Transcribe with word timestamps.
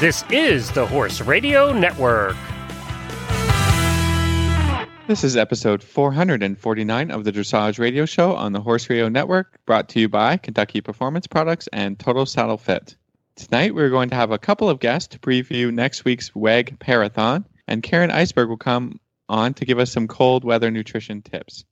This 0.00 0.24
is 0.30 0.70
the 0.70 0.86
Horse 0.86 1.20
Radio 1.20 1.72
Network. 1.72 2.36
This 5.08 5.24
is 5.24 5.36
episode 5.36 5.82
449 5.82 7.10
of 7.10 7.24
the 7.24 7.32
Dressage 7.32 7.80
Radio 7.80 8.06
Show 8.06 8.36
on 8.36 8.52
the 8.52 8.60
Horse 8.60 8.88
Radio 8.88 9.08
Network, 9.08 9.58
brought 9.66 9.88
to 9.88 9.98
you 9.98 10.08
by 10.08 10.36
Kentucky 10.36 10.80
Performance 10.80 11.26
Products 11.26 11.68
and 11.72 11.98
Total 11.98 12.26
Saddle 12.26 12.58
Fit. 12.58 12.94
Tonight, 13.34 13.74
we're 13.74 13.90
going 13.90 14.08
to 14.10 14.14
have 14.14 14.30
a 14.30 14.38
couple 14.38 14.70
of 14.70 14.78
guests 14.78 15.08
to 15.08 15.18
preview 15.18 15.74
next 15.74 16.04
week's 16.04 16.32
WEG 16.32 16.78
Parathon, 16.78 17.44
and 17.66 17.82
Karen 17.82 18.10
Isberg 18.10 18.48
will 18.48 18.56
come 18.56 19.00
on 19.28 19.52
to 19.54 19.64
give 19.64 19.80
us 19.80 19.90
some 19.90 20.06
cold 20.06 20.44
weather 20.44 20.70
nutrition 20.70 21.22
tips. 21.22 21.64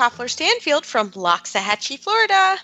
Koffler 0.00 0.30
Stanfield 0.30 0.86
from 0.86 1.10
Loxahatchee, 1.10 1.98
Florida. 1.98 2.56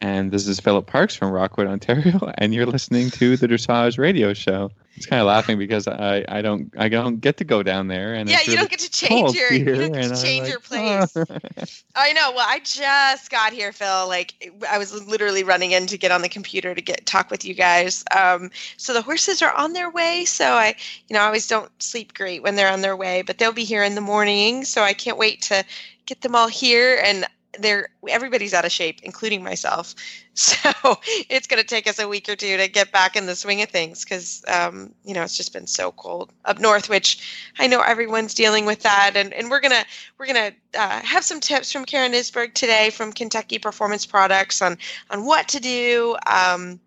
And 0.00 0.30
this 0.30 0.46
is 0.46 0.60
Philip 0.60 0.86
Parks 0.86 1.16
from 1.16 1.32
Rockwood, 1.32 1.66
Ontario, 1.66 2.32
and 2.38 2.54
you're 2.54 2.66
listening 2.66 3.10
to 3.10 3.36
the 3.36 3.48
Dressage 3.48 3.98
Radio 3.98 4.32
Show. 4.32 4.70
It's 4.94 5.06
kind 5.06 5.18
of 5.20 5.26
laughing 5.26 5.58
because 5.58 5.88
I, 5.88 6.24
I 6.28 6.40
don't 6.40 6.72
I 6.78 6.88
don't 6.88 7.20
get 7.20 7.38
to 7.38 7.44
go 7.44 7.64
down 7.64 7.88
there 7.88 8.14
and 8.14 8.28
yeah, 8.28 8.36
you 8.42 8.52
really 8.52 8.58
don't 8.58 8.70
get 8.70 8.78
to 8.78 8.90
change 8.90 9.34
your 9.34 9.52
you 9.52 9.64
don't 9.64 9.90
get 9.90 10.14
to 10.14 10.22
change 10.22 10.42
like, 10.42 10.50
your 10.50 10.60
place. 10.60 11.16
"Ah." 11.16 11.64
I 11.96 12.12
know. 12.12 12.30
Well, 12.30 12.46
I 12.48 12.60
just 12.60 13.28
got 13.28 13.52
here, 13.52 13.72
Phil. 13.72 14.06
Like 14.06 14.54
I 14.70 14.78
was 14.78 15.04
literally 15.04 15.42
running 15.42 15.72
in 15.72 15.88
to 15.88 15.98
get 15.98 16.12
on 16.12 16.22
the 16.22 16.28
computer 16.28 16.76
to 16.76 16.80
get 16.80 17.06
talk 17.06 17.28
with 17.28 17.44
you 17.44 17.54
guys. 17.54 18.04
Um, 18.16 18.52
so 18.76 18.94
the 18.94 19.02
horses 19.02 19.42
are 19.42 19.52
on 19.52 19.72
their 19.72 19.90
way. 19.90 20.26
So 20.26 20.44
I, 20.44 20.76
you 21.08 21.14
know, 21.14 21.22
I 21.22 21.26
always 21.26 21.48
don't 21.48 21.70
sleep 21.82 22.14
great 22.14 22.44
when 22.44 22.54
they're 22.54 22.70
on 22.70 22.82
their 22.82 22.96
way, 22.96 23.22
but 23.22 23.38
they'll 23.38 23.50
be 23.50 23.64
here 23.64 23.82
in 23.82 23.96
the 23.96 24.00
morning. 24.00 24.64
So 24.64 24.82
I 24.82 24.92
can't 24.92 25.18
wait 25.18 25.42
to 25.42 25.64
get 26.06 26.20
them 26.22 26.34
all 26.34 26.48
here 26.48 27.00
and. 27.04 27.26
They're 27.56 27.88
everybody's 28.08 28.52
out 28.52 28.64
of 28.64 28.72
shape, 28.72 28.98
including 29.04 29.44
myself. 29.44 29.94
So 30.34 30.98
it's 31.30 31.46
going 31.46 31.62
to 31.62 31.66
take 31.68 31.86
us 31.86 32.00
a 32.00 32.08
week 32.08 32.28
or 32.28 32.34
two 32.34 32.56
to 32.56 32.66
get 32.66 32.90
back 32.90 33.14
in 33.14 33.26
the 33.26 33.36
swing 33.36 33.62
of 33.62 33.68
things 33.68 34.02
because 34.02 34.44
um, 34.48 34.92
you 35.04 35.14
know 35.14 35.22
it's 35.22 35.36
just 35.36 35.52
been 35.52 35.68
so 35.68 35.92
cold 35.92 36.32
up 36.44 36.58
north. 36.58 36.88
Which 36.88 37.52
I 37.60 37.68
know 37.68 37.80
everyone's 37.80 38.34
dealing 38.34 38.66
with 38.66 38.82
that, 38.82 39.12
and, 39.14 39.32
and 39.32 39.48
we're 39.48 39.60
gonna 39.60 39.84
we're 40.18 40.26
gonna 40.26 40.50
uh, 40.76 41.02
have 41.02 41.24
some 41.24 41.38
tips 41.38 41.70
from 41.70 41.84
Karen 41.84 42.10
Isberg 42.10 42.54
today 42.54 42.90
from 42.90 43.12
Kentucky 43.12 43.60
Performance 43.60 44.06
Products 44.06 44.60
on 44.60 44.76
on 45.10 45.24
what 45.24 45.46
to 45.48 45.60
do. 45.60 46.16
Um, 46.26 46.80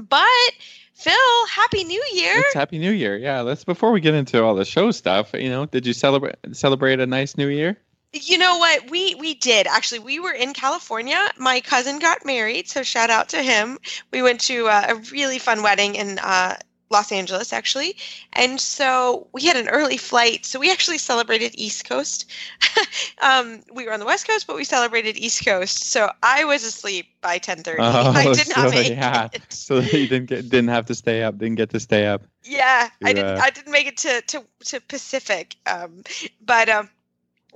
but 0.00 0.52
Phil, 0.94 1.46
Happy 1.50 1.82
New 1.82 2.04
Year! 2.12 2.38
It's 2.38 2.54
Happy 2.54 2.78
New 2.78 2.92
Year. 2.92 3.16
Yeah, 3.16 3.40
let's 3.40 3.64
before 3.64 3.90
we 3.90 4.00
get 4.00 4.14
into 4.14 4.44
all 4.44 4.54
the 4.54 4.64
show 4.64 4.92
stuff, 4.92 5.32
you 5.34 5.50
know, 5.50 5.66
did 5.66 5.84
you 5.84 5.92
celebrate 5.92 6.36
celebrate 6.52 7.00
a 7.00 7.06
nice 7.06 7.36
New 7.36 7.48
Year? 7.48 7.76
You 8.12 8.38
know 8.38 8.58
what? 8.58 8.90
We 8.90 9.14
we 9.16 9.34
did 9.34 9.66
actually. 9.66 9.98
We 10.00 10.18
were 10.18 10.32
in 10.32 10.54
California. 10.54 11.28
My 11.36 11.60
cousin 11.60 11.98
got 11.98 12.24
married, 12.24 12.68
so 12.68 12.82
shout 12.82 13.10
out 13.10 13.28
to 13.30 13.42
him. 13.42 13.78
We 14.12 14.22
went 14.22 14.40
to 14.42 14.66
uh, 14.68 14.86
a 14.88 14.94
really 15.12 15.38
fun 15.38 15.62
wedding 15.62 15.94
in 15.94 16.18
uh, 16.18 16.56
Los 16.90 17.12
Angeles, 17.12 17.52
actually, 17.52 17.96
and 18.32 18.58
so 18.58 19.26
we 19.32 19.44
had 19.44 19.56
an 19.56 19.68
early 19.68 19.98
flight. 19.98 20.46
So 20.46 20.58
we 20.58 20.72
actually 20.72 20.96
celebrated 20.98 21.52
East 21.56 21.84
Coast. 21.86 22.30
um, 23.22 23.60
we 23.74 23.84
were 23.84 23.92
on 23.92 24.00
the 24.00 24.06
West 24.06 24.26
Coast, 24.26 24.46
but 24.46 24.56
we 24.56 24.64
celebrated 24.64 25.18
East 25.18 25.44
Coast. 25.44 25.84
So 25.84 26.10
I 26.22 26.44
was 26.44 26.64
asleep 26.64 27.06
by 27.20 27.36
ten 27.36 27.58
thirty. 27.62 27.82
I 27.82 28.32
did 28.32 28.48
not 28.56 28.66
Oh, 28.66 28.70
so, 28.70 28.74
make 28.74 28.88
yeah. 28.88 29.28
it. 29.34 29.42
So 29.52 29.80
you 29.80 30.06
didn't 30.08 30.26
get 30.26 30.48
didn't 30.48 30.68
have 30.68 30.86
to 30.86 30.94
stay 30.94 31.22
up, 31.22 31.36
didn't 31.36 31.56
get 31.56 31.68
to 31.70 31.80
stay 31.80 32.06
up. 32.06 32.22
Yeah, 32.44 32.88
I 33.04 33.12
didn't. 33.12 33.36
uh, 33.36 33.40
I 33.42 33.50
didn't 33.50 33.72
make 33.72 33.86
it 33.86 33.98
to 33.98 34.22
to 34.22 34.44
to 34.66 34.80
Pacific, 34.80 35.56
um, 35.66 36.04
but 36.40 36.70
um, 36.70 36.88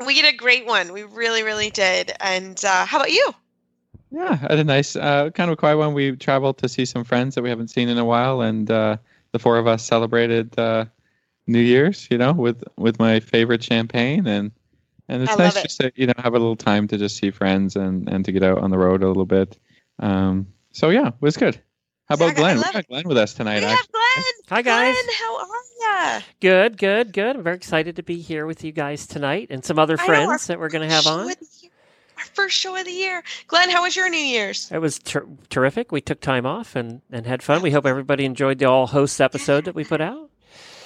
we 0.06 0.16
had 0.16 0.32
a 0.32 0.36
great 0.36 0.66
one. 0.66 0.92
We 0.92 1.02
really, 1.04 1.42
really 1.42 1.70
did. 1.70 2.12
And 2.20 2.62
uh, 2.64 2.86
how 2.86 2.98
about 2.98 3.12
you? 3.12 3.32
Yeah, 4.10 4.30
I 4.30 4.36
had 4.36 4.58
a 4.58 4.64
nice, 4.64 4.94
uh, 4.94 5.30
kind 5.30 5.50
of 5.50 5.54
a 5.54 5.56
quiet 5.56 5.78
one. 5.78 5.94
We 5.94 6.16
traveled 6.16 6.58
to 6.58 6.68
see 6.68 6.84
some 6.84 7.04
friends 7.04 7.34
that 7.34 7.42
we 7.42 7.48
haven't 7.48 7.68
seen 7.68 7.88
in 7.88 7.98
a 7.98 8.04
while, 8.04 8.42
and 8.42 8.70
uh, 8.70 8.98
the 9.32 9.38
four 9.38 9.56
of 9.56 9.66
us 9.66 9.82
celebrated 9.82 10.58
uh, 10.58 10.84
New 11.46 11.60
Year's, 11.60 12.08
you 12.10 12.18
know, 12.18 12.32
with 12.32 12.62
with 12.76 12.98
my 12.98 13.20
favorite 13.20 13.62
champagne, 13.62 14.26
and 14.26 14.52
and 15.08 15.22
it's 15.22 15.32
I 15.32 15.36
nice 15.36 15.56
it. 15.56 15.62
just 15.62 15.80
to 15.80 15.92
you 15.94 16.06
know 16.06 16.12
have 16.18 16.34
a 16.34 16.38
little 16.38 16.56
time 16.56 16.88
to 16.88 16.98
just 16.98 17.16
see 17.16 17.30
friends 17.30 17.74
and 17.74 18.06
and 18.08 18.24
to 18.26 18.32
get 18.32 18.42
out 18.42 18.58
on 18.58 18.70
the 18.70 18.78
road 18.78 19.02
a 19.02 19.08
little 19.08 19.24
bit. 19.24 19.58
Um, 19.98 20.46
so 20.72 20.90
yeah, 20.90 21.08
it 21.08 21.14
was 21.20 21.38
good. 21.38 21.58
How 22.12 22.16
about 22.26 22.36
Zach, 22.36 22.36
I 22.36 22.40
Glenn? 22.40 22.56
We 22.56 22.62
love 22.62 22.72
got 22.74 22.88
Glenn 22.88 23.08
with 23.08 23.16
us 23.16 23.32
tonight. 23.32 23.60
we 23.60 23.64
actually. 23.64 23.88
Glenn. 23.90 24.24
Hi, 24.50 24.60
guys. 24.62 24.94
Glenn, 24.94 25.14
how 25.18 25.38
are 25.38 26.16
ya? 26.16 26.20
Good, 26.40 26.76
good, 26.76 27.12
good. 27.14 27.36
I'm 27.36 27.42
very 27.42 27.56
excited 27.56 27.96
to 27.96 28.02
be 28.02 28.20
here 28.20 28.44
with 28.44 28.62
you 28.62 28.70
guys 28.70 29.06
tonight 29.06 29.46
and 29.48 29.64
some 29.64 29.78
other 29.78 29.96
I 29.98 30.02
know, 30.06 30.26
friends 30.26 30.46
that 30.48 30.60
we're 30.60 30.68
going 30.68 30.86
to 30.86 30.94
have 30.94 31.06
on. 31.06 31.30
of 31.30 31.38
the 31.38 31.46
year. 31.62 31.70
Our 32.18 32.24
first 32.34 32.58
show 32.58 32.76
of 32.76 32.84
the 32.84 32.92
year. 32.92 33.22
Glenn, 33.46 33.70
how 33.70 33.82
was 33.82 33.96
your 33.96 34.10
New 34.10 34.18
Year's? 34.18 34.70
It 34.70 34.78
was 34.78 34.98
ter- 34.98 35.26
terrific. 35.48 35.90
We 35.90 36.02
took 36.02 36.20
time 36.20 36.44
off 36.44 36.76
and, 36.76 37.00
and 37.10 37.24
had 37.26 37.42
fun. 37.42 37.62
We 37.62 37.70
hope 37.70 37.86
everybody 37.86 38.26
enjoyed 38.26 38.58
the 38.58 38.66
all 38.66 38.88
hosts 38.88 39.18
episode 39.18 39.64
that 39.64 39.74
we 39.74 39.82
put 39.82 40.02
out. 40.02 40.28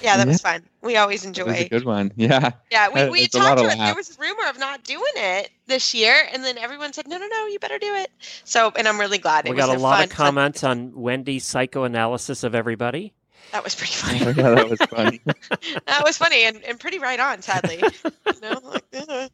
Yeah, 0.01 0.17
that 0.17 0.27
Yeah. 0.27 0.31
was 0.31 0.41
fun. 0.41 0.63
We 0.81 0.95
always 0.97 1.25
enjoy 1.25 1.43
It 1.43 1.47
was 1.47 1.59
a 1.61 1.69
good 1.69 1.85
one. 1.85 2.11
Yeah. 2.15 2.51
Yeah, 2.71 2.89
we, 2.89 3.09
we 3.09 3.19
it's 3.21 3.33
talked 3.33 3.45
lot 3.45 3.57
of 3.59 3.65
about 3.65 3.85
there 3.85 3.95
was 3.95 4.15
a 4.17 4.21
rumor 4.21 4.47
of 4.49 4.59
not 4.59 4.83
doing 4.83 5.01
it 5.15 5.49
this 5.65 5.93
year, 5.93 6.15
and 6.31 6.43
then 6.43 6.57
everyone 6.57 6.93
said, 6.93 7.07
"No, 7.07 7.17
no, 7.17 7.27
no, 7.27 7.45
you 7.47 7.59
better 7.59 7.79
do 7.79 7.93
it." 7.95 8.11
So, 8.43 8.71
and 8.75 8.87
I'm 8.87 8.99
really 8.99 9.17
glad. 9.17 9.45
It 9.45 9.49
we 9.49 9.55
was 9.55 9.65
got 9.65 9.75
a 9.75 9.79
lot 9.79 9.95
fun, 9.97 10.03
of 10.05 10.09
fun- 10.11 10.15
comments 10.27 10.63
on 10.63 10.91
Wendy's 10.99 11.45
psychoanalysis 11.45 12.43
of 12.43 12.53
everybody. 12.55 13.13
That 13.51 13.63
was 13.63 13.75
pretty 13.75 13.93
funny. 13.93 14.19
Oh, 14.25 14.29
yeah, 14.29 14.49
that 14.55 14.69
was 14.69 14.79
funny. 14.89 15.21
that 15.87 16.01
was 16.03 16.17
funny 16.17 16.43
and, 16.43 16.61
and 16.63 16.79
pretty 16.79 16.99
right 16.99 17.19
on, 17.19 17.41
sadly. 17.41 17.77
you 17.81 18.41
know, 18.41 18.59
like, 18.63 18.83
uh, 19.09 19.29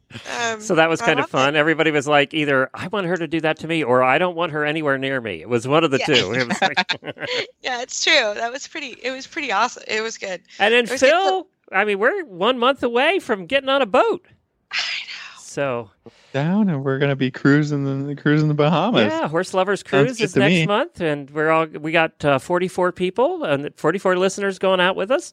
um, 0.52 0.60
So 0.60 0.76
that 0.76 0.88
was 0.88 1.00
kind 1.00 1.18
of 1.20 1.28
fun. 1.28 1.56
it. 1.56 1.58
Everybody 1.58 1.90
was 1.90 2.06
like, 2.06 2.32
either 2.32 2.70
I 2.74 2.86
want 2.88 3.06
her 3.06 3.16
to 3.16 3.26
do 3.26 3.40
that 3.40 3.58
to 3.60 3.66
me 3.68 3.82
or 3.82 4.02
I 4.02 4.18
don't 4.18 4.36
want 4.36 4.52
her 4.52 4.64
anywhere 4.64 4.98
near 4.98 5.20
me. 5.20 5.40
It 5.40 5.48
was 5.48 5.66
one 5.66 5.82
of 5.84 5.90
the 5.90 5.98
Yeah. 5.98 6.06
two. 6.06 6.32
It 6.34 6.48
was 6.48 6.60
like- 6.62 7.00
Yeah, 7.62 7.82
it's 7.82 8.02
true. 8.04 8.12
That 8.34 8.52
was 8.52 8.68
pretty. 8.68 8.96
It 9.02 9.10
was 9.10 9.26
pretty 9.26 9.50
awesome. 9.52 9.82
It 9.88 10.00
was 10.00 10.16
good. 10.18 10.40
and 10.58 10.72
then 10.72 10.84
It 10.84 10.90
was 10.90 11.00
good. 11.00 11.10
Phil, 11.10 11.46
I 11.72 11.84
mean, 11.84 11.98
we're 11.98 12.24
one 12.24 12.58
month 12.58 12.82
away 12.82 13.18
from 13.18 13.46
getting 13.46 13.68
on 13.68 13.82
a 13.82 13.86
boat. 13.86 14.24
I 14.70 14.76
know. 14.76 15.40
So 15.40 15.90
Down, 16.34 16.68
and 16.68 16.84
we're 16.84 16.98
gonna 16.98 17.14
be 17.14 17.30
cruising 17.30 18.06
the 18.08 18.16
cruising 18.16 18.48
the 18.48 18.54
Bahamas. 18.54 19.06
yeah, 19.12 19.28
Horse 19.28 19.54
Lovers 19.54 19.80
Sounds 19.88 19.88
Cruise 20.08 20.18
good 20.18 20.24
is 20.24 20.36
next 20.36 20.50
me. 20.52 20.66
month, 20.66 21.00
and 21.00 21.30
we're 21.30 21.48
all 21.50 21.66
we 21.66 21.92
got 21.92 22.22
uh, 22.24 22.40
44 22.40 22.90
people 22.90 23.44
and 23.44 23.72
44 23.76 24.16
listeners 24.18 24.58
going 24.58 24.80
out 24.80 24.96
with 24.96 25.12
us. 25.12 25.32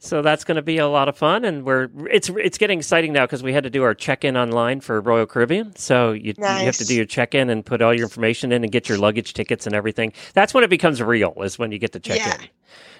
So 0.00 0.20
that's 0.22 0.44
going 0.44 0.54
to 0.56 0.62
be 0.62 0.76
a 0.78 0.86
lot 0.86 1.08
of 1.08 1.16
fun, 1.16 1.44
and 1.46 1.64
we're 1.64 1.88
it's 2.10 2.28
it's 2.28 2.58
getting 2.58 2.78
exciting 2.78 3.12
now 3.14 3.24
because 3.24 3.42
we 3.42 3.54
had 3.54 3.64
to 3.64 3.70
do 3.70 3.82
our 3.82 3.94
check 3.94 4.22
in 4.22 4.36
online 4.36 4.80
for 4.80 5.00
Royal 5.00 5.24
Caribbean. 5.26 5.74
So 5.76 6.12
you, 6.12 6.34
you 6.36 6.44
have 6.44 6.76
to 6.76 6.84
do 6.84 6.94
your 6.94 7.06
check 7.06 7.34
in 7.34 7.48
and 7.50 7.64
put 7.66 7.80
all 7.82 7.94
your 7.94 8.04
information 8.04 8.52
in 8.52 8.62
and 8.62 8.70
get 8.70 8.86
your 8.88 8.98
luggage 8.98 9.32
tickets 9.32 9.66
and 9.66 9.74
everything. 9.74 10.12
That's 10.34 10.52
when 10.54 10.62
it 10.62 10.68
becomes 10.70 11.02
real. 11.02 11.32
Is 11.42 11.58
when 11.58 11.72
you 11.72 11.78
get 11.78 11.92
to 11.94 12.00
check 12.00 12.18
Yeah. 12.18 12.34
in. 12.40 12.48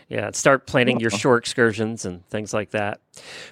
Yeah, 0.09 0.31
start 0.33 0.67
planning 0.67 1.01
your 1.01 1.11
Cool. 1.11 1.19
shore 1.19 1.37
excursions 1.37 2.07
and 2.07 2.27
things 2.29 2.55
like 2.55 2.71
that. 2.71 3.01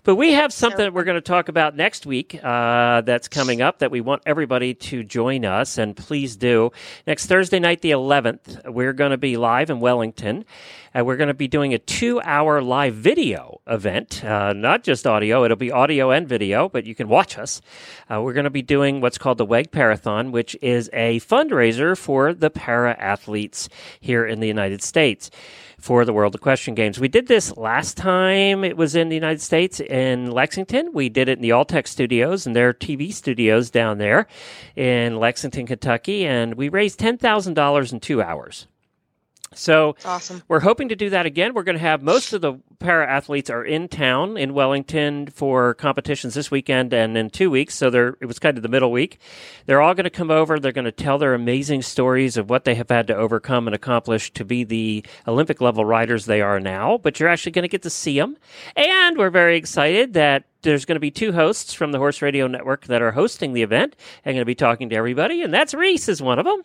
But 0.05 0.15
we 0.15 0.33
have 0.33 0.55
something 0.55 0.79
that 0.79 0.95
we're 0.95 1.05
going 1.05 1.17
to 1.17 1.21
talk 1.21 1.51
about 1.51 1.77
next 1.77 2.07
week 2.07 2.41
uh, 2.43 3.03
that's 3.03 3.29
coming 3.29 3.61
up 3.61 3.81
that 3.81 3.91
we 3.91 4.01
want 4.01 4.23
everybody 4.25 4.73
to 4.73 5.03
join 5.03 5.45
us, 5.45 5.77
and 5.77 5.95
please 5.95 6.35
do. 6.35 6.71
Next 7.07 7.27
Thursday 7.27 7.59
night, 7.59 7.83
the 7.83 7.91
11th, 7.91 8.73
we're 8.73 8.95
going 8.95 9.11
to 9.11 9.19
be 9.19 9.37
live 9.37 9.69
in 9.69 9.81
Wellington. 9.81 10.47
And 10.95 11.05
we're 11.05 11.19
going 11.19 11.29
to 11.29 11.35
be 11.35 11.47
doing 11.47 11.75
a 11.75 11.79
two 11.79 12.23
hour 12.23 12.63
live 12.63 12.95
video 12.95 13.61
event, 13.67 14.25
uh, 14.25 14.55
not 14.55 14.83
just 14.83 15.07
audio, 15.07 15.45
it'll 15.45 15.59
be 15.59 15.71
audio 15.71 16.11
and 16.11 16.27
video, 16.27 16.71
but 16.71 16.87
you 16.87 16.95
can 16.95 17.07
watch 17.07 17.37
us. 17.37 17.61
Uh, 18.11 18.23
we're 18.23 18.33
going 18.33 18.45
to 18.45 18.51
be 18.51 18.63
doing 18.63 19.03
what's 19.03 19.19
called 19.19 19.37
the 19.37 19.45
WEG 19.45 19.71
Parathon, 19.71 20.31
which 20.31 20.57
is 20.63 20.89
a 20.95 21.21
fundraiser 21.21 21.99
for 21.99 22.33
the 22.33 22.49
para 22.49 22.97
athletes 22.99 23.69
here 24.01 24.25
in 24.25 24.41
the 24.41 24.49
United 24.49 24.83
States 24.83 25.31
for 25.79 26.05
the 26.05 26.13
World 26.13 26.35
Equestrian 26.35 26.75
Games. 26.75 26.99
We 26.99 27.09
did 27.09 27.27
this 27.27 27.57
last 27.57 27.97
time 27.97 28.65
it 28.65 28.77
was 28.77 28.97
in 28.97 29.09
the 29.09 29.15
United 29.15 29.41
States 29.41 29.81
in 29.81 30.31
Lexington. 30.31 30.93
We 30.93 31.09
did 31.09 31.29
it 31.29 31.39
in 31.39 31.43
the 31.43 31.51
Alltech 31.51 31.87
studios 31.87 32.47
and 32.47 32.57
their 32.57 32.73
TV 32.73 33.13
studios 33.13 33.71
down 33.71 33.99
there 33.99 34.27
in 34.75 35.19
Lexington, 35.19 35.67
Kentucky, 35.67 36.27
and 36.27 36.55
we 36.55 36.69
raised 36.69 36.99
$10,000 36.99 37.93
in 37.93 38.01
two 38.01 38.23
hours. 38.23 38.67
So 39.55 39.97
awesome. 40.05 40.43
we're 40.49 40.61
hoping 40.61 40.89
to 40.89 40.97
do 40.97 41.11
that 41.11 41.25
again. 41.25 41.55
We're 41.55 41.63
going 41.63 41.77
to 41.77 41.83
have 41.83 42.03
most 42.03 42.33
of 42.33 42.41
the 42.41 42.55
para 42.79 43.09
athletes 43.09 43.49
are 43.49 43.65
in 43.65 43.89
town 43.89 44.37
in 44.37 44.55
Wellington 44.55 45.29
for 45.29 45.75
competitions 45.75 46.35
this 46.35 46.51
weekend 46.51 46.93
and 46.93 47.17
in 47.17 47.31
two 47.31 47.51
weeks. 47.51 47.75
So 47.75 47.89
they're, 47.89 48.17
it 48.21 48.27
was 48.27 48.39
kind 48.39 48.57
of 48.57 48.63
the 48.63 48.69
middle 48.69 48.91
week. 48.91 49.19
They're 49.67 49.81
all 49.81 49.95
going 49.95 50.05
to 50.05 50.11
come 50.11 50.31
over. 50.31 50.59
They're 50.59 50.73
going 50.73 50.85
to 50.85 50.93
tell 50.93 51.19
their 51.19 51.35
amazing 51.35 51.83
stories 51.83 52.37
of 52.37 52.51
what 52.51 52.65
they 52.65 52.75
have 52.75 52.91
had 52.91 53.07
to 53.07 53.17
overcome 53.17 53.67
and 53.69 53.75
accomplish 53.75 54.33
to 54.33 54.45
be 54.45 54.65
the 54.65 55.05
Olympic 55.27 55.61
level 55.61 55.85
riders 55.85 56.27
they 56.27 56.43
are 56.43 56.61
now. 56.61 56.99
But 56.99 57.19
you're 57.19 57.29
actually 57.29 57.53
going 57.53 57.63
to 57.63 57.69
get 57.69 57.83
to 57.83 57.91
see 57.91 58.19
them. 58.19 58.37
And 58.75 59.17
we're 59.17 59.31
very 59.31 59.57
excited 59.57 60.15
that 60.15 60.45
there's 60.63 60.85
going 60.85 60.97
to 60.97 61.01
be 61.01 61.13
two 61.13 61.33
hosts 61.33 61.73
from 61.73 61.93
the 61.93 61.99
Horse 61.99 62.21
Radio 62.21 62.47
Network 62.49 62.87
that 62.87 63.01
are 63.01 63.13
hosting 63.13 63.53
the 63.53 63.63
event 63.63 63.95
and 64.25 64.35
going 64.35 64.41
to 64.41 64.45
be 64.45 64.55
talking 64.55 64.89
to 64.91 64.97
everybody, 64.97 65.43
and 65.43 65.55
that's 65.55 65.75
Reese 65.75 66.09
is 66.09 66.21
one 66.21 66.41
of 66.41 66.45
them. 66.45 66.63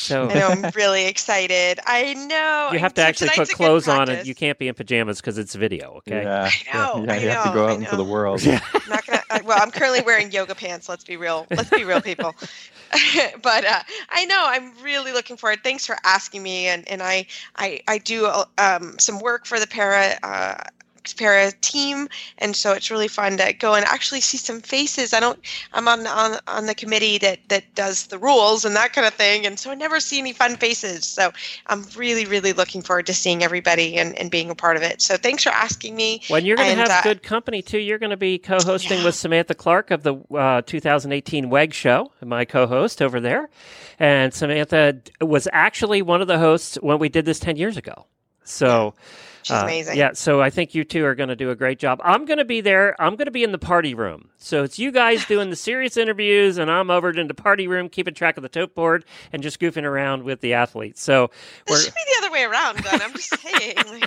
So 0.00 0.28
I 0.28 0.34
know 0.38 0.48
I'm 0.48 0.70
really 0.74 1.06
excited. 1.06 1.78
I 1.86 2.14
know 2.14 2.70
you 2.72 2.78
have 2.78 2.94
to 2.94 3.02
actually 3.02 3.28
put 3.28 3.34
tonight's 3.34 3.50
a 3.50 3.54
good 3.54 3.56
clothes 3.56 3.88
on, 3.88 4.08
and 4.08 4.26
you 4.26 4.34
can't 4.34 4.58
be 4.58 4.68
in 4.68 4.74
pajamas 4.74 5.20
because 5.20 5.38
it's 5.38 5.54
video. 5.54 5.96
Okay. 5.98 6.22
Yeah, 6.22 6.50
I 6.50 6.74
know, 6.74 7.04
yeah, 7.04 7.12
I 7.12 7.16
you 7.18 7.28
have 7.28 7.44
to 7.44 7.52
go 7.52 7.68
out 7.68 7.78
into 7.78 7.96
the 7.96 8.04
world. 8.04 8.42
Yeah. 8.42 8.60
I'm 8.74 8.88
not 8.88 9.06
gonna. 9.06 9.22
I, 9.30 9.40
well, 9.42 9.58
I'm 9.60 9.70
currently 9.70 10.00
wearing 10.00 10.32
yoga 10.32 10.54
pants. 10.54 10.88
Let's 10.88 11.04
be 11.04 11.16
real. 11.16 11.46
Let's 11.50 11.70
be 11.70 11.84
real, 11.84 12.00
people. 12.00 12.34
but 13.42 13.64
uh, 13.64 13.82
I 14.08 14.24
know 14.24 14.42
I'm 14.46 14.72
really 14.82 15.12
looking 15.12 15.36
forward. 15.36 15.60
Thanks 15.62 15.86
for 15.86 15.96
asking 16.04 16.42
me. 16.42 16.66
And 16.66 16.88
and 16.88 17.02
I 17.02 17.26
I 17.56 17.80
I 17.86 17.98
do 17.98 18.30
um, 18.58 18.98
some 18.98 19.20
work 19.20 19.46
for 19.46 19.60
the 19.60 19.66
para. 19.66 20.18
Uh, 20.22 20.56
para 21.16 21.52
team 21.60 22.08
and 22.38 22.54
so 22.54 22.72
it's 22.72 22.90
really 22.90 23.08
fun 23.08 23.36
to 23.36 23.52
go 23.52 23.74
and 23.74 23.84
actually 23.86 24.20
see 24.20 24.36
some 24.36 24.60
faces 24.60 25.12
i 25.12 25.20
don't 25.20 25.38
i'm 25.72 25.88
on 25.88 26.06
on, 26.06 26.38
on 26.46 26.66
the 26.66 26.74
committee 26.74 27.18
that 27.18 27.38
that 27.48 27.64
does 27.74 28.06
the 28.08 28.18
rules 28.18 28.64
and 28.64 28.76
that 28.76 28.92
kind 28.92 29.06
of 29.06 29.14
thing 29.14 29.46
and 29.46 29.58
so 29.58 29.70
i 29.70 29.74
never 29.74 29.98
see 30.00 30.18
any 30.18 30.32
fun 30.32 30.56
faces 30.56 31.06
so 31.06 31.30
i'm 31.66 31.84
really 31.96 32.24
really 32.26 32.52
looking 32.52 32.82
forward 32.82 33.06
to 33.06 33.14
seeing 33.14 33.42
everybody 33.42 33.96
and, 33.96 34.18
and 34.18 34.30
being 34.30 34.50
a 34.50 34.54
part 34.54 34.76
of 34.76 34.82
it 34.82 35.00
so 35.00 35.16
thanks 35.16 35.42
for 35.42 35.50
asking 35.50 35.96
me 35.96 36.20
Well, 36.28 36.38
and 36.38 36.46
you're 36.46 36.56
going 36.56 36.76
to 36.76 36.82
have 36.82 36.90
uh, 36.90 37.02
good 37.02 37.22
company 37.22 37.62
too. 37.62 37.78
You're 37.78 37.98
going 37.98 38.10
to 38.10 38.16
be 38.16 38.38
co-hosting 38.38 38.98
Yeah. 38.98 39.04
with 39.06 39.14
Samantha 39.14 39.54
Clark 39.54 39.90
of 39.90 40.02
the 40.02 40.14
uh, 40.34 40.62
2018 40.62 41.50
WEG 41.50 41.72
show, 41.72 42.12
my 42.24 42.44
co-host 42.44 43.00
over 43.02 43.20
there. 43.20 43.48
And 43.98 44.32
Samantha 44.32 45.00
was 45.20 45.48
actually 45.52 46.02
one 46.02 46.20
of 46.20 46.28
the 46.28 46.38
hosts 46.38 46.76
when 46.76 46.98
we 46.98 47.08
did 47.08 47.24
this 47.24 47.38
10 47.38 47.56
years 47.56 47.76
ago. 47.76 48.06
So, 48.44 48.94
she's 49.42 49.56
uh, 49.56 49.62
amazing 49.64 49.96
yeah. 49.96 50.10
So 50.14 50.40
I 50.40 50.50
think 50.50 50.74
you 50.74 50.84
two 50.84 51.04
are 51.04 51.14
going 51.14 51.28
to 51.28 51.36
do 51.36 51.50
a 51.50 51.56
great 51.56 51.78
job. 51.78 52.00
I'm 52.04 52.24
going 52.24 52.38
to 52.38 52.44
be 52.44 52.60
there. 52.60 53.00
I'm 53.00 53.16
going 53.16 53.26
to 53.26 53.30
be 53.32 53.44
in 53.44 53.52
the 53.52 53.58
party 53.58 53.94
room. 53.94 54.28
So 54.38 54.62
it's 54.62 54.78
you 54.78 54.90
guys 54.92 55.24
doing 55.26 55.50
the 55.50 55.56
serious 55.56 55.96
interviews, 55.96 56.58
and 56.58 56.70
I'm 56.70 56.90
over 56.90 57.10
in 57.10 57.28
the 57.28 57.34
party 57.34 57.66
room 57.68 57.88
keeping 57.88 58.14
track 58.14 58.36
of 58.36 58.42
the 58.42 58.48
tote 58.48 58.74
board 58.74 59.04
and 59.32 59.42
just 59.42 59.60
goofing 59.60 59.84
around 59.84 60.22
with 60.22 60.40
the 60.40 60.54
athletes. 60.54 61.02
So 61.02 61.30
this 61.66 61.84
should 61.84 61.94
be 61.94 62.00
the 62.06 62.24
other 62.24 62.32
way 62.32 62.44
around 62.44 62.82
Glenn. 62.82 63.02
i'm 63.02 63.12
just 63.12 63.38
saying 63.40 64.02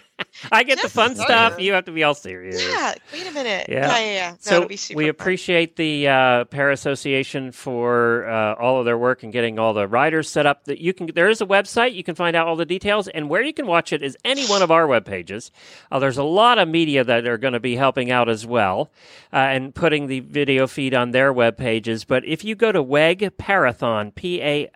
I 0.52 0.64
get 0.64 0.82
the 0.82 0.90
fun 0.90 1.16
stuff. 1.16 1.54
saying. 1.54 1.66
You 1.66 1.74
have 1.74 1.86
to 1.86 1.92
be 1.92 2.04
all 2.04 2.14
serious. 2.16 2.62
yeah 2.62 2.94
wait 3.12 3.28
a 3.28 3.32
minute 3.32 3.68
Yeah. 3.70 3.88
yeah 3.88 4.00
yeah, 4.00 4.14
yeah. 4.14 4.30
No, 4.32 4.38
so 4.40 4.56
it'll 4.58 4.68
be 4.68 4.76
super 4.78 4.98
we 4.98 5.04
fun. 5.06 5.10
appreciate 5.12 5.76
the 5.76 6.08
uh, 6.08 6.44
Para 6.46 6.74
Association 6.74 7.52
for 7.52 8.28
uh, 8.28 8.56
all 8.56 8.80
of 8.80 8.86
their 8.86 8.98
work 8.98 9.24
and 9.24 9.32
getting 9.32 9.60
all 9.60 9.74
the 9.74 9.88
riders 9.88 10.30
set 10.30 10.46
up. 10.46 10.66
That 10.66 10.80
you 10.80 10.94
can, 10.94 11.08
there 11.14 11.30
is 11.30 11.42
a 11.42 11.46
website 11.46 11.94
you 11.94 12.04
can 12.04 12.16
find 12.16 12.36
out 12.36 12.48
all 12.48 12.56
the 12.56 12.66
details, 12.66 13.08
and 13.08 13.30
where 13.30 13.42
you 13.42 13.54
can 13.54 13.68
watch 13.68 13.94
it 13.94 14.02
is 14.02 14.18
any 14.26 14.46
one 14.48 14.62
of 14.62 14.72
our 14.72 14.88
web 14.88 15.06
pages. 15.06 15.52
Uh, 15.92 16.00
there's 16.00 16.18
a 16.18 16.24
lot 16.24 16.58
of 16.60 16.68
media 16.68 17.04
that 17.04 17.26
are 17.28 17.38
going 17.38 17.54
to 17.54 17.60
be 17.60 17.76
helping 17.76 18.12
out 18.12 18.30
as 18.30 18.46
well 18.46 18.92
uh, 19.32 19.38
and 19.38 19.74
putting 19.74 20.08
the 20.08 20.20
video 20.22 20.68
feed 20.68 20.94
on 20.94 21.12
their 21.12 21.32
web 21.34 21.58
pages. 21.58 22.04
But 22.06 22.26
if 22.26 22.44
you 22.44 22.56
go 22.56 22.72
to 22.72 22.82
WEG 22.84 23.20
Parathon, 23.38 24.14
P 24.16 24.42
A 24.42 24.72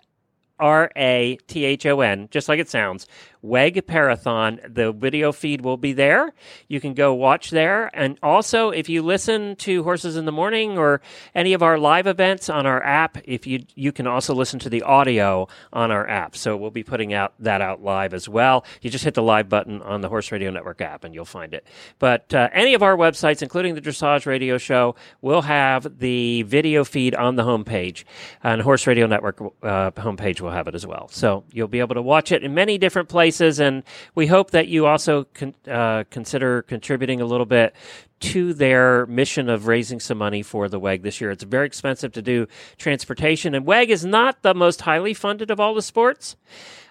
R 0.58 0.90
A 0.96 1.36
T 1.46 1.64
H 1.64 1.86
O 1.86 2.00
N, 2.00 2.28
just 2.30 2.48
like 2.48 2.58
it 2.58 2.68
sounds. 2.68 3.06
WEG 3.42 3.86
Parathon. 3.86 4.74
The 4.74 4.92
video 4.92 5.32
feed 5.32 5.62
will 5.62 5.76
be 5.76 5.92
there. 5.92 6.32
You 6.66 6.80
can 6.80 6.94
go 6.94 7.14
watch 7.14 7.50
there. 7.50 7.90
And 7.94 8.18
also, 8.22 8.70
if 8.70 8.88
you 8.88 9.02
listen 9.02 9.56
to 9.56 9.82
Horses 9.84 10.16
in 10.16 10.24
the 10.24 10.32
Morning 10.32 10.76
or 10.76 11.00
any 11.34 11.52
of 11.52 11.62
our 11.62 11.78
live 11.78 12.06
events 12.06 12.48
on 12.48 12.66
our 12.66 12.82
app, 12.82 13.18
if 13.24 13.46
you 13.46 13.64
you 13.74 13.92
can 13.92 14.06
also 14.06 14.34
listen 14.34 14.58
to 14.60 14.68
the 14.68 14.82
audio 14.82 15.46
on 15.72 15.90
our 15.90 16.08
app. 16.08 16.36
So 16.36 16.56
we'll 16.56 16.70
be 16.70 16.82
putting 16.82 17.12
out 17.12 17.34
that 17.38 17.60
out 17.60 17.82
live 17.82 18.12
as 18.12 18.28
well. 18.28 18.64
You 18.82 18.90
just 18.90 19.04
hit 19.04 19.14
the 19.14 19.22
live 19.22 19.48
button 19.48 19.82
on 19.82 20.00
the 20.00 20.08
Horse 20.08 20.32
Radio 20.32 20.50
Network 20.50 20.80
app 20.80 21.04
and 21.04 21.14
you'll 21.14 21.24
find 21.24 21.54
it. 21.54 21.66
But 21.98 22.34
uh, 22.34 22.48
any 22.52 22.74
of 22.74 22.82
our 22.82 22.96
websites, 22.96 23.42
including 23.42 23.74
the 23.74 23.80
Dressage 23.80 24.26
Radio 24.26 24.58
Show, 24.58 24.96
will 25.20 25.42
have 25.42 25.98
the 25.98 26.42
video 26.42 26.84
feed 26.84 27.14
on 27.14 27.36
the 27.36 27.44
homepage. 27.44 28.04
And 28.42 28.62
Horse 28.62 28.86
Radio 28.86 29.06
Network 29.06 29.40
uh, 29.62 29.92
homepage 29.92 30.40
will 30.40 30.50
have 30.50 30.66
it 30.66 30.74
as 30.74 30.86
well. 30.86 31.08
So 31.10 31.44
you'll 31.52 31.68
be 31.68 31.80
able 31.80 31.94
to 31.94 32.02
watch 32.02 32.32
it 32.32 32.42
in 32.42 32.52
many 32.52 32.78
different 32.78 33.08
places. 33.08 33.27
And 33.60 33.82
we 34.14 34.26
hope 34.26 34.50
that 34.52 34.68
you 34.68 34.86
also 34.86 35.24
con- 35.34 35.54
uh, 35.68 36.04
consider 36.10 36.62
contributing 36.62 37.20
a 37.20 37.24
little 37.24 37.46
bit 37.46 37.74
to 38.20 38.52
their 38.52 39.06
mission 39.06 39.48
of 39.48 39.66
raising 39.66 40.00
some 40.00 40.18
money 40.18 40.42
for 40.42 40.68
the 40.68 40.78
WEG 40.78 41.02
this 41.02 41.20
year. 41.20 41.30
It's 41.30 41.44
very 41.44 41.66
expensive 41.66 42.12
to 42.12 42.22
do 42.22 42.46
transportation, 42.76 43.54
and 43.54 43.64
WEG 43.64 43.90
is 43.90 44.04
not 44.04 44.42
the 44.42 44.54
most 44.54 44.80
highly 44.82 45.14
funded 45.14 45.50
of 45.50 45.60
all 45.60 45.74
the 45.74 45.82
sports. 45.82 46.36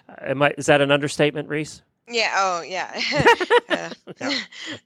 Uh, 0.08 0.34
I, 0.42 0.54
is 0.56 0.66
that 0.66 0.80
an 0.80 0.90
understatement, 0.90 1.48
Reese? 1.48 1.82
Yeah. 2.10 2.32
Oh, 2.36 2.62
yeah. 2.62 3.00
Uh, 3.68 3.90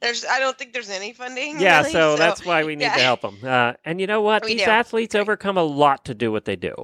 there's. 0.01 0.25
I 0.25 0.41
don't 0.41 0.59
think 0.59 0.73
there's 0.73 0.91
any 0.91 1.13
funding. 1.13 1.61
Yeah, 1.61 1.81
really, 1.81 1.93
so, 1.93 2.17
that's 2.17 2.45
why 2.45 2.65
we 2.65 2.75
need 2.77 2.85
yeah. 2.85 2.97
to 2.97 3.01
help 3.01 3.21
them. 3.21 3.39
Uh, 3.43 3.75
and 3.85 4.01
you 4.01 4.07
know 4.07 4.21
what? 4.21 4.45
We 4.45 4.55
These 4.55 4.65
do. 4.65 4.71
athletes 4.71 5.15
overcome 5.15 5.57
a 5.57 5.63
lot 5.63 6.05
to 6.07 6.15
do 6.15 6.33
what 6.33 6.45
they 6.45 6.57
do. 6.57 6.75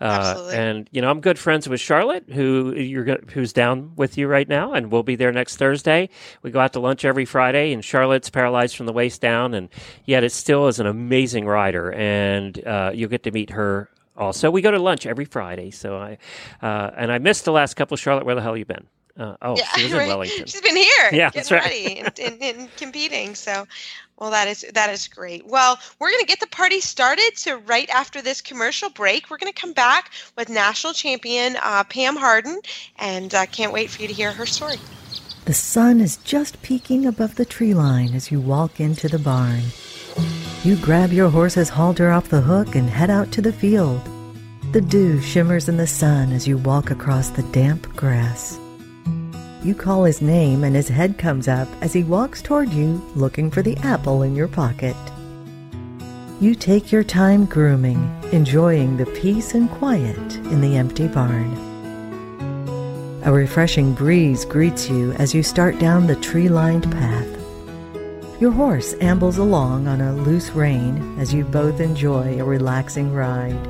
Uh, 0.00 0.04
Absolutely. 0.04 0.54
And 0.56 0.88
you 0.92 1.00
know, 1.00 1.10
I'm 1.10 1.20
good 1.20 1.38
friends 1.38 1.68
with 1.68 1.80
Charlotte, 1.80 2.24
who 2.28 2.74
you're 2.74 3.18
who's 3.32 3.52
down 3.52 3.92
with 3.96 4.18
you 4.18 4.28
right 4.28 4.48
now, 4.48 4.74
and 4.74 4.92
we'll 4.92 5.02
be 5.02 5.16
there 5.16 5.32
next 5.32 5.56
Thursday. 5.56 6.10
We 6.42 6.50
go 6.50 6.60
out 6.60 6.74
to 6.74 6.80
lunch 6.80 7.04
every 7.04 7.24
Friday, 7.24 7.72
and 7.72 7.84
Charlotte's 7.84 8.30
paralyzed 8.30 8.76
from 8.76 8.86
the 8.86 8.92
waist 8.92 9.20
down, 9.20 9.54
and 9.54 9.68
yet 10.04 10.22
it 10.22 10.32
still 10.32 10.68
is 10.68 10.78
an 10.78 10.86
amazing 10.86 11.46
rider, 11.46 11.92
and 11.92 12.64
uh, 12.66 12.92
you'll 12.94 13.10
get 13.10 13.22
to 13.24 13.30
meet 13.30 13.50
her. 13.50 13.88
Also, 14.16 14.50
we 14.50 14.60
go 14.60 14.70
to 14.70 14.78
lunch 14.78 15.06
every 15.06 15.24
Friday. 15.24 15.70
So 15.70 15.96
I, 15.96 16.18
uh, 16.60 16.90
and 16.96 17.10
I 17.12 17.18
missed 17.18 17.44
the 17.44 17.52
last 17.52 17.74
couple. 17.74 17.96
Charlotte, 17.96 18.26
where 18.26 18.34
the 18.34 18.42
hell 18.42 18.56
you 18.56 18.64
been? 18.64 18.86
Uh, 19.18 19.36
oh, 19.42 19.56
Yeah, 19.56 19.64
she 19.74 19.82
was 19.84 19.92
in 19.92 19.98
right. 19.98 20.08
Wellington. 20.08 20.46
She's 20.46 20.60
been 20.60 20.76
here. 20.76 21.08
Yeah, 21.12 21.30
getting 21.30 21.32
that's 21.34 21.50
right. 21.50 21.64
ready 21.64 21.98
and, 21.98 22.18
and, 22.20 22.42
and 22.42 22.76
competing. 22.76 23.34
So, 23.34 23.66
well, 24.18 24.30
that 24.30 24.48
is 24.48 24.64
that 24.74 24.90
is 24.90 25.08
great. 25.08 25.46
Well, 25.46 25.78
we're 25.98 26.10
going 26.10 26.20
to 26.20 26.26
get 26.26 26.40
the 26.40 26.46
party 26.46 26.80
started. 26.80 27.32
So, 27.34 27.58
right 27.66 27.88
after 27.90 28.22
this 28.22 28.40
commercial 28.40 28.90
break, 28.90 29.28
we're 29.30 29.38
going 29.38 29.52
to 29.52 29.60
come 29.60 29.72
back 29.72 30.12
with 30.36 30.48
national 30.48 30.92
champion 30.92 31.56
uh, 31.62 31.84
Pam 31.84 32.16
Harden, 32.16 32.60
and 32.98 33.34
uh, 33.34 33.46
can't 33.46 33.72
wait 33.72 33.90
for 33.90 34.02
you 34.02 34.08
to 34.08 34.14
hear 34.14 34.32
her 34.32 34.46
story. 34.46 34.76
The 35.44 35.54
sun 35.54 36.00
is 36.00 36.18
just 36.18 36.60
peeking 36.62 37.06
above 37.06 37.36
the 37.36 37.44
tree 37.44 37.74
line 37.74 38.14
as 38.14 38.30
you 38.30 38.40
walk 38.40 38.80
into 38.80 39.08
the 39.08 39.18
barn. 39.18 39.62
You 40.62 40.76
grab 40.76 41.12
your 41.12 41.30
horse's 41.30 41.70
halter 41.70 42.10
off 42.10 42.28
the 42.28 42.40
hook 42.40 42.74
and 42.74 42.90
head 42.90 43.08
out 43.08 43.32
to 43.32 43.40
the 43.40 43.52
field. 43.52 44.02
The 44.72 44.80
dew 44.82 45.20
shimmers 45.22 45.68
in 45.68 45.78
the 45.78 45.86
sun 45.86 46.32
as 46.32 46.46
you 46.46 46.58
walk 46.58 46.90
across 46.90 47.30
the 47.30 47.44
damp 47.44 47.84
grass. 47.96 48.58
You 49.64 49.74
call 49.74 50.04
his 50.04 50.22
name 50.22 50.62
and 50.62 50.76
his 50.76 50.86
head 50.86 51.18
comes 51.18 51.48
up 51.48 51.66
as 51.80 51.92
he 51.92 52.04
walks 52.04 52.40
toward 52.40 52.72
you 52.72 53.04
looking 53.16 53.50
for 53.50 53.60
the 53.60 53.76
apple 53.78 54.22
in 54.22 54.36
your 54.36 54.46
pocket. 54.46 54.96
You 56.40 56.54
take 56.54 56.92
your 56.92 57.02
time 57.02 57.44
grooming, 57.44 57.98
enjoying 58.30 58.96
the 58.96 59.06
peace 59.06 59.54
and 59.54 59.68
quiet 59.68 60.36
in 60.36 60.60
the 60.60 60.76
empty 60.76 61.08
barn. 61.08 61.52
A 63.24 63.32
refreshing 63.32 63.94
breeze 63.94 64.44
greets 64.44 64.88
you 64.88 65.10
as 65.14 65.34
you 65.34 65.42
start 65.42 65.80
down 65.80 66.06
the 66.06 66.14
tree 66.14 66.48
lined 66.48 66.88
path. 66.92 67.26
Your 68.40 68.52
horse 68.52 68.94
ambles 69.00 69.38
along 69.38 69.88
on 69.88 70.00
a 70.00 70.12
loose 70.12 70.50
rein 70.50 71.18
as 71.18 71.34
you 71.34 71.42
both 71.42 71.80
enjoy 71.80 72.40
a 72.40 72.44
relaxing 72.44 73.12
ride. 73.12 73.64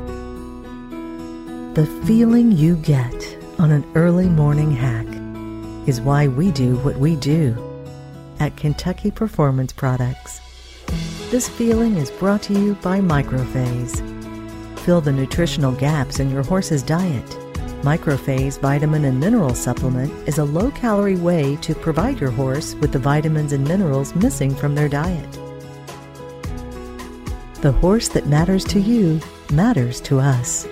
The 1.74 1.86
feeling 2.04 2.52
you 2.52 2.76
get 2.76 3.38
on 3.58 3.70
an 3.70 3.90
early 3.94 4.28
morning 4.28 4.70
hack 4.70 5.17
is 5.88 6.02
why 6.02 6.28
we 6.28 6.50
do 6.50 6.76
what 6.80 6.98
we 6.98 7.16
do 7.16 7.56
at 8.40 8.54
Kentucky 8.58 9.10
Performance 9.10 9.72
Products. 9.72 10.38
This 11.30 11.48
feeling 11.48 11.96
is 11.96 12.10
brought 12.10 12.42
to 12.42 12.52
you 12.52 12.74
by 12.74 13.00
Microphase. 13.00 13.98
Fill 14.80 15.00
the 15.00 15.12
nutritional 15.12 15.72
gaps 15.72 16.20
in 16.20 16.30
your 16.30 16.42
horse's 16.42 16.82
diet. 16.82 17.24
Microphase 17.82 18.60
vitamin 18.60 19.06
and 19.06 19.18
mineral 19.18 19.54
supplement 19.54 20.12
is 20.28 20.36
a 20.36 20.44
low 20.44 20.70
calorie 20.72 21.16
way 21.16 21.56
to 21.62 21.74
provide 21.74 22.20
your 22.20 22.32
horse 22.32 22.74
with 22.74 22.92
the 22.92 22.98
vitamins 22.98 23.52
and 23.52 23.66
minerals 23.66 24.14
missing 24.14 24.54
from 24.54 24.74
their 24.74 24.90
diet. 24.90 25.32
The 27.62 27.72
horse 27.72 28.08
that 28.08 28.26
matters 28.26 28.64
to 28.64 28.78
you 28.78 29.20
matters 29.50 30.02
to 30.02 30.20
us. 30.20 30.68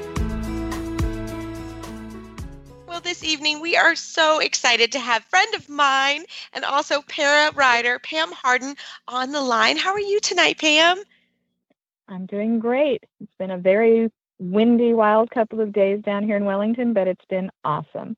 We 3.77 3.81
are 3.81 3.95
so 3.95 4.39
excited 4.39 4.93
to 4.93 4.99
have 4.99 5.23
friend 5.25 5.55
of 5.55 5.69
mine 5.69 6.25
and 6.55 6.65
also 6.65 7.03
para 7.03 7.53
rider 7.53 7.99
Pam 7.99 8.33
Harden 8.33 8.75
on 9.07 9.33
the 9.33 9.43
line. 9.43 9.77
How 9.77 9.91
are 9.91 10.01
you 10.01 10.19
tonight, 10.19 10.57
Pam? 10.57 11.03
I'm 12.09 12.25
doing 12.25 12.59
great. 12.59 13.05
It's 13.21 13.31
been 13.39 13.51
a 13.51 13.59
very 13.59 14.11
windy, 14.39 14.95
wild 14.95 15.31
couple 15.31 15.61
of 15.61 15.75
days 15.75 16.01
down 16.01 16.25
here 16.25 16.39
in 16.39 16.47
Wellington, 16.47 16.95
but 16.95 17.07
it's 17.07 17.25
been 17.27 17.51
awesome. 17.65 18.17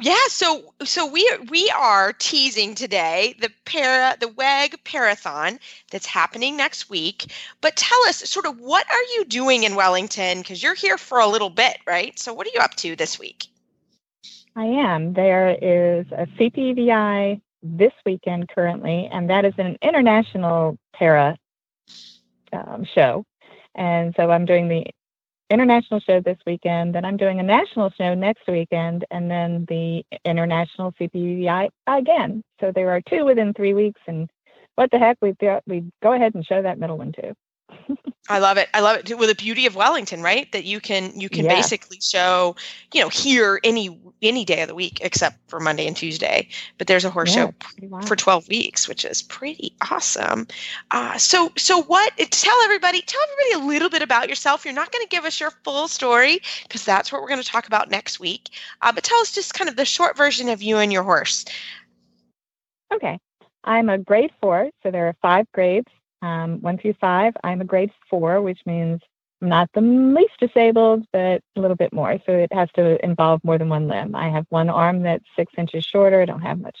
Yeah, 0.00 0.16
so 0.28 0.72
so 0.84 1.06
we 1.06 1.30
we 1.50 1.70
are 1.76 2.14
teasing 2.14 2.74
today 2.74 3.34
the 3.38 3.50
para 3.66 4.16
the 4.18 4.28
WEG 4.28 4.82
Parathon 4.82 5.58
that's 5.90 6.06
happening 6.06 6.56
next 6.56 6.88
week. 6.88 7.30
But 7.60 7.76
tell 7.76 8.02
us 8.06 8.16
sort 8.16 8.46
of 8.46 8.58
what 8.60 8.86
are 8.90 9.02
you 9.14 9.26
doing 9.26 9.64
in 9.64 9.74
Wellington 9.74 10.38
because 10.38 10.62
you're 10.62 10.74
here 10.74 10.96
for 10.96 11.18
a 11.18 11.26
little 11.26 11.50
bit, 11.50 11.76
right? 11.86 12.18
So 12.18 12.32
what 12.32 12.46
are 12.46 12.50
you 12.54 12.60
up 12.60 12.76
to 12.76 12.96
this 12.96 13.18
week? 13.18 13.48
I 14.56 14.64
am. 14.64 15.12
There 15.12 15.50
is 15.50 16.06
a 16.12 16.26
CPEDI 16.38 17.42
this 17.62 17.92
weekend 18.06 18.48
currently, 18.48 19.06
and 19.12 19.28
that 19.28 19.44
is 19.44 19.52
an 19.58 19.76
international 19.82 20.78
para 20.94 21.36
um, 22.54 22.86
show. 22.94 23.24
And 23.74 24.14
so 24.16 24.30
I'm 24.30 24.46
doing 24.46 24.68
the 24.68 24.86
international 25.50 26.00
show 26.00 26.20
this 26.20 26.38
weekend, 26.46 26.94
then 26.94 27.04
I'm 27.04 27.18
doing 27.18 27.38
a 27.38 27.42
national 27.42 27.90
show 27.90 28.14
next 28.14 28.48
weekend, 28.48 29.04
and 29.10 29.30
then 29.30 29.66
the 29.68 30.02
international 30.24 30.92
CPEDI 30.92 31.68
again. 31.86 32.42
So 32.58 32.72
there 32.74 32.90
are 32.90 33.02
two 33.02 33.26
within 33.26 33.52
three 33.52 33.74
weeks, 33.74 34.00
and 34.06 34.28
what 34.76 34.90
the 34.90 34.98
heck, 34.98 35.18
we 35.20 35.34
we 35.66 35.84
go 36.02 36.14
ahead 36.14 36.34
and 36.34 36.44
show 36.44 36.62
that 36.62 36.78
middle 36.78 36.96
one 36.96 37.12
too. 37.12 37.34
I 38.28 38.40
love 38.40 38.56
it. 38.56 38.68
I 38.74 38.80
love 38.80 38.96
it. 38.96 39.18
With 39.18 39.28
the 39.28 39.34
beauty 39.36 39.66
of 39.66 39.76
Wellington, 39.76 40.20
right? 40.20 40.50
That 40.50 40.64
you 40.64 40.80
can 40.80 41.18
you 41.18 41.28
can 41.28 41.44
yeah. 41.44 41.54
basically 41.54 42.00
show, 42.00 42.56
you 42.92 43.00
know, 43.00 43.08
here 43.08 43.60
any 43.62 44.00
any 44.20 44.44
day 44.44 44.62
of 44.62 44.68
the 44.68 44.74
week 44.74 44.98
except 45.02 45.38
for 45.48 45.60
Monday 45.60 45.86
and 45.86 45.96
Tuesday. 45.96 46.48
But 46.78 46.88
there's 46.88 47.04
a 47.04 47.10
horse 47.10 47.36
yeah, 47.36 47.50
show 47.80 48.00
for 48.02 48.16
12 48.16 48.48
weeks, 48.48 48.88
which 48.88 49.04
is 49.04 49.22
pretty 49.22 49.74
awesome. 49.90 50.48
Uh, 50.90 51.16
so 51.18 51.52
so 51.56 51.82
what? 51.82 52.16
Tell 52.16 52.56
everybody 52.64 53.00
tell 53.02 53.20
everybody 53.22 53.64
a 53.64 53.68
little 53.68 53.90
bit 53.90 54.02
about 54.02 54.28
yourself. 54.28 54.64
You're 54.64 54.74
not 54.74 54.90
going 54.90 55.04
to 55.04 55.08
give 55.08 55.24
us 55.24 55.38
your 55.38 55.52
full 55.62 55.86
story 55.86 56.40
because 56.64 56.84
that's 56.84 57.12
what 57.12 57.22
we're 57.22 57.28
going 57.28 57.42
to 57.42 57.48
talk 57.48 57.66
about 57.68 57.90
next 57.90 58.18
week. 58.18 58.50
Uh, 58.82 58.90
but 58.90 59.04
tell 59.04 59.18
us 59.20 59.32
just 59.32 59.54
kind 59.54 59.70
of 59.70 59.76
the 59.76 59.84
short 59.84 60.16
version 60.16 60.48
of 60.48 60.62
you 60.62 60.78
and 60.78 60.92
your 60.92 61.04
horse. 61.04 61.44
Okay. 62.92 63.18
I'm 63.62 63.88
a 63.88 63.98
grade 63.98 64.30
four, 64.40 64.70
so 64.82 64.92
there 64.92 65.08
are 65.08 65.16
five 65.20 65.46
grades 65.52 65.90
um, 66.26 66.60
one 66.60 66.76
through 66.78 66.94
five. 67.00 67.34
I'm 67.44 67.60
a 67.60 67.64
grade 67.64 67.92
four, 68.10 68.42
which 68.42 68.60
means 68.66 69.00
I'm 69.40 69.48
not 69.48 69.70
the 69.74 69.80
least 69.80 70.34
disabled, 70.40 71.04
but 71.12 71.40
a 71.56 71.60
little 71.60 71.76
bit 71.76 71.92
more. 71.92 72.18
So 72.26 72.32
it 72.32 72.52
has 72.52 72.68
to 72.74 73.02
involve 73.04 73.44
more 73.44 73.58
than 73.58 73.68
one 73.68 73.86
limb. 73.86 74.14
I 74.14 74.28
have 74.30 74.46
one 74.48 74.68
arm 74.68 75.02
that's 75.02 75.24
six 75.36 75.52
inches 75.56 75.84
shorter. 75.84 76.20
I 76.20 76.24
don't 76.24 76.40
have 76.40 76.60
much 76.60 76.78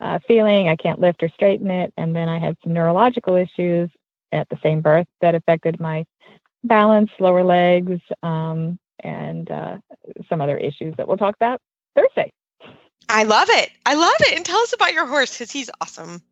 uh, 0.00 0.18
feeling. 0.28 0.68
I 0.68 0.76
can't 0.76 1.00
lift 1.00 1.22
or 1.22 1.28
straighten 1.30 1.70
it. 1.70 1.92
And 1.96 2.14
then 2.14 2.28
I 2.28 2.38
had 2.38 2.56
some 2.62 2.72
neurological 2.72 3.34
issues 3.34 3.90
at 4.32 4.48
the 4.48 4.58
same 4.62 4.80
birth 4.80 5.08
that 5.20 5.34
affected 5.34 5.80
my 5.80 6.04
balance, 6.62 7.10
lower 7.18 7.42
legs, 7.42 8.00
um, 8.22 8.78
and 9.02 9.50
uh, 9.50 9.78
some 10.28 10.40
other 10.40 10.58
issues 10.58 10.94
that 10.96 11.08
we'll 11.08 11.16
talk 11.16 11.34
about 11.34 11.60
Thursday. 11.96 12.30
I 13.08 13.24
love 13.24 13.48
it. 13.50 13.70
I 13.84 13.94
love 13.94 14.20
it. 14.20 14.36
And 14.36 14.46
tell 14.46 14.60
us 14.60 14.72
about 14.72 14.92
your 14.92 15.06
horse 15.06 15.32
because 15.32 15.50
he's 15.50 15.70
awesome. 15.80 16.22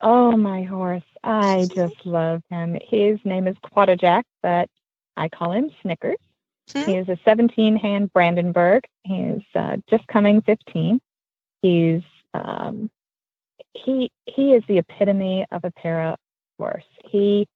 Oh, 0.00 0.36
my 0.36 0.62
horse. 0.62 1.02
I 1.24 1.68
just 1.74 2.04
love 2.04 2.42
him. 2.50 2.78
His 2.82 3.18
name 3.24 3.46
is 3.46 3.56
Quattajack, 3.64 4.24
but 4.42 4.68
I 5.16 5.28
call 5.28 5.52
him 5.52 5.70
Snickers. 5.82 6.18
Mm-hmm. 6.70 6.90
He 6.90 6.96
is 6.96 7.08
a 7.08 7.18
17 7.24 7.76
hand 7.76 8.12
Brandenburg. 8.12 8.84
He's 9.04 9.42
uh, 9.54 9.76
just 9.88 10.06
coming 10.08 10.42
15. 10.42 11.00
He's 11.62 12.02
um, 12.34 12.90
he 13.72 14.10
he 14.26 14.52
is 14.52 14.62
the 14.68 14.78
epitome 14.78 15.46
of 15.50 15.64
a 15.64 15.70
para 15.70 16.16
horse. 16.58 16.84
He 17.04 17.46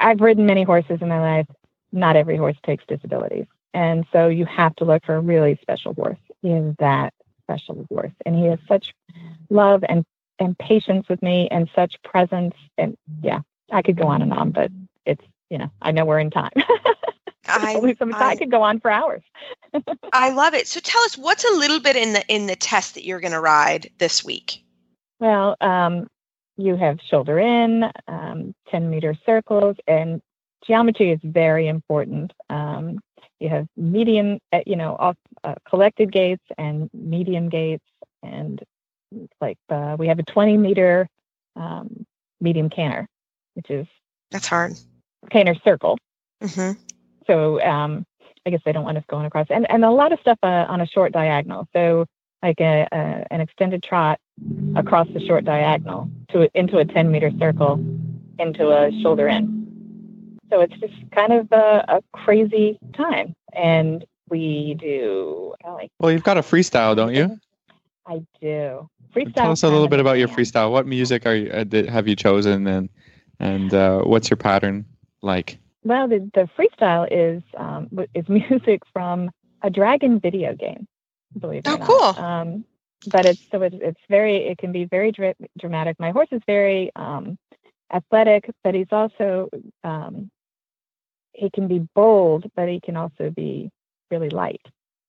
I've 0.00 0.20
ridden 0.20 0.46
many 0.46 0.62
horses 0.62 0.98
in 1.00 1.08
my 1.08 1.20
life. 1.20 1.46
Not 1.92 2.16
every 2.16 2.36
horse 2.36 2.56
takes 2.64 2.84
disabilities, 2.86 3.46
and 3.74 4.06
so 4.12 4.28
you 4.28 4.46
have 4.46 4.74
to 4.76 4.84
look 4.84 5.04
for 5.04 5.16
a 5.16 5.20
really 5.20 5.58
special 5.60 5.92
horse. 5.94 6.18
He 6.40 6.50
is 6.52 6.74
that 6.78 7.12
special 7.42 7.84
horse, 7.90 8.12
and 8.24 8.34
he 8.34 8.46
has 8.46 8.58
such 8.66 8.94
love 9.50 9.84
and 9.88 10.04
and 10.38 10.58
patience 10.58 11.08
with 11.08 11.22
me 11.22 11.48
and 11.50 11.68
such 11.74 11.96
presence. 12.02 12.54
And 12.78 12.96
yeah, 13.22 13.40
I 13.70 13.82
could 13.82 13.96
go 13.96 14.06
on 14.06 14.22
and 14.22 14.32
on, 14.32 14.50
but 14.50 14.70
it's, 15.06 15.24
you 15.50 15.58
know, 15.58 15.70
I 15.80 15.92
know 15.92 16.04
we're 16.04 16.20
in 16.20 16.30
time. 16.30 16.52
I, 17.46 17.94
some 17.98 18.14
I, 18.14 18.30
I 18.30 18.36
could 18.36 18.50
go 18.50 18.62
on 18.62 18.80
for 18.80 18.90
hours. 18.90 19.22
I 20.12 20.30
love 20.30 20.54
it. 20.54 20.66
So 20.68 20.80
tell 20.80 21.02
us 21.02 21.18
what's 21.18 21.44
a 21.44 21.54
little 21.56 21.80
bit 21.80 21.96
in 21.96 22.12
the 22.12 22.24
in 22.28 22.46
the 22.46 22.56
test 22.56 22.94
that 22.94 23.04
you're 23.04 23.20
going 23.20 23.32
to 23.32 23.40
ride 23.40 23.90
this 23.98 24.24
week. 24.24 24.62
Well, 25.18 25.56
um, 25.60 26.08
you 26.56 26.76
have 26.76 26.98
shoulder 27.08 27.38
in, 27.38 27.84
um, 28.08 28.54
10 28.70 28.90
meter 28.90 29.14
circles, 29.24 29.76
and 29.86 30.20
geometry 30.66 31.10
is 31.10 31.20
very 31.22 31.68
important. 31.68 32.32
Um, 32.50 32.98
you 33.38 33.48
have 33.48 33.66
medium, 33.76 34.38
uh, 34.52 34.60
you 34.66 34.76
know, 34.76 34.96
off, 34.98 35.16
uh, 35.44 35.54
collected 35.68 36.12
gates 36.12 36.44
and 36.58 36.90
medium 36.92 37.48
gates, 37.48 37.84
and 38.22 38.62
like 39.40 39.58
uh, 39.68 39.96
we 39.98 40.08
have 40.08 40.18
a 40.18 40.24
20 40.24 40.56
meter 40.56 41.08
um, 41.56 42.06
medium 42.40 42.70
canter, 42.70 43.06
which 43.54 43.70
is 43.70 43.86
that's 44.30 44.46
hard. 44.46 44.74
Canter 45.30 45.54
circle. 45.64 45.98
Mm-hmm. 46.42 46.78
So 47.26 47.62
um, 47.62 48.04
I 48.46 48.50
guess 48.50 48.60
they 48.64 48.72
don't 48.72 48.84
want 48.84 48.98
us 48.98 49.04
going 49.08 49.26
across, 49.26 49.46
and 49.50 49.70
and 49.70 49.84
a 49.84 49.90
lot 49.90 50.12
of 50.12 50.20
stuff 50.20 50.38
uh, 50.42 50.66
on 50.68 50.80
a 50.80 50.86
short 50.86 51.12
diagonal. 51.12 51.68
So 51.72 52.06
like 52.42 52.60
a, 52.60 52.88
a, 52.90 53.32
an 53.32 53.40
extended 53.40 53.82
trot 53.82 54.18
across 54.74 55.06
the 55.14 55.24
short 55.24 55.44
diagonal 55.44 56.10
to 56.30 56.48
into 56.58 56.78
a 56.78 56.84
10 56.84 57.10
meter 57.10 57.30
circle 57.38 57.84
into 58.38 58.70
a 58.70 58.90
shoulder 59.00 59.28
in. 59.28 60.38
So 60.50 60.60
it's 60.60 60.74
just 60.80 60.94
kind 61.12 61.32
of 61.32 61.50
a, 61.52 61.84
a 61.88 62.02
crazy 62.12 62.78
time, 62.94 63.34
and 63.52 64.04
we 64.28 64.76
do. 64.78 65.54
Well, 65.98 66.10
you've 66.10 66.24
got 66.24 66.36
a 66.36 66.42
freestyle, 66.42 66.94
don't 66.94 67.14
you? 67.14 67.38
I 68.06 68.22
do 68.40 68.88
freestyle. 69.14 69.34
Tell 69.34 69.52
us 69.52 69.62
a 69.62 69.68
little 69.68 69.88
bit 69.88 70.00
about 70.00 70.18
your 70.18 70.28
freestyle. 70.28 70.70
What 70.70 70.86
music 70.86 71.26
are 71.26 71.34
you, 71.34 71.50
uh, 71.50 71.90
have 71.90 72.08
you 72.08 72.16
chosen, 72.16 72.66
and 72.66 72.88
and 73.38 73.72
uh, 73.72 74.00
what's 74.02 74.30
your 74.30 74.36
pattern 74.36 74.84
like? 75.22 75.58
Well, 75.84 76.08
the, 76.08 76.30
the 76.34 76.48
freestyle 76.58 77.06
is 77.10 77.42
um, 77.56 77.88
is 78.14 78.28
music 78.50 78.82
from 78.92 79.30
a 79.62 79.70
dragon 79.70 80.20
video 80.20 80.54
game. 80.54 80.86
Believe 81.38 81.62
it 81.64 81.68
oh, 81.68 81.74
or 81.74 81.78
not. 81.78 81.86
cool. 81.88 82.24
Um, 82.24 82.64
but 83.06 83.26
it's 83.26 83.42
so 83.50 83.62
it's, 83.62 83.76
it's 83.80 84.00
very 84.08 84.36
it 84.46 84.58
can 84.58 84.72
be 84.72 84.84
very 84.84 85.12
dra- 85.12 85.34
dramatic. 85.58 85.98
My 85.98 86.10
horse 86.10 86.28
is 86.30 86.42
very 86.46 86.90
um, 86.96 87.36
athletic, 87.92 88.50
but 88.62 88.74
he's 88.74 88.92
also 88.92 89.48
um, 89.84 90.30
he 91.32 91.50
can 91.50 91.68
be 91.68 91.86
bold, 91.94 92.44
but 92.54 92.68
he 92.68 92.80
can 92.80 92.96
also 92.96 93.30
be 93.30 93.70
really 94.10 94.30
light. 94.30 94.60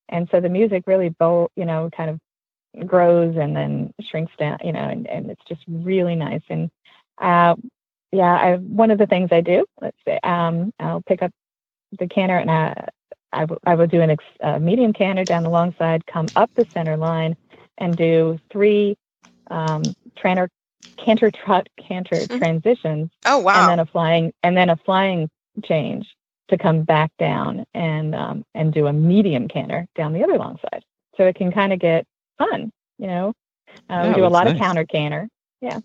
And 0.09 0.27
so 0.31 0.39
the 0.39 0.49
music 0.49 0.83
really 0.87 1.09
bold, 1.09 1.51
you 1.55 1.65
know, 1.65 1.89
kind 1.95 2.09
of 2.09 2.19
grows 2.85 3.35
and 3.37 3.55
then 3.55 3.93
shrinks 4.09 4.33
down, 4.37 4.57
you 4.63 4.71
know, 4.71 4.87
and, 4.87 5.07
and 5.07 5.29
it's 5.29 5.43
just 5.47 5.61
really 5.67 6.15
nice. 6.15 6.41
And 6.49 6.69
uh, 7.19 7.55
yeah, 8.11 8.33
I, 8.33 8.55
one 8.55 8.91
of 8.91 8.97
the 8.97 9.07
things 9.07 9.29
I 9.31 9.41
do, 9.41 9.65
let's 9.81 9.97
say, 10.05 10.19
um, 10.23 10.73
I'll 10.79 11.01
pick 11.01 11.21
up 11.21 11.31
the 11.99 12.07
canter 12.07 12.37
and 12.37 12.49
I, 12.49 12.87
I, 13.31 13.41
w- 13.41 13.59
I 13.65 13.75
will 13.75 13.87
do 13.87 14.01
a 14.01 14.07
ex- 14.07 14.23
uh, 14.41 14.59
medium 14.59 14.93
canter 14.93 15.23
down 15.23 15.43
the 15.43 15.49
long 15.49 15.75
side, 15.77 16.05
come 16.05 16.27
up 16.35 16.51
the 16.55 16.65
center 16.73 16.97
line, 16.97 17.35
and 17.77 17.95
do 17.95 18.39
three 18.51 18.97
um, 19.49 19.83
canter 20.97 21.31
trot 21.31 21.67
canter 21.77 22.15
mm-hmm. 22.15 22.37
transitions. 22.37 23.09
Oh 23.25 23.39
wow! 23.39 23.61
And 23.61 23.71
then 23.71 23.79
a 23.79 23.85
flying 23.85 24.33
and 24.43 24.55
then 24.55 24.69
a 24.69 24.77
flying 24.77 25.29
change 25.63 26.07
to 26.49 26.57
come 26.57 26.83
back 26.83 27.11
down 27.17 27.65
and 27.73 28.15
um, 28.15 28.45
and 28.53 28.73
do 28.73 28.87
a 28.87 28.93
medium 28.93 29.47
canter 29.47 29.87
down 29.95 30.13
the 30.13 30.23
other 30.23 30.37
long 30.37 30.57
side. 30.61 30.83
So 31.17 31.25
it 31.25 31.35
can 31.35 31.51
kind 31.51 31.73
of 31.73 31.79
get 31.79 32.05
fun. 32.37 32.71
You 32.97 33.07
know, 33.07 33.33
uh, 33.67 33.73
yeah, 33.89 34.07
we 34.09 34.13
do 34.15 34.25
a 34.25 34.27
lot 34.27 34.45
nice. 34.45 34.53
of 34.53 34.59
counter 34.59 34.85
canter. 34.85 35.27
Yeah, 35.61 35.79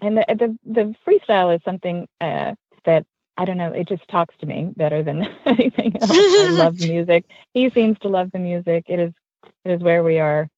and 0.00 0.16
the 0.16 0.24
the 0.28 0.58
the 0.64 0.94
freestyle 1.06 1.54
is 1.54 1.62
something 1.64 2.06
uh, 2.20 2.54
that 2.84 3.04
I 3.36 3.44
don't 3.44 3.58
know. 3.58 3.72
It 3.72 3.88
just 3.88 4.06
talks 4.08 4.34
to 4.40 4.46
me 4.46 4.72
better 4.76 5.02
than 5.02 5.26
anything 5.46 5.96
else. 6.00 6.10
I 6.10 6.48
love 6.52 6.78
music. 6.78 7.24
He 7.52 7.70
seems 7.70 7.98
to 8.00 8.08
love 8.08 8.30
the 8.32 8.38
music. 8.38 8.84
It 8.88 9.00
is 9.00 9.12
it 9.64 9.72
is 9.72 9.80
where 9.80 10.02
we 10.02 10.18
are 10.18 10.48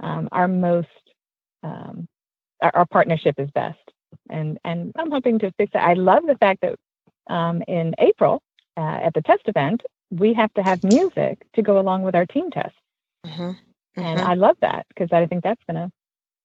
um, 0.00 0.28
our 0.32 0.48
most 0.48 0.88
um, 1.62 2.06
our, 2.60 2.70
our, 2.74 2.86
partnership 2.86 3.36
is 3.38 3.50
best. 3.50 3.78
And 4.28 4.58
and 4.64 4.92
I'm 4.98 5.10
hoping 5.10 5.38
to 5.40 5.52
fix 5.52 5.72
it. 5.74 5.78
I 5.78 5.94
love 5.94 6.26
the 6.26 6.36
fact 6.36 6.62
that 6.62 6.76
um, 7.32 7.62
in 7.68 7.94
April 7.98 8.42
uh, 8.76 8.98
at 9.02 9.14
the 9.14 9.22
test 9.22 9.42
event 9.46 9.82
we 10.10 10.34
have 10.34 10.52
to 10.54 10.62
have 10.62 10.84
music 10.84 11.38
to 11.54 11.62
go 11.62 11.78
along 11.78 12.02
with 12.02 12.14
our 12.14 12.26
team 12.26 12.50
test. 12.50 12.74
Mm-hmm. 13.26 13.52
And 13.96 14.18
mm-hmm. 14.18 14.28
I 14.28 14.34
love 14.34 14.56
that 14.60 14.86
because 14.88 15.12
I 15.12 15.26
think 15.26 15.42
that's 15.42 15.62
going 15.68 15.76
to 15.76 15.90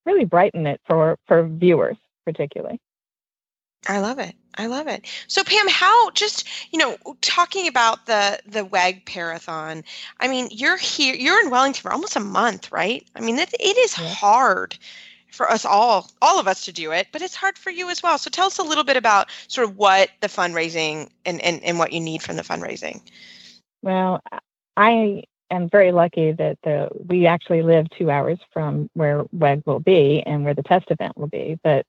really 0.05 0.25
brighten 0.25 0.67
it 0.67 0.81
for, 0.85 1.17
for 1.27 1.47
viewers, 1.47 1.97
particularly. 2.25 2.79
I 3.87 3.99
love 3.99 4.19
it. 4.19 4.35
I 4.57 4.67
love 4.67 4.87
it. 4.87 5.05
So 5.27 5.43
Pam, 5.43 5.67
how 5.69 6.09
just 6.11 6.45
you 6.73 6.79
know 6.79 6.97
talking 7.21 7.67
about 7.67 8.07
the 8.07 8.39
the 8.45 8.65
WEG 8.65 9.05
Parathon? 9.05 9.83
I 10.19 10.27
mean, 10.27 10.49
you're 10.51 10.75
here. 10.75 11.15
You're 11.15 11.41
in 11.41 11.49
Wellington 11.49 11.81
for 11.81 11.93
almost 11.93 12.17
a 12.17 12.19
month, 12.19 12.71
right? 12.71 13.07
I 13.15 13.21
mean, 13.21 13.39
it, 13.39 13.53
it 13.53 13.77
is 13.77 13.97
yeah. 13.97 14.09
hard 14.09 14.77
for 15.31 15.49
us 15.49 15.63
all, 15.63 16.09
all 16.21 16.39
of 16.39 16.47
us 16.47 16.65
to 16.65 16.71
do 16.71 16.91
it, 16.91 17.07
but 17.11 17.21
it's 17.21 17.35
hard 17.35 17.57
for 17.57 17.69
you 17.69 17.89
as 17.89 18.03
well. 18.03 18.17
So 18.17 18.29
tell 18.29 18.47
us 18.47 18.57
a 18.57 18.63
little 18.63 18.83
bit 18.83 18.97
about 18.97 19.29
sort 19.47 19.69
of 19.69 19.77
what 19.77 20.09
the 20.21 20.27
fundraising 20.27 21.09
and 21.25 21.39
and, 21.41 21.63
and 21.63 21.79
what 21.79 21.93
you 21.93 22.01
need 22.01 22.21
from 22.21 22.35
the 22.35 22.43
fundraising. 22.43 23.01
Well, 23.81 24.21
I 24.75 25.23
am 25.51 25.69
very 25.69 25.91
lucky 25.91 26.31
that 26.33 26.57
the 26.63 26.89
we 27.07 27.25
actually 27.27 27.61
live 27.61 27.89
two 27.91 28.09
hours 28.09 28.39
from 28.51 28.89
where 28.93 29.25
WEG 29.31 29.63
will 29.65 29.79
be 29.79 30.23
and 30.25 30.43
where 30.43 30.53
the 30.53 30.63
test 30.63 30.89
event 30.91 31.17
will 31.17 31.27
be. 31.27 31.59
But 31.63 31.85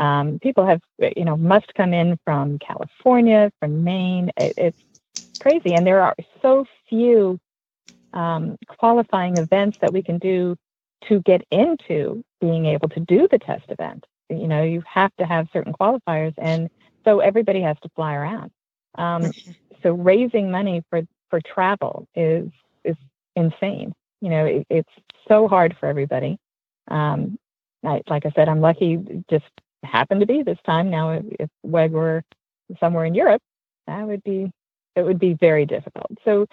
um, 0.00 0.38
people 0.40 0.66
have, 0.66 0.80
you 1.16 1.24
know, 1.24 1.36
must 1.36 1.72
come 1.74 1.92
in 1.92 2.18
from 2.24 2.58
California, 2.58 3.52
from 3.60 3.84
Maine. 3.84 4.30
It, 4.36 4.54
it's 4.56 5.38
crazy, 5.40 5.74
and 5.74 5.86
there 5.86 6.02
are 6.02 6.16
so 6.42 6.64
few 6.88 7.38
um, 8.12 8.56
qualifying 8.68 9.36
events 9.36 9.78
that 9.80 9.92
we 9.92 10.02
can 10.02 10.18
do 10.18 10.56
to 11.08 11.20
get 11.20 11.42
into 11.50 12.24
being 12.40 12.66
able 12.66 12.88
to 12.88 13.00
do 13.00 13.28
the 13.30 13.38
test 13.38 13.64
event. 13.68 14.04
You 14.30 14.48
know, 14.48 14.62
you 14.62 14.82
have 14.86 15.14
to 15.18 15.26
have 15.26 15.48
certain 15.52 15.72
qualifiers, 15.72 16.34
and 16.38 16.70
so 17.04 17.20
everybody 17.20 17.60
has 17.60 17.76
to 17.82 17.88
fly 17.94 18.14
around. 18.14 18.50
Um, 18.96 19.30
so 19.82 19.92
raising 19.92 20.50
money 20.50 20.82
for 20.90 21.02
for 21.30 21.40
travel 21.40 22.06
is 22.14 22.48
is 22.84 22.96
insane. 23.36 23.92
You 24.20 24.30
know, 24.30 24.44
it, 24.46 24.66
it's 24.70 24.92
so 25.28 25.48
hard 25.48 25.76
for 25.78 25.86
everybody. 25.86 26.38
Um, 26.88 27.38
I, 27.84 28.02
like 28.08 28.26
I 28.26 28.32
said, 28.34 28.48
I'm 28.48 28.60
lucky. 28.60 29.24
Just 29.28 29.44
happened 29.82 30.20
to 30.20 30.26
be 30.26 30.42
this 30.42 30.58
time. 30.64 30.90
Now, 30.90 31.10
if, 31.10 31.24
if 31.40 31.50
WEG 31.62 31.92
were 31.92 32.22
somewhere 32.80 33.04
in 33.04 33.14
Europe, 33.14 33.42
that 33.86 34.06
would 34.06 34.22
be 34.22 34.50
it 34.96 35.02
would 35.02 35.18
be 35.18 35.34
very 35.34 35.66
difficult. 35.66 36.10
So 36.24 36.46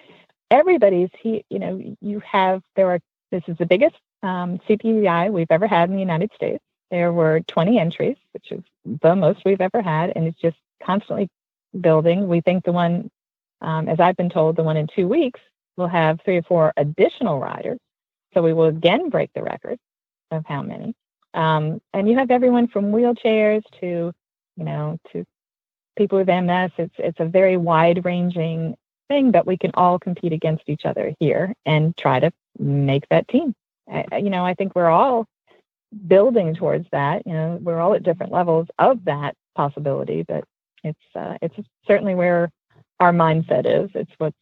everybody's 0.50 1.10
he. 1.20 1.46
You 1.50 1.60
know, 1.60 1.96
you 2.02 2.20
have 2.22 2.62
there 2.76 2.90
are. 2.90 3.00
This 3.32 3.44
is 3.48 3.58
the 3.58 3.66
biggest 3.66 3.96
um, 4.24 4.60
we've 4.68 5.48
ever 5.50 5.68
had 5.68 5.90
in 5.90 5.96
the 5.96 6.02
United 6.02 6.32
States. 6.36 6.64
There 6.90 7.14
were 7.14 7.40
20 7.48 7.80
entries, 7.80 8.18
which 8.34 8.52
is 8.52 8.62
the 9.02 9.16
most 9.16 9.46
we've 9.46 9.62
ever 9.62 9.82
had, 9.82 10.12
and 10.16 10.28
it's 10.28 10.40
just 10.42 10.58
constantly 10.84 11.30
building. 11.80 12.28
We 12.28 12.42
think 12.42 12.66
the 12.66 12.74
one, 12.74 13.10
um, 13.62 13.88
as 13.88 14.02
I've 14.02 14.18
been 14.18 14.30
told, 14.30 14.58
the 14.58 14.64
one 14.64 14.76
in 14.76 14.88
two 14.88 15.08
weeks 15.08 15.40
will 15.78 15.88
have 15.88 16.20
three 16.24 16.38
or 16.38 16.44
four 16.44 16.74
additional 16.78 17.40
riders. 17.40 17.80
So 18.34 18.42
we 18.42 18.54
will 18.54 18.66
again 18.66 19.10
break 19.10 19.32
the 19.34 19.44
record 19.44 19.78
of 20.32 20.46
how 20.46 20.62
many. 20.62 20.94
Um, 21.34 21.82
and 21.94 22.10
you 22.10 22.18
have 22.18 22.32
everyone 22.32 22.68
from 22.68 22.92
wheelchairs 22.92 23.64
to, 23.80 24.12
you 24.58 24.64
know, 24.64 24.98
to 25.12 25.26
people 25.98 26.18
with 26.18 26.28
MS. 26.28 26.72
It's 26.78 26.96
it's 26.98 27.20
a 27.20 27.26
very 27.26 27.58
wide 27.58 28.06
ranging 28.06 28.76
thing, 29.08 29.32
but 29.32 29.48
we 29.48 29.58
can 29.58 29.72
all 29.74 30.00
compete 30.00 30.34
against 30.34 30.64
each 30.68 30.86
other 30.86 31.14
here 31.20 31.54
and 31.66 31.96
try 31.98 32.20
to 32.20 32.32
make 32.60 33.08
that 33.10 33.28
team. 33.28 33.54
I, 33.92 34.18
you 34.18 34.30
know, 34.30 34.46
I 34.46 34.54
think 34.54 34.76
we're 34.76 34.90
all 34.90 35.28
building 36.08 36.56
towards 36.56 36.88
that. 36.92 37.26
You 37.26 37.34
know, 37.34 37.60
we're 37.62 37.80
all 37.80 37.94
at 37.94 38.04
different 38.04 38.32
levels 38.32 38.68
of 38.80 39.04
that 39.06 39.36
possibility, 39.56 40.24
but 40.24 40.44
it's 40.84 41.00
uh, 41.16 41.38
it's 41.42 41.56
certainly 41.86 42.16
where 42.16 42.50
our 43.00 43.12
mindset 43.12 43.66
is. 43.66 43.90
It's 43.96 44.12
what's 44.18 44.36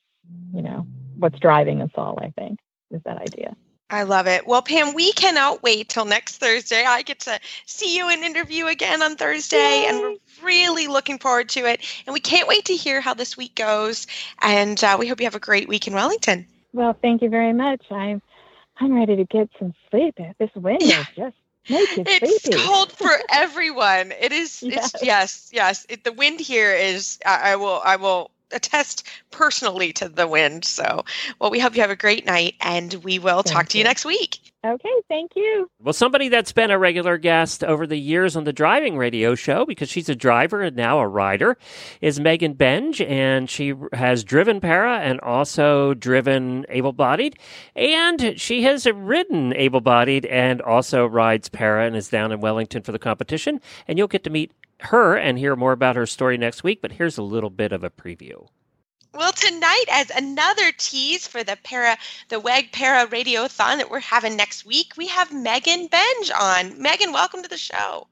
you 0.53 0.61
know 0.61 0.87
what's 1.19 1.39
driving 1.39 1.81
us 1.81 1.91
all. 1.95 2.17
I 2.21 2.31
think 2.31 2.59
is 2.91 3.01
that 3.03 3.17
idea. 3.17 3.55
I 3.91 4.03
love 4.03 4.27
it. 4.27 4.45
Well, 4.45 4.61
Pam, 4.61 4.93
we 4.93 5.11
cannot 5.13 5.63
wait 5.63 5.89
till 5.89 6.05
next 6.05 6.37
Thursday. 6.37 6.85
I 6.85 7.01
get 7.01 7.21
to 7.21 7.39
see 7.65 7.97
you 7.97 8.09
and 8.09 8.23
interview 8.23 8.67
again 8.67 9.01
on 9.01 9.15
Thursday, 9.15 9.57
Yay. 9.57 9.87
and 9.87 9.99
we're 9.99 10.45
really 10.45 10.87
looking 10.87 11.17
forward 11.17 11.49
to 11.49 11.65
it. 11.65 11.81
And 12.05 12.13
we 12.13 12.19
can't 12.19 12.47
wait 12.47 12.65
to 12.65 12.75
hear 12.75 13.01
how 13.01 13.15
this 13.15 13.35
week 13.35 13.55
goes. 13.55 14.05
And 14.43 14.81
uh, 14.83 14.97
we 14.99 15.07
hope 15.07 15.19
you 15.19 15.25
have 15.25 15.35
a 15.35 15.39
great 15.39 15.67
week 15.67 15.87
in 15.87 15.93
Wellington. 15.93 16.45
Well, 16.71 16.95
thank 17.01 17.23
you 17.23 17.29
very 17.29 17.53
much. 17.53 17.83
I'm 17.89 18.21
I'm 18.79 18.93
ready 18.93 19.15
to 19.15 19.25
get 19.25 19.49
some 19.57 19.73
sleep. 19.89 20.15
This 20.37 20.51
wind 20.55 20.81
yeah. 20.81 21.01
is 21.01 21.07
just 21.15 21.35
making 21.67 22.05
it. 22.07 22.23
it's 22.23 22.43
sleepy. 22.43 22.63
cold 22.63 22.91
for 22.91 23.11
everyone. 23.31 24.13
It 24.19 24.31
is. 24.31 24.61
Yes. 24.69 24.93
It's 24.93 25.03
yes, 25.03 25.49
yes. 25.51 25.85
It, 25.89 26.03
the 26.03 26.13
wind 26.13 26.39
here 26.39 26.73
is. 26.73 27.17
I, 27.25 27.53
I 27.53 27.55
will. 27.55 27.81
I 27.83 27.95
will 27.95 28.29
attest 28.51 29.07
personally 29.31 29.93
to 29.93 30.09
the 30.09 30.27
wind. 30.27 30.65
So, 30.65 31.05
well, 31.39 31.51
we 31.51 31.59
hope 31.59 31.75
you 31.75 31.81
have 31.81 31.91
a 31.91 31.95
great 31.95 32.25
night, 32.25 32.55
and 32.61 32.93
we 33.03 33.19
will 33.19 33.43
Thank 33.43 33.55
talk 33.55 33.67
to 33.69 33.77
you. 33.77 33.79
you 33.79 33.85
next 33.85 34.05
week. 34.05 34.39
Okay, 34.65 34.89
thank 35.07 35.31
you. 35.37 35.69
Well, 35.81 35.93
somebody 35.93 36.27
that's 36.27 36.51
been 36.51 36.69
a 36.69 36.77
regular 36.77 37.17
guest 37.17 37.63
over 37.63 37.87
the 37.87 37.97
years 37.97 38.35
on 38.35 38.43
the 38.43 38.51
driving 38.51 38.97
radio 38.97 39.33
show, 39.33 39.65
because 39.65 39.89
she's 39.89 40.09
a 40.09 40.15
driver 40.15 40.61
and 40.61 40.75
now 40.75 40.99
a 40.99 41.07
rider, 41.07 41.57
is 42.01 42.19
Megan 42.19 42.55
Benge, 42.55 43.07
and 43.09 43.49
she 43.49 43.73
has 43.93 44.25
driven 44.25 44.59
para 44.59 44.99
and 44.99 45.21
also 45.21 45.93
driven 45.93 46.65
able 46.67 46.91
bodied. 46.91 47.39
And 47.73 48.37
she 48.37 48.63
has 48.63 48.85
ridden 48.85 49.53
able 49.55 49.79
bodied 49.79 50.25
and 50.25 50.61
also 50.61 51.05
rides 51.05 51.47
para 51.47 51.85
and 51.87 51.95
is 51.95 52.09
down 52.09 52.33
in 52.33 52.41
Wellington 52.41 52.81
for 52.81 52.91
the 52.91 52.99
competition. 52.99 53.61
And 53.87 53.97
you'll 53.97 54.09
get 54.09 54.25
to 54.25 54.29
meet 54.29 54.51
her 54.81 55.15
and 55.15 55.39
hear 55.39 55.55
more 55.55 55.71
about 55.71 55.95
her 55.95 56.05
story 56.05 56.37
next 56.37 56.63
week, 56.65 56.81
but 56.81 56.91
here's 56.91 57.17
a 57.17 57.23
little 57.23 57.49
bit 57.49 57.71
of 57.71 57.85
a 57.85 57.89
preview. 57.89 58.47
Well, 59.13 59.31
tonight, 59.31 59.85
as 59.91 60.11
another 60.11 60.71
tease 60.77 61.25
for 61.25 61.43
the 61.43 61.57
para, 61.63 61.97
the 62.29 62.39
WEG 62.39 62.71
Para 62.71 63.07
Radiothon 63.07 63.77
that 63.77 63.89
we're 63.89 63.99
having 63.99 64.35
next 64.35 64.65
week, 64.65 64.93
we 64.97 65.07
have 65.07 65.33
Megan 65.33 65.87
Benge 65.87 66.31
on. 66.39 66.79
Megan, 66.79 67.11
welcome 67.11 67.41
to 67.41 67.49
the 67.49 67.57
show. 67.57 68.07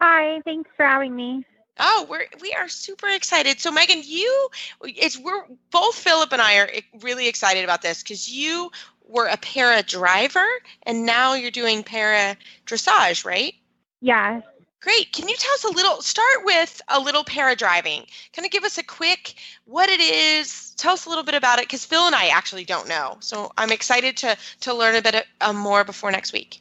Hi, 0.00 0.40
thanks 0.44 0.70
for 0.76 0.86
having 0.86 1.16
me. 1.16 1.44
Oh, 1.78 2.06
we're 2.08 2.26
we 2.40 2.52
are 2.52 2.68
super 2.68 3.08
excited. 3.08 3.60
So, 3.60 3.70
Megan, 3.70 4.02
you 4.04 4.48
it's 4.82 5.18
we're 5.18 5.44
both 5.70 5.96
Philip 5.96 6.32
and 6.32 6.40
I 6.40 6.58
are 6.58 6.70
really 7.00 7.28
excited 7.28 7.64
about 7.64 7.82
this 7.82 8.02
because 8.02 8.30
you 8.30 8.70
were 9.06 9.26
a 9.26 9.36
para 9.36 9.82
driver 9.82 10.46
and 10.84 11.04
now 11.04 11.34
you're 11.34 11.50
doing 11.50 11.82
para 11.82 12.36
dressage, 12.66 13.24
right? 13.24 13.54
Yes. 14.00 14.42
Great. 14.86 15.12
Can 15.12 15.28
you 15.28 15.34
tell 15.36 15.52
us 15.54 15.64
a 15.64 15.70
little, 15.70 16.00
start 16.00 16.44
with 16.44 16.80
a 16.86 17.00
little 17.00 17.24
para 17.24 17.56
driving? 17.56 18.06
Kind 18.32 18.46
of 18.46 18.52
give 18.52 18.62
us 18.62 18.78
a 18.78 18.84
quick 18.84 19.34
what 19.64 19.88
it 19.88 19.98
is. 19.98 20.74
Tell 20.76 20.92
us 20.92 21.06
a 21.06 21.08
little 21.08 21.24
bit 21.24 21.34
about 21.34 21.58
it 21.58 21.64
because 21.64 21.84
Phil 21.84 22.06
and 22.06 22.14
I 22.14 22.28
actually 22.28 22.64
don't 22.64 22.86
know. 22.86 23.16
So 23.18 23.50
I'm 23.58 23.72
excited 23.72 24.16
to, 24.18 24.36
to 24.60 24.72
learn 24.72 24.94
a 24.94 25.02
bit 25.02 25.26
uh, 25.40 25.52
more 25.52 25.82
before 25.82 26.12
next 26.12 26.32
week. 26.32 26.60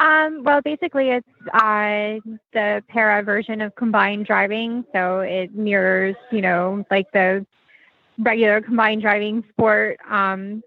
Um, 0.00 0.42
well, 0.42 0.62
basically, 0.62 1.10
it's 1.10 1.28
uh, 1.52 2.16
the 2.54 2.82
para 2.88 3.22
version 3.22 3.60
of 3.60 3.74
combined 3.74 4.24
driving. 4.24 4.86
So 4.94 5.20
it 5.20 5.54
mirrors, 5.54 6.16
you 6.32 6.40
know, 6.40 6.82
like 6.90 7.12
the 7.12 7.44
regular 8.16 8.62
combined 8.62 9.02
driving 9.02 9.44
sport. 9.50 9.98
Um, 10.08 10.62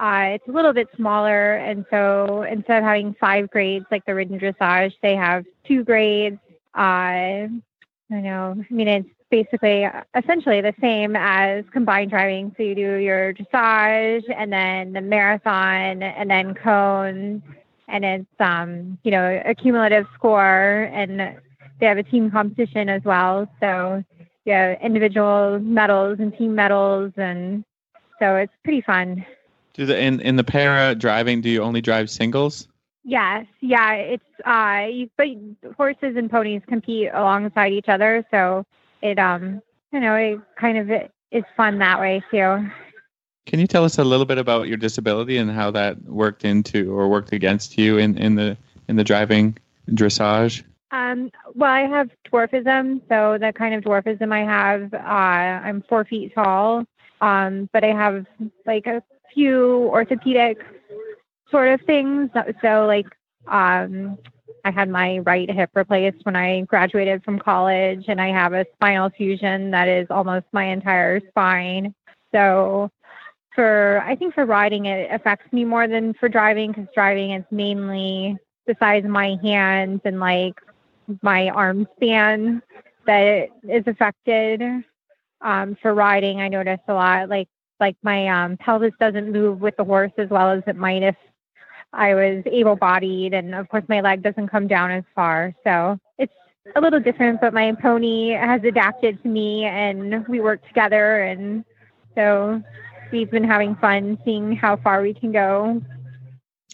uh, 0.00 0.34
it's 0.34 0.46
a 0.46 0.52
little 0.52 0.72
bit 0.72 0.88
smaller, 0.96 1.54
and 1.54 1.84
so 1.90 2.42
instead 2.42 2.78
of 2.78 2.84
having 2.84 3.14
five 3.18 3.50
grades 3.50 3.86
like 3.90 4.04
the 4.06 4.14
ridden 4.14 4.38
dressage, 4.38 4.92
they 5.02 5.16
have 5.16 5.44
two 5.66 5.82
grades. 5.82 6.38
Uh, 6.76 7.48
I 7.50 7.50
know. 8.10 8.54
I 8.58 8.72
mean, 8.72 8.86
it's 8.86 9.08
basically 9.28 9.88
essentially 10.14 10.60
the 10.60 10.74
same 10.80 11.16
as 11.16 11.64
combined 11.72 12.10
driving. 12.10 12.54
So 12.56 12.62
you 12.62 12.76
do 12.76 12.94
your 12.94 13.34
dressage, 13.34 14.22
and 14.34 14.52
then 14.52 14.92
the 14.92 15.00
marathon, 15.00 16.02
and 16.02 16.30
then 16.30 16.54
cones, 16.54 17.42
and 17.88 18.04
it's 18.04 18.40
um, 18.40 18.98
you 19.02 19.10
know 19.10 19.42
a 19.44 19.54
cumulative 19.54 20.06
score, 20.14 20.88
and 20.92 21.38
they 21.80 21.86
have 21.86 21.98
a 21.98 22.04
team 22.04 22.30
competition 22.30 22.88
as 22.88 23.02
well. 23.02 23.50
So 23.60 24.04
yeah, 24.44 24.78
individual 24.80 25.58
medals 25.58 26.18
and 26.20 26.32
team 26.38 26.54
medals, 26.54 27.12
and 27.16 27.64
so 28.20 28.36
it's 28.36 28.52
pretty 28.62 28.80
fun. 28.82 29.26
Do 29.78 29.86
the 29.86 29.96
in 29.96 30.20
in 30.20 30.34
the 30.34 30.42
para 30.42 30.96
driving? 30.96 31.40
Do 31.40 31.48
you 31.48 31.62
only 31.62 31.80
drive 31.80 32.10
singles? 32.10 32.66
Yes, 33.04 33.46
yeah. 33.60 33.92
It's 33.92 34.24
uh, 34.44 34.88
you, 34.90 35.08
but 35.16 35.28
horses 35.76 36.16
and 36.16 36.28
ponies 36.28 36.62
compete 36.66 37.10
alongside 37.14 37.72
each 37.72 37.88
other, 37.88 38.26
so 38.32 38.66
it 39.02 39.20
um, 39.20 39.62
you 39.92 40.00
know, 40.00 40.16
it 40.16 40.40
kind 40.56 40.78
of 40.78 40.90
it, 40.90 41.12
is 41.30 41.44
fun 41.56 41.78
that 41.78 42.00
way 42.00 42.24
too. 42.28 42.68
Can 43.46 43.60
you 43.60 43.68
tell 43.68 43.84
us 43.84 43.98
a 43.98 44.04
little 44.04 44.26
bit 44.26 44.36
about 44.36 44.66
your 44.66 44.76
disability 44.76 45.38
and 45.38 45.48
how 45.48 45.70
that 45.70 46.02
worked 46.02 46.44
into 46.44 46.92
or 46.92 47.08
worked 47.08 47.32
against 47.32 47.78
you 47.78 47.98
in, 47.98 48.18
in 48.18 48.34
the 48.34 48.56
in 48.88 48.96
the 48.96 49.04
driving 49.04 49.56
dressage? 49.90 50.64
Um, 50.90 51.30
well, 51.54 51.70
I 51.70 51.82
have 51.82 52.10
dwarfism, 52.32 53.00
so 53.08 53.38
the 53.38 53.52
kind 53.52 53.74
of 53.74 53.84
dwarfism 53.84 54.32
I 54.32 54.44
have, 54.44 54.92
uh, 54.92 54.96
I'm 55.66 55.84
four 55.88 56.04
feet 56.04 56.34
tall, 56.34 56.84
um, 57.20 57.68
but 57.72 57.84
I 57.84 57.92
have 57.92 58.26
like 58.66 58.86
a 58.86 59.02
few 59.34 59.88
orthopedic 59.88 60.58
sort 61.50 61.68
of 61.68 61.80
things. 61.82 62.30
So, 62.62 62.86
like, 62.86 63.06
um, 63.46 64.18
I 64.64 64.70
had 64.70 64.88
my 64.88 65.18
right 65.18 65.50
hip 65.50 65.70
replaced 65.74 66.24
when 66.24 66.36
I 66.36 66.62
graduated 66.62 67.24
from 67.24 67.38
college, 67.38 68.04
and 68.08 68.20
I 68.20 68.28
have 68.28 68.52
a 68.52 68.66
spinal 68.74 69.10
fusion 69.10 69.70
that 69.70 69.88
is 69.88 70.06
almost 70.10 70.46
my 70.52 70.64
entire 70.64 71.20
spine. 71.28 71.94
So, 72.32 72.90
for 73.54 74.02
I 74.06 74.14
think 74.14 74.34
for 74.34 74.44
riding, 74.44 74.86
it 74.86 75.10
affects 75.10 75.52
me 75.52 75.64
more 75.64 75.88
than 75.88 76.14
for 76.14 76.28
driving 76.28 76.72
because 76.72 76.86
driving 76.94 77.32
is 77.32 77.44
mainly 77.50 78.36
the 78.66 78.76
size 78.78 79.04
of 79.04 79.10
my 79.10 79.36
hands 79.42 80.00
and 80.04 80.20
like 80.20 80.54
my 81.22 81.48
arm 81.48 81.86
span 81.96 82.62
that 83.06 83.48
is 83.68 83.84
affected. 83.86 84.62
Um, 85.40 85.76
for 85.80 85.94
riding, 85.94 86.40
I 86.40 86.48
notice 86.48 86.80
a 86.88 86.92
lot 86.92 87.28
like 87.28 87.48
like 87.80 87.96
my 88.02 88.28
um, 88.28 88.56
pelvis 88.56 88.92
doesn't 89.00 89.32
move 89.32 89.60
with 89.60 89.76
the 89.76 89.84
horse 89.84 90.12
as 90.18 90.28
well 90.28 90.50
as 90.50 90.62
it 90.66 90.76
might 90.76 91.02
if 91.02 91.16
I 91.92 92.14
was 92.14 92.42
able 92.46 92.76
bodied. 92.76 93.34
And 93.34 93.54
of 93.54 93.68
course, 93.68 93.84
my 93.88 94.00
leg 94.00 94.22
doesn't 94.22 94.48
come 94.48 94.66
down 94.66 94.90
as 94.90 95.04
far. 95.14 95.54
So 95.64 95.98
it's 96.18 96.32
a 96.76 96.80
little 96.80 97.00
different, 97.00 97.40
but 97.40 97.54
my 97.54 97.72
pony 97.80 98.30
has 98.30 98.62
adapted 98.64 99.22
to 99.22 99.28
me 99.28 99.64
and 99.64 100.26
we 100.28 100.40
work 100.40 100.66
together. 100.66 101.22
And 101.22 101.64
so 102.14 102.62
we've 103.10 103.30
been 103.30 103.44
having 103.44 103.76
fun 103.76 104.18
seeing 104.24 104.54
how 104.54 104.76
far 104.76 105.02
we 105.02 105.14
can 105.14 105.32
go. 105.32 105.82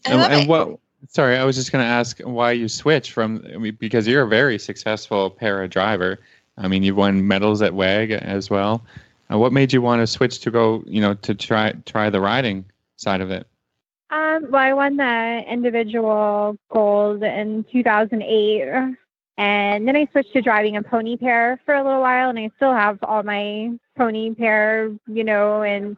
And, 0.06 0.18
love 0.18 0.32
and 0.32 0.48
what? 0.48 0.78
Sorry, 1.08 1.36
I 1.36 1.44
was 1.44 1.54
just 1.54 1.70
going 1.70 1.84
to 1.84 1.88
ask 1.88 2.18
why 2.20 2.52
you 2.52 2.66
switched 2.66 3.12
from 3.12 3.44
I 3.52 3.58
mean, 3.58 3.76
because 3.78 4.08
you're 4.08 4.22
a 4.22 4.28
very 4.28 4.58
successful 4.58 5.30
para 5.30 5.68
driver. 5.68 6.18
I 6.56 6.68
mean, 6.68 6.82
you've 6.82 6.96
won 6.96 7.26
medals 7.26 7.62
at 7.62 7.74
WEG 7.74 8.12
as 8.12 8.48
well. 8.48 8.84
What 9.28 9.52
made 9.52 9.72
you 9.72 9.82
want 9.82 10.00
to 10.00 10.06
switch 10.06 10.40
to 10.40 10.50
go, 10.50 10.84
you 10.87 11.00
know, 11.00 11.14
to 11.14 11.34
try 11.34 11.72
try 11.87 12.10
the 12.10 12.20
riding 12.20 12.64
side 12.96 13.20
of 13.20 13.30
it? 13.30 13.46
Um, 14.10 14.46
well, 14.50 14.62
I 14.62 14.72
won 14.72 14.96
the 14.96 15.42
individual 15.48 16.56
gold 16.70 17.22
in 17.22 17.64
2008, 17.72 18.96
and 19.38 19.88
then 19.88 19.96
I 19.96 20.06
switched 20.12 20.32
to 20.34 20.42
driving 20.42 20.76
a 20.76 20.82
pony 20.82 21.16
pair 21.16 21.60
for 21.64 21.74
a 21.74 21.82
little 21.82 22.00
while, 22.00 22.30
and 22.30 22.38
I 22.38 22.50
still 22.56 22.72
have 22.72 22.98
all 23.02 23.22
my 23.24 23.72
pony 23.96 24.34
pair, 24.34 24.92
you 25.08 25.24
know, 25.24 25.62
and 25.62 25.96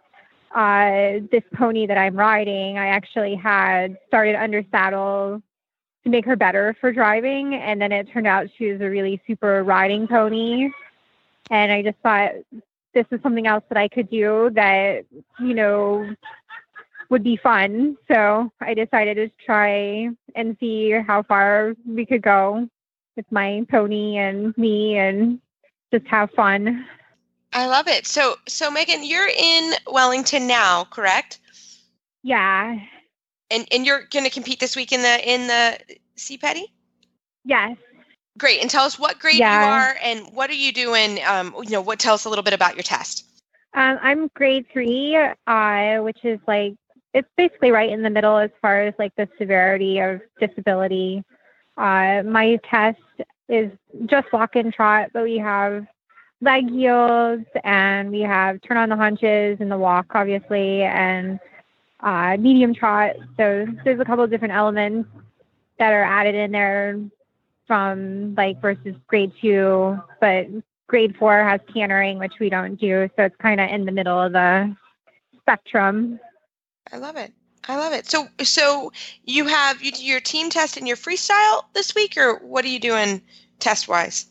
uh, 0.55 1.27
this 1.31 1.43
pony 1.55 1.87
that 1.87 1.99
I'm 1.99 2.17
riding, 2.17 2.79
I 2.79 2.87
actually 2.87 3.35
had 3.35 3.99
started 4.07 4.35
under 4.35 4.65
saddle 4.71 5.43
to 6.05 6.11
make 6.11 6.25
her 6.25 6.37
better 6.37 6.75
for 6.81 6.93
driving, 6.93 7.55
and 7.55 7.81
then 7.81 7.93
it 7.93 8.09
turned 8.13 8.27
out 8.27 8.49
she 8.57 8.73
was 8.73 8.81
a 8.81 8.89
really 8.89 9.21
super 9.27 9.63
riding 9.63 10.07
pony, 10.07 10.71
and 11.51 11.71
I 11.71 11.83
just 11.83 11.99
thought 12.03 12.33
this 12.97 13.07
is 13.11 13.21
something 13.23 13.47
else 13.47 13.63
that 13.69 13.77
I 13.77 13.89
could 13.89 14.09
do 14.09 14.51
that, 14.55 15.05
you 15.39 15.53
know, 15.53 16.15
would 17.11 17.23
be 17.23 17.37
fun. 17.37 17.99
So 18.09 18.51
I 18.63 18.73
decided 18.73 19.17
to 19.17 19.45
try 19.45 20.09
and 20.35 20.57
see 20.59 20.93
how 21.07 21.23
far 21.23 21.75
we 21.87 22.07
could 22.07 22.23
go 22.23 22.67
with 23.15 23.27
my 23.31 23.67
pony 23.71 24.17
and 24.17 24.57
me 24.57 24.97
and 24.97 25.41
just 25.93 26.07
have 26.07 26.31
fun. 26.31 26.87
I 27.53 27.67
love 27.67 27.87
it. 27.87 28.07
So, 28.07 28.37
so 28.49 28.71
Megan, 28.71 29.05
you're 29.05 29.29
in 29.29 29.75
Wellington 29.87 30.47
now, 30.47 30.85
correct? 30.85 31.39
Yeah. 32.23 32.79
And 33.51 33.69
and 33.71 33.87
you're 33.87 34.07
going 34.11 34.25
to 34.25 34.31
compete 34.31 34.59
this 34.59 34.75
week 34.75 34.91
in 34.91 35.03
the 35.03 35.33
in 35.33 35.47
the 35.47 35.79
CPEDI? 36.17 36.65
Yes. 37.45 37.77
Great. 38.39 38.61
And 38.61 38.71
tell 38.71 38.85
us 38.85 38.99
what 38.99 39.19
grade 39.19 39.37
Yeah. 39.39 39.51
you 39.51 39.65
are 39.65 39.97
and 40.03 40.33
what 40.35 40.51
are 40.51 40.55
you 40.55 40.73
doing? 40.73 41.21
Um, 41.27 41.55
you 41.63 41.71
know, 41.71 41.81
what 41.81 41.99
tell 41.99 42.15
us 42.15 42.25
a 42.25 42.29
little 42.29 42.45
bit 42.45 42.55
about 42.55 42.75
your 42.77 42.83
test. 42.83 43.25
Um, 43.75 43.99
I'm 44.03 44.29
grade 44.35 44.67
three, 44.73 45.17
uh, 45.47 45.99
which 45.99 46.25
is 46.25 46.41
like 46.47 46.75
it's 47.15 47.29
basically 47.37 47.71
right 47.71 47.91
in 47.91 48.03
the 48.03 48.11
middle 48.11 48.37
as 48.39 48.51
far 48.61 48.83
as 48.83 48.95
like 48.99 49.15
the 49.17 49.29
severity 49.39 50.01
of 50.01 50.21
disability. 50.41 51.25
Uh, 51.77 52.23
my 52.25 52.59
test 52.71 52.99
is 53.49 53.71
just 54.07 54.33
walk 54.33 54.57
and 54.57 54.73
trot, 54.73 55.11
but 55.13 55.23
we 55.23 55.39
have 55.39 55.87
leg 56.43 56.71
yields 56.71 57.47
and 57.65 58.11
we 58.11 58.21
have 58.21 58.61
turn 58.63 58.77
on 58.77 58.89
the 58.89 58.97
haunches 58.97 59.59
and 59.61 59.71
the 59.71 59.79
walk, 59.79 60.07
obviously, 60.15 60.83
and 60.83 61.39
uh, 62.01 62.37
medium 62.39 62.75
trot. 62.75 63.17
So 63.37 63.67
there's 63.85 64.01
a 64.01 64.05
couple 64.05 64.25
of 64.25 64.31
different 64.31 64.55
elements 64.55 65.09
that 65.79 65.93
are 65.93 66.05
added 66.05 66.35
in 66.35 66.53
there 66.53 66.99
from 67.67 68.35
like 68.37 68.61
versus 68.61 68.95
grade 69.07 69.33
two, 69.41 69.99
but 70.21 70.47
grade 70.89 71.17
four 71.17 71.43
has 71.43 71.61
cantering, 71.73 72.19
which 72.19 72.35
we 72.41 72.49
don't 72.49 72.77
do. 72.77 73.09
So 73.17 73.25
it's 73.25 73.37
kind 73.37 73.61
of 73.61 73.71
in 73.71 73.85
the 73.85 73.93
middle 73.93 74.21
of 74.21 74.33
the 74.33 74.75
spectrum. 75.41 76.19
I 76.93 76.99
love 76.99 77.17
it. 77.17 77.33
I 77.69 77.77
love 77.77 77.93
it. 77.93 78.07
So, 78.07 78.29
so 78.43 78.93
you 79.25 79.47
have 79.47 79.83
you 79.83 79.91
do 79.91 80.05
your 80.05 80.21
team 80.21 80.51
test 80.51 80.77
and 80.77 80.87
your 80.87 80.97
freestyle 80.97 81.65
this 81.75 81.95
week, 81.95 82.17
or 82.17 82.39
what 82.39 82.65
are 82.65 82.69
you 82.69 82.79
doing 82.79 83.23
test 83.59 83.89
wise? 83.89 84.27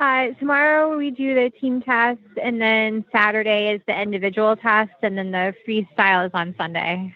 Uh, 0.00 0.28
tomorrow 0.38 0.96
we 0.96 1.10
do 1.10 1.34
the 1.34 1.50
team 1.60 1.82
test, 1.82 2.20
and 2.40 2.60
then 2.60 3.04
Saturday 3.12 3.72
is 3.74 3.82
the 3.86 4.00
individual 4.00 4.56
test, 4.56 4.92
and 5.02 5.18
then 5.18 5.32
the 5.32 5.52
freestyle 5.66 6.24
is 6.24 6.30
on 6.34 6.54
Sunday. 6.56 7.14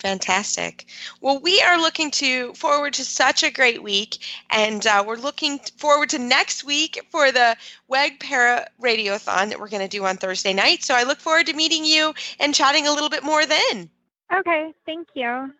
Fantastic. 0.00 0.86
Well, 1.20 1.38
we 1.40 1.60
are 1.60 1.78
looking 1.78 2.10
to 2.12 2.54
forward 2.54 2.94
to 2.94 3.04
such 3.04 3.42
a 3.42 3.50
great 3.50 3.82
week, 3.82 4.18
and 4.48 4.86
uh, 4.86 5.04
we're 5.06 5.16
looking 5.16 5.58
forward 5.76 6.08
to 6.10 6.18
next 6.18 6.64
week 6.64 7.06
for 7.10 7.30
the 7.30 7.54
WEG 7.88 8.18
Para 8.18 8.66
Radiothon 8.80 9.50
that 9.50 9.60
we're 9.60 9.68
going 9.68 9.86
to 9.86 9.88
do 9.88 10.06
on 10.06 10.16
Thursday 10.16 10.54
night. 10.54 10.82
So 10.82 10.94
I 10.94 11.02
look 11.02 11.18
forward 11.18 11.46
to 11.46 11.52
meeting 11.52 11.84
you 11.84 12.14
and 12.38 12.54
chatting 12.54 12.86
a 12.86 12.92
little 12.92 13.10
bit 13.10 13.22
more 13.22 13.44
then. 13.44 13.90
Okay, 14.32 14.72
thank 14.86 15.08
you. 15.14 15.52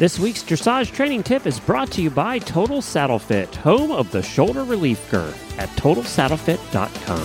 This 0.00 0.18
week's 0.18 0.42
dressage 0.42 0.94
training 0.94 1.24
tip 1.24 1.46
is 1.46 1.60
brought 1.60 1.90
to 1.92 2.00
you 2.00 2.08
by 2.08 2.38
Total 2.38 2.80
Saddle 2.80 3.18
Fit, 3.18 3.54
home 3.56 3.90
of 3.92 4.10
the 4.10 4.22
shoulder 4.22 4.64
relief 4.64 5.10
girth 5.10 5.58
at 5.58 5.68
totalsaddlefit.com. 5.76 7.20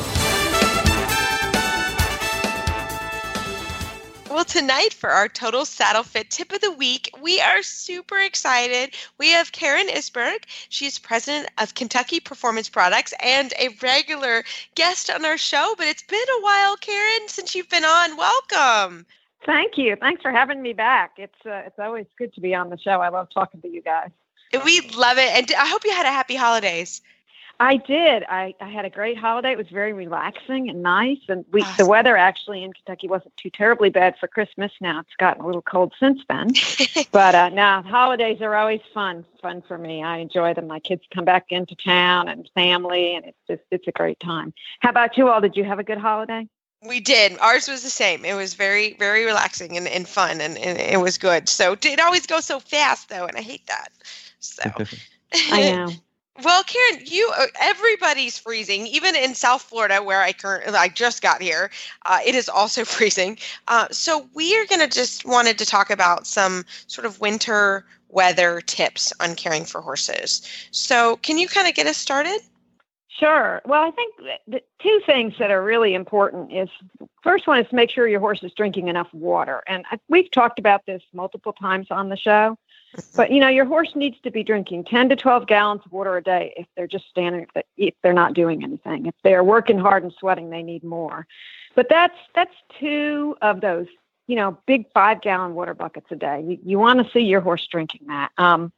Well, 4.30 4.44
tonight 4.44 4.94
for 4.94 5.10
our 5.10 5.30
Total 5.30 5.64
Saddle 5.64 6.04
Fit 6.04 6.30
tip 6.30 6.52
of 6.52 6.60
the 6.60 6.74
week, 6.74 7.10
we 7.22 7.40
are 7.40 7.64
super 7.64 8.18
excited. 8.18 8.94
We 9.18 9.30
have 9.30 9.54
Karen 9.54 9.88
Isberg. 9.88 10.40
She's 10.68 11.00
president 11.00 11.50
of 11.58 11.76
Kentucky 11.76 12.20
Performance 12.20 12.68
Products 12.68 13.14
and 13.24 13.54
a 13.58 13.70
regular 13.82 14.44
guest 14.76 15.10
on 15.10 15.24
our 15.24 15.38
show. 15.38 15.76
But 15.78 15.88
it's 15.88 16.04
been 16.04 16.20
a 16.20 16.44
while, 16.44 16.76
Karen, 16.76 17.30
since 17.30 17.56
you've 17.56 17.70
been 17.70 17.86
on. 17.86 18.18
Welcome. 18.18 19.06
Thank 19.46 19.78
you. 19.78 19.96
Thanks 19.96 20.22
for 20.22 20.32
having 20.32 20.62
me 20.62 20.74
back. 20.74 21.14
It's 21.18 21.46
uh, 21.46 21.64
it's 21.66 21.78
always 21.80 22.08
good 22.18 22.34
to 22.34 22.42
be 22.42 22.56
on 22.56 22.70
the 22.70 22.78
show. 22.78 23.02
I 23.02 23.10
love 23.10 23.30
talking 23.34 23.62
to 23.62 23.68
you 23.68 23.82
guys. 23.82 24.10
We 24.64 24.82
love 24.96 25.18
it. 25.18 25.30
And 25.36 25.52
I 25.58 25.68
hope 25.68 25.84
you 25.86 25.92
had 25.92 26.06
a 26.06 26.12
happy 26.12 26.36
holidays. 26.36 27.02
I 27.60 27.78
did. 27.78 28.24
I, 28.28 28.54
I 28.60 28.70
had 28.70 28.84
a 28.84 28.90
great 28.90 29.18
holiday. 29.18 29.54
It 29.54 29.58
was 29.58 29.70
very 29.70 29.94
relaxing 29.94 30.70
and 30.70 30.84
nice. 30.84 31.20
And 31.30 31.46
we 31.52 31.66
the 31.78 31.86
weather 31.86 32.18
actually 32.18 32.64
in 32.64 32.74
Kentucky 32.74 33.08
wasn't 33.08 33.36
too 33.38 33.50
terribly 33.50 33.90
bad 33.90 34.16
for 34.20 34.28
Christmas. 34.28 34.72
Now 34.82 35.00
it's 35.00 35.16
gotten 35.18 35.42
a 35.42 35.46
little 35.46 35.62
cold 35.62 35.94
since 36.00 36.22
then. 36.28 36.52
but 37.12 37.34
uh, 37.34 37.50
now 37.50 37.82
holidays 37.82 38.42
are 38.42 38.56
always 38.56 38.82
fun. 38.94 39.26
Fun 39.42 39.62
for 39.68 39.78
me. 39.78 40.04
I 40.04 40.18
enjoy 40.18 40.54
them. 40.54 40.68
My 40.68 40.80
kids 40.80 41.04
come 41.14 41.24
back 41.24 41.46
into 41.50 41.76
town 41.76 42.28
and 42.28 42.50
family, 42.56 43.16
and 43.16 43.26
it's 43.26 43.40
just 43.48 43.62
it's 43.72 43.88
a 43.88 43.94
great 43.94 44.20
time. 44.20 44.54
How 44.82 44.90
about 44.90 45.18
you 45.18 45.30
all? 45.30 45.40
Did 45.40 45.56
you 45.56 45.64
have 45.64 45.80
a 45.80 45.84
good 45.84 46.00
holiday? 46.00 46.50
We 46.88 47.00
did. 47.00 47.38
Ours 47.40 47.68
was 47.68 47.84
the 47.84 47.90
same. 47.90 48.26
It 48.26 48.36
was 48.36 48.54
very, 48.54 48.94
very 48.94 49.26
relaxing 49.26 49.78
and, 49.78 49.88
and 49.88 50.08
fun, 50.08 50.42
and, 50.42 50.58
and 50.58 50.80
it 50.80 51.00
was 51.00 51.18
good. 51.18 51.50
So 51.50 51.76
it 51.82 52.00
always 52.00 52.26
goes 52.28 52.46
so 52.46 52.60
fast, 52.60 53.10
though, 53.10 53.26
and 53.26 53.38
I 53.38 53.42
hate 53.42 53.66
that. 53.68 53.90
So 54.40 54.62
I 55.52 55.62
know. 55.62 55.90
Well, 56.44 56.64
Karen, 56.64 57.02
you 57.06 57.32
uh, 57.38 57.46
everybody's 57.62 58.38
freezing, 58.38 58.88
even 58.88 59.16
in 59.16 59.36
South 59.36 59.62
Florida, 59.62 60.04
where 60.04 60.22
I 60.22 60.34
currently 60.34 60.74
I 60.74 60.90
just 60.90 61.22
got 61.22 61.42
here. 61.42 61.72
Uh, 62.06 62.20
it 62.26 62.36
is 62.36 62.50
also 62.50 62.84
freezing. 62.86 63.38
Uh, 63.70 63.88
so 63.90 64.28
we 64.34 64.58
are 64.58 64.66
going 64.66 64.82
to 64.82 64.88
just 64.88 65.24
wanted 65.24 65.58
to 65.60 65.66
talk 65.66 65.90
about 65.90 66.28
some 66.28 66.66
sort 66.88 67.06
of 67.06 67.22
winter 67.22 67.86
weather 68.10 68.60
tips 68.60 69.14
on 69.22 69.36
caring 69.36 69.64
for 69.64 69.80
horses. 69.80 70.42
So 70.72 71.18
can 71.18 71.38
you 71.38 71.48
kind 71.48 71.70
of 71.70 71.74
get 71.74 71.88
us 71.88 71.98
started? 71.98 72.42
Sure. 73.20 73.62
Well, 73.66 73.82
I 73.82 73.92
think 73.92 74.16
the 74.46 74.62
two 74.82 75.02
things 75.06 75.36
that 75.40 75.50
are 75.50 75.64
really 75.64 75.94
important 75.94 76.52
is 76.52 76.68
first 77.24 77.48
one 77.48 77.60
is 77.60 77.70
to 77.70 77.76
make 77.76 77.90
sure 77.90 78.08
your 78.08 78.20
horse 78.20 78.44
is 78.44 78.52
drinking 78.54 78.90
enough 78.90 79.08
water. 79.14 79.64
And 79.68 79.86
I, 79.90 80.00
we've 80.10 80.30
talked 80.32 80.60
about 80.60 80.86
this 80.86 81.02
multiple 81.14 81.54
times 81.54 81.88
on 81.92 82.10
the 82.10 82.18
show. 82.18 82.58
But 83.16 83.32
you 83.32 83.40
know, 83.40 83.48
your 83.48 83.66
horse 83.66 83.94
needs 83.96 84.18
to 84.24 84.32
be 84.32 84.44
drinking 84.44 84.86
10 84.86 85.10
to 85.10 85.16
12 85.16 85.48
gallons 85.48 85.82
of 85.86 85.94
water 85.94 86.18
a 86.18 86.24
day 86.24 86.54
if 86.58 86.68
they're 86.76 86.88
just 86.88 87.08
standing 87.10 87.48
if 87.78 87.94
they're 88.04 88.14
not 88.14 88.34
doing 88.34 88.64
anything. 88.64 89.06
If 89.06 89.16
they're 89.24 89.44
working 89.44 89.78
hard 89.78 90.04
and 90.04 90.14
sweating, 90.20 90.50
they 90.50 90.64
need 90.64 90.84
more. 90.84 91.26
But 91.74 91.88
that's 91.90 92.18
that's 92.34 92.54
two 92.80 93.38
of 93.42 93.62
those, 93.62 93.88
you 94.28 94.36
know, 94.36 94.58
big 94.66 94.92
5-gallon 94.94 95.56
water 95.56 95.74
buckets 95.74 96.08
a 96.12 96.16
day. 96.16 96.44
You, 96.46 96.58
you 96.64 96.80
want 96.80 97.06
to 97.06 97.12
see 97.14 97.22
your 97.22 97.42
horse 97.42 97.66
drinking 97.68 98.08
that. 98.08 98.32
Um, 98.38 98.74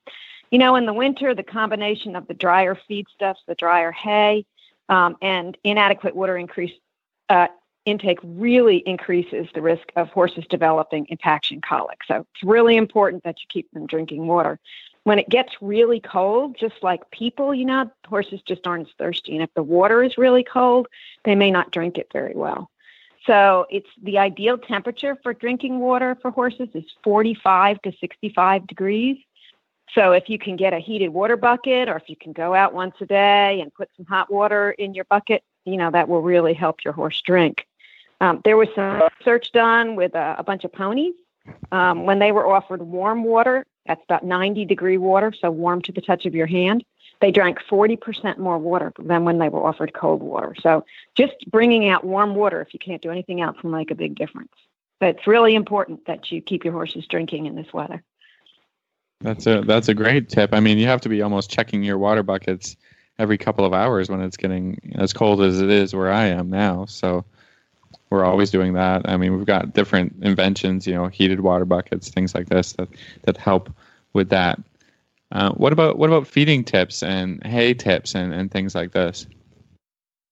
you 0.52 0.58
know, 0.58 0.76
in 0.76 0.86
the 0.86 0.94
winter, 0.94 1.34
the 1.34 1.44
combination 1.44 2.16
of 2.16 2.28
the 2.28 2.34
drier 2.34 2.78
feedstuffs, 2.90 3.38
the 3.48 3.56
drier 3.56 3.92
hay, 3.92 4.46
um, 4.90 5.18
and 5.22 5.58
inadequate 5.64 6.16
water 6.16 6.38
increase 6.38 6.72
uh, 7.30 7.48
intake 7.86 8.20
really 8.24 8.78
increases 8.78 9.48
the 9.54 9.62
risk 9.62 9.92
of 9.96 10.10
horses 10.10 10.46
developing 10.50 11.08
impaction 11.10 11.62
colic. 11.62 12.00
So 12.08 12.26
it's 12.34 12.44
really 12.44 12.76
important 12.76 13.24
that 13.24 13.40
you 13.40 13.48
keep 13.50 13.72
them 13.72 13.88
drinking 13.88 14.28
water. 14.28 14.60
When 15.04 15.20
it 15.20 15.30
gets 15.30 15.54
really 15.62 16.02
cold, 16.02 16.58
just 16.60 16.76
like 16.82 17.10
people, 17.12 17.56
you 17.56 17.64
know, 17.64 17.90
horses 18.08 18.42
just 18.42 18.68
aren't 18.68 18.88
as 18.90 18.94
thirsty. 18.98 19.34
And 19.34 19.42
if 19.42 19.54
the 19.54 19.64
water 19.64 20.04
is 20.04 20.18
really 20.18 20.44
cold, 20.44 20.88
they 21.24 21.34
may 21.34 21.50
not 21.50 21.72
drink 21.72 21.98
it 21.98 22.10
very 22.12 22.36
well. 22.36 22.70
So 23.26 23.66
it's 23.70 23.90
the 24.02 24.18
ideal 24.18 24.58
temperature 24.58 25.18
for 25.24 25.34
drinking 25.34 25.80
water 25.80 26.18
for 26.22 26.32
horses 26.32 26.70
is 26.74 26.86
45 27.04 27.82
to 27.84 27.94
65 28.00 28.68
degrees. 28.68 29.18
So 29.94 30.12
if 30.12 30.30
you 30.30 30.38
can 30.38 30.56
get 30.56 30.74
a 30.74 30.80
heated 30.80 31.10
water 31.10 31.38
bucket 31.38 31.90
or 31.90 31.96
if 31.96 32.10
you 32.10 32.16
can 32.16 32.34
go 32.34 32.54
out 32.54 32.74
once 32.74 32.96
a 33.02 33.06
day 33.06 33.62
and 33.62 33.74
put 33.74 33.90
some 33.96 34.06
hot 34.06 34.32
water 34.32 34.72
in 34.72 34.94
your 34.94 35.06
bucket, 35.06 35.44
you 35.66 35.78
know, 35.78 35.92
that 35.92 36.10
will 36.10 36.22
really 36.22 36.54
help 36.54 36.84
your 36.84 36.94
horse 36.94 37.22
drink. 37.22 37.68
Um, 38.20 38.42
there 38.44 38.58
was 38.58 38.68
some 38.76 39.02
research 39.20 39.52
done 39.52 39.96
with 39.96 40.16
a, 40.16 40.36
a 40.40 40.44
bunch 40.44 40.64
of 40.64 40.74
ponies. 40.74 41.14
Um, 41.72 42.06
when 42.06 42.20
they 42.20 42.32
were 42.32 42.48
offered 42.48 42.82
warm 42.82 43.24
water, 43.24 43.66
that's 43.86 44.04
about 44.04 44.26
90 44.26 44.66
degree 44.66 44.98
water, 44.98 45.34
so 45.40 45.50
warm 45.50 45.82
to 45.84 45.92
the 45.92 46.02
touch 46.02 46.26
of 46.26 46.36
your 46.36 46.48
hand. 46.48 46.84
they 47.22 47.32
drank 47.32 47.60
40% 47.60 48.38
more 48.38 48.58
water 48.58 48.92
than 49.00 49.24
when 49.24 49.40
they 49.40 49.50
were 49.50 49.66
offered 49.66 49.94
cold 49.94 50.22
water. 50.22 50.56
So 50.62 50.86
just 51.16 51.34
bringing 51.50 51.88
out 51.90 52.04
warm 52.04 52.36
water, 52.36 52.62
if 52.62 52.74
you 52.74 52.80
can't 52.80 53.02
do 53.02 53.12
anything 53.12 53.42
else, 53.42 53.58
can 53.62 53.72
make 53.72 53.92
a 53.92 53.96
big 53.96 54.16
difference. 54.16 54.52
But 55.00 55.16
it's 55.16 55.28
really 55.28 55.56
important 55.56 56.06
that 56.08 56.32
you 56.32 56.42
keep 56.42 56.64
your 56.64 56.74
horses 56.74 57.08
drinking 57.08 57.46
in 57.46 57.56
this 57.56 57.72
weather. 57.72 58.04
That's 59.22 59.48
a 59.48 59.62
that's 59.62 59.90
a 59.90 59.94
great 59.94 60.30
tip. 60.30 60.54
I 60.54 60.60
mean, 60.60 60.78
you 60.78 60.88
have 60.88 61.02
to 61.02 61.10
be 61.10 61.22
almost 61.22 61.50
checking 61.50 61.84
your 61.84 61.98
water 61.98 62.24
buckets 62.24 62.76
every 63.20 63.38
couple 63.38 63.66
of 63.66 63.74
hours 63.74 64.10
when 64.10 64.22
it's 64.22 64.38
getting 64.38 64.94
as 64.96 65.14
cold 65.14 65.42
as 65.42 65.60
it 65.60 65.70
is 65.70 65.96
where 65.96 66.12
I 66.12 66.26
am 66.26 66.50
now. 66.50 66.86
So 66.86 67.26
we're 68.10 68.24
always 68.24 68.52
doing 68.52 68.74
that. 68.74 69.10
I 69.10 69.18
mean, 69.18 69.36
we've 69.36 69.46
got 69.46 69.74
different 69.74 70.16
inventions, 70.22 70.86
you 70.86 70.94
know, 70.94 71.08
heated 71.08 71.42
water 71.42 71.66
buckets, 71.66 72.10
things 72.10 72.36
like 72.36 72.50
this 72.50 72.74
that 72.74 72.90
that 73.24 73.38
help 73.38 73.74
with 74.14 74.30
that. 74.30 74.60
Uh, 75.32 75.52
what 75.54 75.74
about 75.74 75.98
what 75.98 76.10
about 76.10 76.28
feeding 76.28 76.64
tips 76.64 77.04
and 77.04 77.46
hay 77.46 77.74
tips 77.74 78.16
and, 78.16 78.34
and 78.34 78.52
things 78.52 78.76
like 78.76 78.92
this? 78.92 79.28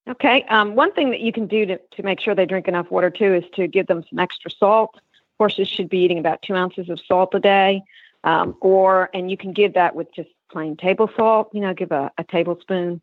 Okay. 0.08 0.44
Um, 0.50 0.76
one 0.76 0.94
thing 0.94 1.10
that 1.10 1.20
you 1.20 1.34
can 1.34 1.48
do 1.48 1.66
to, 1.66 1.78
to 1.78 2.04
make 2.04 2.20
sure 2.20 2.36
they 2.36 2.46
drink 2.46 2.68
enough 2.68 2.92
water 2.92 3.10
too 3.10 3.34
is 3.34 3.44
to 3.56 3.68
give 3.68 3.88
them 3.88 4.04
some 4.08 4.20
extra 4.20 4.52
salt. 4.52 5.00
Horses 5.38 5.68
should 5.68 5.90
be 5.90 5.98
eating 5.98 6.20
about 6.20 6.42
two 6.44 6.56
ounces 6.56 6.90
of 6.90 7.00
salt 7.06 7.34
a 7.36 7.40
day, 7.40 7.84
um, 8.26 8.58
or 8.60 9.10
and 9.14 9.32
you 9.32 9.38
can 9.38 9.54
give 9.54 9.76
that 9.76 9.96
with 9.96 10.14
just 10.14 10.30
plain 10.52 10.76
table 10.76 11.10
salt. 11.16 11.50
You 11.54 11.62
know, 11.62 11.74
give 11.74 11.92
a, 11.92 12.12
a 12.18 12.24
tablespoon 12.26 13.02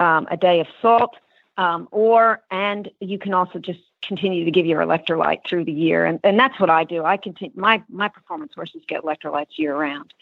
um, 0.00 0.26
a 0.30 0.36
day 0.36 0.58
of 0.60 0.66
salt, 0.80 1.16
um, 1.56 1.86
or 1.92 2.42
and 2.50 2.90
you 2.98 3.18
can 3.18 3.34
also 3.34 3.60
just 3.60 3.80
continue 4.02 4.44
to 4.44 4.50
give 4.50 4.66
your 4.66 4.80
electrolyte 4.80 5.46
through 5.46 5.66
the 5.66 5.72
year, 5.72 6.04
and 6.04 6.18
and 6.24 6.38
that's 6.38 6.58
what 6.58 6.70
I 6.70 6.82
do. 6.82 7.04
I 7.04 7.16
continue 7.16 7.52
my 7.54 7.82
my 7.88 8.08
performance 8.08 8.52
horses 8.54 8.82
get 8.88 9.02
electrolytes 9.02 9.58
year 9.58 9.76
round. 9.76 10.12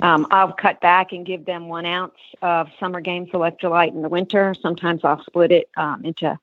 Um, 0.00 0.26
I'll 0.30 0.52
cut 0.52 0.80
back 0.80 1.12
and 1.12 1.24
give 1.24 1.46
them 1.46 1.68
one 1.68 1.86
ounce 1.86 2.14
of 2.42 2.68
summer 2.78 3.00
games 3.00 3.30
electrolyte 3.30 3.92
in 3.92 4.02
the 4.02 4.08
winter. 4.08 4.54
Sometimes 4.60 5.04
I'll 5.04 5.22
split 5.24 5.52
it 5.52 5.70
um, 5.76 6.04
into, 6.04 6.38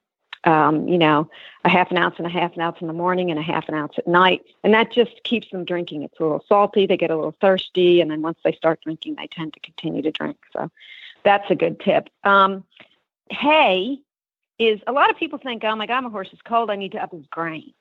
um, 0.46 0.88
you 0.88 0.98
know, 0.98 1.30
a 1.64 1.70
half 1.70 1.92
an 1.92 1.98
ounce 1.98 2.16
and 2.18 2.28
a 2.28 2.30
half 2.30 2.56
an 2.56 2.62
ounce 2.62 2.78
in 2.82 2.88
the 2.88 2.94
morning 2.94 3.30
and 3.30 3.40
a 3.40 3.44
half 3.44 3.68
an 3.70 3.76
ounce 3.76 3.94
at 3.98 4.08
night. 4.08 4.42
And 4.64 4.74
that 4.74 4.92
just 4.92 5.24
keeps 5.24 5.50
them 5.52 5.64
drinking. 5.66 6.04
It's 6.04 6.20
a 6.20 6.24
little 6.24 6.44
salty. 6.48 6.86
They 6.86 6.98
get 6.98 7.12
a 7.12 7.16
little 7.16 7.36
thirsty. 7.40 8.02
And 8.02 8.12
then 8.12 8.22
once 8.22 8.40
they 8.44 8.52
start 8.54 8.82
drinking, 8.82 9.16
they 9.16 9.28
tend 9.28 9.54
to 9.54 9.60
continue 9.60 10.02
to 10.02 10.12
drink. 10.12 10.38
So 10.52 10.70
that's 11.24 11.50
a 11.50 11.56
good 11.56 11.80
tip. 11.80 12.10
Um, 12.24 12.64
hay 13.30 14.00
is 14.60 14.80
a 14.88 14.92
lot 14.92 15.10
of 15.10 15.18
people 15.18 15.40
think, 15.40 15.64
oh 15.64 15.76
my 15.76 15.86
God, 15.86 16.02
my 16.02 16.10
horse 16.10 16.30
is 16.34 16.40
cold. 16.44 16.70
I 16.70 16.76
need 16.76 16.92
to 16.94 17.02
up 17.02 17.12
his 17.12 17.26
grain. 17.28 17.74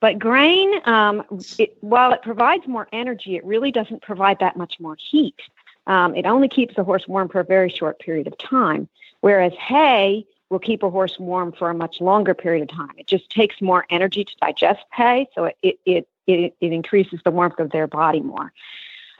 But 0.00 0.18
grain, 0.18 0.80
um, 0.84 1.24
it, 1.58 1.76
while 1.80 2.12
it 2.12 2.22
provides 2.22 2.66
more 2.66 2.88
energy, 2.92 3.36
it 3.36 3.44
really 3.44 3.72
doesn't 3.72 4.02
provide 4.02 4.38
that 4.40 4.56
much 4.56 4.78
more 4.78 4.96
heat. 4.98 5.40
Um, 5.86 6.14
it 6.14 6.26
only 6.26 6.48
keeps 6.48 6.74
the 6.76 6.84
horse 6.84 7.06
warm 7.08 7.28
for 7.28 7.40
a 7.40 7.44
very 7.44 7.70
short 7.70 7.98
period 8.00 8.26
of 8.26 8.36
time, 8.38 8.88
whereas 9.20 9.52
hay 9.54 10.26
will 10.54 10.60
keep 10.60 10.84
a 10.84 10.88
horse 10.88 11.18
warm 11.18 11.50
for 11.50 11.68
a 11.68 11.74
much 11.74 12.00
longer 12.00 12.32
period 12.32 12.62
of 12.62 12.76
time. 12.76 12.92
It 12.96 13.08
just 13.08 13.28
takes 13.28 13.60
more 13.60 13.84
energy 13.90 14.24
to 14.24 14.36
digest 14.40 14.84
hay, 14.92 15.28
so 15.34 15.46
it, 15.46 15.56
it, 15.62 16.08
it, 16.28 16.54
it, 16.60 16.72
increases 16.72 17.18
the 17.24 17.32
warmth 17.32 17.58
of 17.58 17.72
their 17.72 17.88
body 17.88 18.20
more. 18.20 18.52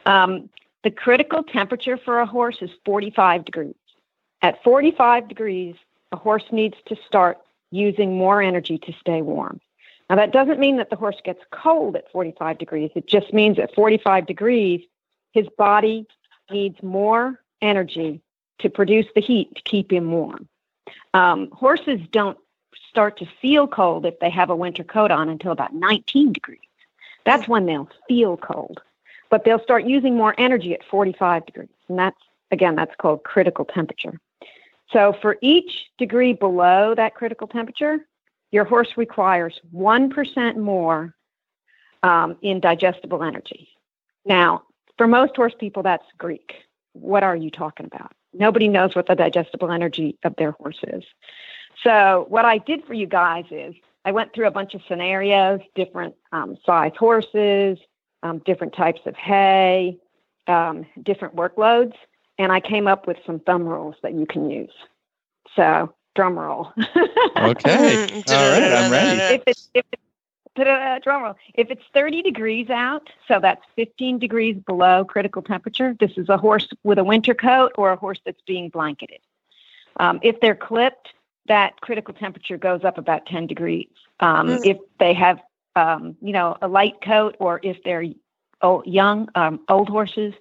Um, 0.07 0.49
the 0.85 0.93
critical 0.93 1.43
temperature 1.43 1.97
for 1.97 2.21
a 2.21 2.27
horse 2.27 2.59
is 2.61 2.71
45 2.85 3.45
degrees. 3.45 3.75
At 4.43 4.63
45 4.63 5.27
degrees, 5.27 5.75
a 6.13 6.17
horse 6.17 6.45
needs 6.53 6.77
to 6.87 6.97
start 7.05 7.39
using 7.73 8.17
more 8.17 8.41
energy 8.41 8.79
to 8.79 8.93
stay 9.01 9.21
warm. 9.21 9.61
Now, 10.09 10.15
that 10.17 10.33
doesn't 10.33 10.61
mean 10.61 10.77
that 10.77 10.91
the 10.91 10.97
horse 10.97 11.21
gets 11.25 11.41
cold 11.51 11.97
at 11.97 12.13
45 12.13 12.59
degrees. 12.59 12.93
It 12.95 13.09
just 13.09 13.33
means 13.33 13.59
at 13.59 13.75
45 13.75 14.27
degrees, 14.27 14.83
his 15.33 15.49
body 15.59 16.07
needs 16.49 16.81
more 16.81 17.41
energy 17.61 18.21
to 18.61 18.71
produce 18.71 19.07
the 19.17 19.21
heat 19.21 19.53
to 19.57 19.63
keep 19.63 19.93
him 19.93 20.13
warm. 20.13 20.49
Um, 21.13 21.51
horses 21.51 22.01
don't 22.11 22.39
start 22.89 23.19
to 23.19 23.27
feel 23.41 23.67
cold 23.67 24.07
if 24.07 24.19
they 24.21 24.31
have 24.31 24.51
a 24.51 24.57
winter 24.57 24.85
coat 24.85 25.11
on 25.11 25.29
until 25.29 25.53
about 25.53 25.75
19 25.75 26.33
degrees. 26.33 26.61
That's 27.25 27.49
when 27.49 27.67
they'll 27.67 27.91
feel 28.09 28.37
cold. 28.37 28.81
But 29.31 29.45
they'll 29.45 29.63
start 29.63 29.85
using 29.85 30.17
more 30.17 30.35
energy 30.39 30.75
at 30.75 30.85
45 30.85 31.47
degrees. 31.47 31.69
And 31.89 31.99
that's, 31.99 32.21
again, 32.51 32.77
that's 32.77 32.95
called 32.97 33.25
critical 33.25 33.65
temperature. 33.65 34.21
So 34.93 35.17
for 35.21 35.39
each 35.41 35.87
degree 35.99 36.35
below 36.35 36.95
that 36.95 37.15
critical 37.15 37.49
temperature, 37.49 37.99
your 38.53 38.65
horse 38.65 38.97
requires 38.97 39.61
1% 39.75 40.57
more 40.57 41.15
um, 42.05 42.37
in 42.43 42.61
digestible 42.61 43.25
energy. 43.25 43.69
Now, 44.25 44.63
for 44.97 45.09
most 45.09 45.35
horse 45.35 45.55
people, 45.59 45.83
that's 45.83 46.05
Greek. 46.19 46.55
What 46.93 47.25
are 47.25 47.35
you 47.35 47.51
talking 47.51 47.87
about? 47.87 48.13
Nobody 48.35 48.69
knows 48.69 48.95
what 48.95 49.07
the 49.07 49.15
digestible 49.15 49.71
energy 49.71 50.19
of 50.25 50.35
their 50.37 50.53
horse 50.53 50.79
is. 50.89 51.05
So, 51.83 52.27
what 52.29 52.45
I 52.45 52.59
did 52.59 52.85
for 52.85 52.95
you 52.95 53.07
guys 53.07 53.45
is 53.51 53.75
I 54.05 54.13
went 54.13 54.33
through 54.33 54.47
a 54.47 54.51
bunch 54.51 54.75
of 54.75 54.83
scenarios, 54.87 55.61
different 55.75 56.15
um, 56.33 56.57
size 56.65 56.93
horses, 56.99 57.79
um, 58.23 58.39
different 58.45 58.75
types 58.75 59.01
of 59.07 59.17
hay, 59.17 59.99
um, 60.47 60.87
different 61.03 61.37
workloads, 61.37 61.95
and 62.39 62.53
I 62.53 62.61
came 62.61 62.87
up 62.87 63.07
with 63.07 63.17
some 63.27 63.41
thumb 63.41 63.65
rules 63.65 63.97
that 64.03 64.15
you 64.15 64.27
can 64.27 64.51
use. 64.51 64.73
So, 65.57 65.93
drum 66.15 66.39
roll. 66.39 66.73
okay. 67.37 68.23
All 68.29 68.51
right, 68.51 68.73
I'm 68.73 68.91
ready. 68.91 69.35
If 69.35 69.43
it's, 69.47 69.71
if 69.75 69.85
it's 69.93 70.03
drum 70.55 71.23
roll. 71.23 71.35
If 71.55 71.71
it's 71.71 71.83
30 71.93 72.23
degrees 72.23 72.71
out, 72.71 73.09
so 73.29 73.41
that's 73.41 73.63
15 73.77 74.19
degrees 74.19 74.57
below 74.57 75.05
critical 75.05 75.43
temperature, 75.43 75.97
this 75.99 76.13
is 76.17 76.29
a 76.29 76.37
horse 76.37 76.69
with 76.83 76.99
a 76.99 77.05
winter 77.05 77.35
coat 77.35 77.73
or 77.77 77.93
a 77.93 77.97
horse 77.97 78.21
that's 78.25 78.41
being 78.47 78.69
blanketed. 78.69 79.21
Um, 79.99 80.21
if 80.23 80.41
they're 80.41 80.55
clipped, 80.55 81.09
that 81.47 81.81
critical 81.81 82.15
temperature 82.15 82.57
goes 82.57 82.85
up 82.85 82.99
about 82.99 83.27
10 83.27 83.47
degrees. 83.47 83.91
Um, 84.21 84.49
mm. 84.49 84.67
If 84.67 84.79
they 84.99 85.15
have, 85.15 85.41
um, 85.77 86.17
you 86.21 86.33
know, 86.33 86.57
a 86.63 86.69
light 86.69 87.01
coat 87.03 87.37
or 87.39 87.61
if 87.63 87.83
they're 87.85 88.05
old, 88.63 88.87
young, 88.87 89.29
um, 89.35 89.61
old 89.69 89.89
horses, 89.89 90.35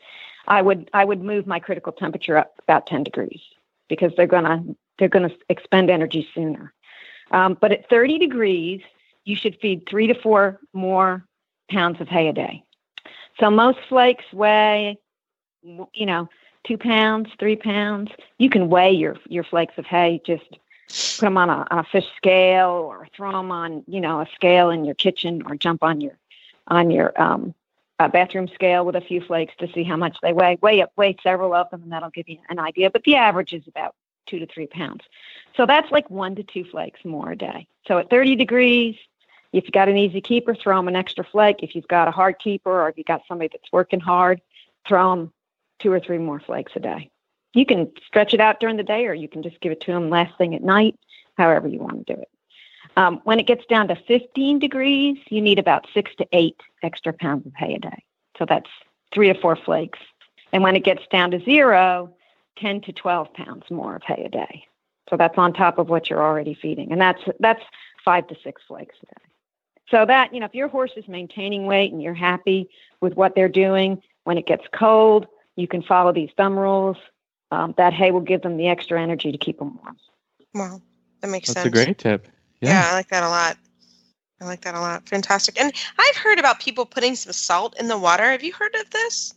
I 0.47 0.62
would 0.62 0.89
I 0.93 1.06
would 1.06 1.21
move 1.21 1.47
my 1.47 1.60
critical 1.60 1.93
temperature 1.93 2.38
up 2.38 2.56
about 2.63 2.88
10 2.88 3.04
degrees 3.04 3.41
because 3.88 4.12
they're 4.17 4.28
gonna 4.28 4.63
they're 4.99 5.10
going 5.10 5.30
to 5.30 5.36
expend 5.49 5.89
energy 5.89 6.28
sooner. 6.34 6.73
Um, 7.32 7.58
but 7.60 7.71
at 7.71 7.89
30 7.89 8.19
degrees, 8.19 8.82
you 9.26 9.36
should 9.36 9.60
feed 9.60 9.88
three 9.90 10.08
to 10.08 10.14
four 10.14 10.60
more 10.74 11.26
pounds 11.70 12.02
of 12.02 12.08
hay 12.08 12.28
a 12.28 12.34
day. 12.34 12.64
So 13.40 13.50
most 13.50 13.80
flakes 13.90 14.26
weigh, 14.32 15.00
you 15.64 16.06
know, 16.06 16.30
two 16.66 16.78
pounds, 16.78 17.30
three 17.40 17.56
pounds. 17.56 18.12
You 18.38 18.50
can 18.50 18.70
weigh 18.70 18.92
your 18.92 19.18
your 19.28 19.44
flakes 19.44 19.78
of 19.78 19.86
hay. 19.86 20.22
Just 20.26 20.50
put 21.20 21.26
them 21.26 21.38
on 21.38 21.50
a, 21.50 21.68
on 21.72 21.80
a 21.80 21.84
fish 21.84 22.08
scale, 22.18 22.70
or 22.70 23.08
throw 23.16 23.32
them 23.32 23.52
on, 23.52 23.84
you 23.88 24.02
know, 24.02 24.22
a 24.22 24.28
scale 24.36 24.70
in 24.70 24.86
your 24.86 24.96
kitchen, 24.96 25.44
or 25.46 25.56
jump 25.56 25.84
on 25.84 26.02
your 26.02 26.18
on 26.68 26.92
your 26.92 27.20
um, 27.22 27.54
bathroom 27.98 28.48
scale 28.54 28.86
with 28.86 28.96
a 28.96 29.02
few 29.02 29.22
flakes 29.22 29.54
to 29.60 29.72
see 29.74 29.84
how 29.84 29.96
much 29.96 30.18
they 30.22 30.34
weigh. 30.34 30.58
Weigh 30.62 30.82
up, 30.82 30.92
weigh 30.96 31.16
several 31.24 31.54
of 31.54 31.70
them, 31.70 31.84
and 31.84 31.92
that'll 31.92 32.10
give 32.10 32.30
you 32.30 32.38
an 32.50 32.60
idea. 32.60 32.90
But 32.90 33.04
the 33.04 33.16
average 33.16 33.54
is 33.54 33.68
about 33.68 33.96
two 34.26 34.40
to 34.40 34.48
three 34.48 34.68
pounds. 34.68 35.04
So 35.56 35.66
that's 35.66 35.92
like 35.92 36.10
one 36.10 36.36
to 36.36 36.44
two 36.44 36.66
flakes 36.66 37.04
more 37.04 37.32
a 37.32 37.36
day. 37.36 37.68
So 37.88 37.98
at 37.98 38.10
30 38.10 38.36
degrees, 38.36 38.96
if 39.54 39.66
you've 39.66 39.72
got 39.72 39.88
an 39.88 39.98
easy 39.98 40.20
keeper, 40.20 40.56
throw 40.56 40.78
them 40.78 40.88
an 40.88 40.96
extra 40.96 41.24
flake. 41.24 41.58
If 41.62 41.76
you've 41.76 41.88
got 41.88 42.08
a 42.08 42.12
hard 42.12 42.39
keeper 42.39 42.72
or 42.72 42.89
if 42.89 42.98
you've 42.98 43.06
got 43.06 43.22
somebody 43.28 43.50
that's 43.52 43.72
working 43.72 44.00
hard, 44.00 44.42
throw 44.88 45.12
them 45.12 45.34
two 45.80 45.92
or 45.92 46.00
three 46.00 46.18
more 46.18 46.39
flakes 46.39 46.74
a 46.76 46.80
day. 46.80 47.10
You 47.54 47.66
can 47.66 47.92
stretch 48.06 48.34
it 48.34 48.39
out 48.39 48.60
during 48.60 48.78
the 48.78 48.84
day 48.84 49.06
or 49.06 49.13
you 49.13 49.28
can 49.28 49.44
just 49.44 49.62
give 49.62 49.72
it 49.72 49.82
to 49.82 49.92
them 49.92 50.10
last 50.10 50.36
thing 50.38 50.56
at 50.56 50.63
night, 50.63 50.96
however 51.38 51.68
you 51.68 51.80
want 51.80 52.06
to 52.06 52.16
do 52.16 52.20
it. 52.20 52.30
Um, 52.98 53.22
when 53.24 53.39
it 53.39 53.48
gets 53.48 53.66
down 53.68 53.88
to 53.88 53.96
15 53.96 54.60
degrees, 54.60 55.18
you 55.30 55.42
need 55.42 55.60
about 55.60 55.88
six 55.94 56.12
to 56.18 56.28
eight 56.32 56.60
extra 56.82 57.13
pounds 57.13 57.46
of 57.46 57.54
hay 57.56 57.76
a 57.76 57.80
day. 57.80 58.04
So 58.38 58.46
that's 58.46 58.70
three 59.13 59.32
to 59.32 59.39
four 59.39 59.56
flakes. 59.56 60.00
And 60.52 60.63
when 60.63 60.76
it 60.76 60.84
gets 60.84 61.06
down 61.12 61.32
to 61.32 61.44
zero, 61.44 62.13
10 62.58 62.82
to 62.82 62.92
12 62.92 63.34
pounds 63.34 63.63
more 63.70 63.96
of 63.96 64.04
hay 64.04 64.24
a 64.26 64.30
day. 64.30 64.66
So 65.10 65.18
that's 65.18 65.38
on 65.38 65.54
top 65.54 65.78
of 65.78 65.89
what 65.89 66.10
you're 66.10 66.24
already 66.24 66.54
feeding. 66.54 66.92
And 66.92 67.02
that's 67.02 67.22
that's 67.39 67.63
five 68.06 68.28
to 68.28 68.36
six 68.44 68.62
flakes 68.68 68.96
a 69.04 69.06
day. 69.06 69.33
So 69.94 70.08
that, 70.08 70.34
you 70.34 70.40
know, 70.40 70.48
if 70.48 70.56
your 70.56 70.70
horse 70.70 70.90
is 70.98 71.08
maintaining 71.08 71.68
weight 71.68 71.92
and 71.92 72.02
you're 72.02 72.16
happy 72.16 72.68
with 73.00 73.14
what 73.14 73.36
they're 73.36 73.48
doing, 73.48 74.02
when 74.24 74.40
it 74.40 74.48
gets 74.48 74.64
cold, 74.74 75.28
you 75.56 75.68
can 75.68 75.84
follow 75.84 76.12
these 76.12 76.32
thumb 76.36 76.58
rules. 76.58 76.98
Um, 77.52 77.76
that 77.78 77.94
hay 77.94 78.10
will 78.10 78.22
give 78.22 78.42
them 78.42 78.58
the 78.58 78.70
extra 78.70 79.00
energy 79.00 79.32
to 79.32 79.38
keep 79.38 79.60
them 79.60 79.78
warm. 79.78 79.98
Wow, 80.56 80.82
that 81.22 81.28
makes 81.28 81.50
That's 81.50 81.62
sense. 81.62 81.72
That's 81.72 81.84
a 81.84 81.86
great 81.86 81.98
tip. 82.00 82.28
Yeah. 82.60 82.70
yeah, 82.70 82.90
I 82.90 82.94
like 82.94 83.10
that 83.10 83.24
a 83.24 83.30
lot. 83.30 83.56
I 84.42 84.46
like 84.46 84.62
that 84.62 84.74
a 84.74 84.80
lot. 84.80 85.08
Fantastic. 85.08 85.62
And 85.62 85.72
I've 86.00 86.16
heard 86.16 86.40
about 86.40 86.60
people 86.60 86.88
putting 86.88 87.16
some 87.16 87.32
salt 87.32 87.80
in 87.80 87.88
the 87.88 87.98
water. 88.00 88.24
Have 88.24 88.44
you 88.44 88.52
heard 88.52 88.74
of 88.74 88.90
this? 88.90 89.36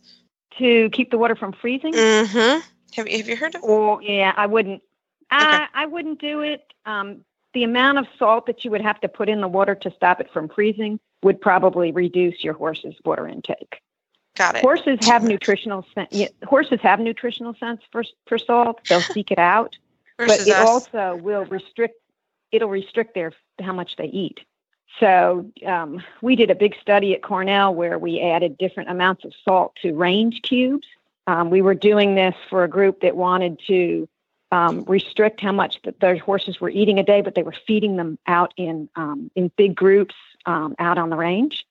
To 0.57 0.89
keep 0.89 1.11
the 1.11 1.19
water 1.19 1.35
from 1.35 1.53
freezing? 1.53 1.93
Mm-hmm. 1.93 2.61
Have, 2.95 3.07
have 3.07 3.29
you 3.29 3.37
heard 3.37 3.53
of? 3.53 3.61
it? 3.61 3.69
Oh 3.69 3.99
yeah, 3.99 4.33
I 4.35 4.47
wouldn't. 4.47 4.81
Okay. 5.31 5.45
I 5.45 5.67
I 5.75 5.85
wouldn't 5.85 6.19
do 6.19 6.41
it. 6.41 6.63
Um, 6.87 7.25
the 7.57 7.63
amount 7.63 7.97
of 7.97 8.05
salt 8.19 8.45
that 8.45 8.63
you 8.63 8.69
would 8.69 8.81
have 8.81 9.01
to 9.01 9.07
put 9.07 9.27
in 9.27 9.41
the 9.41 9.47
water 9.47 9.73
to 9.73 9.89
stop 9.89 10.21
it 10.21 10.29
from 10.31 10.47
freezing 10.47 10.99
would 11.23 11.41
probably 11.41 11.91
reduce 11.91 12.43
your 12.43 12.53
horse's 12.53 12.93
water 13.03 13.27
intake. 13.27 13.81
Got 14.35 14.57
it. 14.57 14.61
Horses 14.61 14.99
have 15.01 15.23
nutritional 15.23 15.83
sense. 15.95 16.15
Horses 16.43 16.79
have 16.83 16.99
nutritional 16.99 17.55
sense 17.55 17.81
for 17.91 18.03
for 18.27 18.37
salt. 18.37 18.81
They'll 18.87 19.01
seek 19.01 19.31
it 19.31 19.39
out, 19.39 19.75
Versus 20.19 20.37
but 20.37 20.47
it 20.47 20.55
us. 20.55 20.67
also 20.67 21.15
will 21.15 21.45
restrict. 21.45 21.95
It'll 22.51 22.69
restrict 22.69 23.15
their 23.15 23.33
how 23.59 23.73
much 23.73 23.95
they 23.95 24.05
eat. 24.05 24.41
So 24.99 25.49
um, 25.65 26.03
we 26.21 26.35
did 26.35 26.51
a 26.51 26.55
big 26.55 26.75
study 26.79 27.15
at 27.15 27.23
Cornell 27.23 27.73
where 27.73 27.97
we 27.97 28.21
added 28.21 28.59
different 28.59 28.91
amounts 28.91 29.25
of 29.25 29.33
salt 29.43 29.75
to 29.81 29.95
range 29.95 30.43
cubes. 30.43 30.87
Um, 31.25 31.49
we 31.49 31.63
were 31.63 31.73
doing 31.73 32.13
this 32.13 32.35
for 32.51 32.63
a 32.63 32.67
group 32.67 33.01
that 33.01 33.15
wanted 33.15 33.59
to 33.65 34.07
um, 34.51 34.83
restrict 34.87 35.41
how 35.41 35.51
much 35.51 35.81
that 35.83 35.99
their 35.99 36.17
horses 36.17 36.61
were 36.61 36.69
eating 36.69 36.99
a 36.99 37.03
day, 37.03 37.21
but 37.21 37.35
they 37.35 37.43
were 37.43 37.55
feeding 37.65 37.97
them 37.97 38.17
out 38.27 38.53
in 38.57 38.89
um, 38.95 39.29
in 39.35 39.51
big 39.57 39.75
groups 39.75 40.15
um, 40.45 40.75
out 40.79 40.97
on 40.97 41.09
the 41.09 41.17
range. 41.17 41.65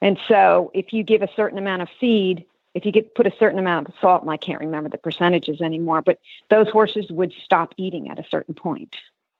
And 0.00 0.18
so, 0.28 0.70
if 0.74 0.92
you 0.92 1.02
give 1.02 1.22
a 1.22 1.28
certain 1.34 1.58
amount 1.58 1.82
of 1.82 1.88
feed, 2.00 2.44
if 2.74 2.84
you 2.84 2.92
get 2.92 3.14
put 3.14 3.26
a 3.26 3.32
certain 3.38 3.58
amount 3.58 3.88
of 3.88 3.94
salt, 4.00 4.22
and 4.22 4.30
I 4.30 4.36
can't 4.36 4.60
remember 4.60 4.88
the 4.88 4.98
percentages 4.98 5.60
anymore, 5.60 6.02
but 6.02 6.20
those 6.50 6.68
horses 6.68 7.10
would 7.10 7.32
stop 7.44 7.74
eating 7.76 8.08
at 8.10 8.18
a 8.18 8.24
certain 8.30 8.54
point. 8.54 8.94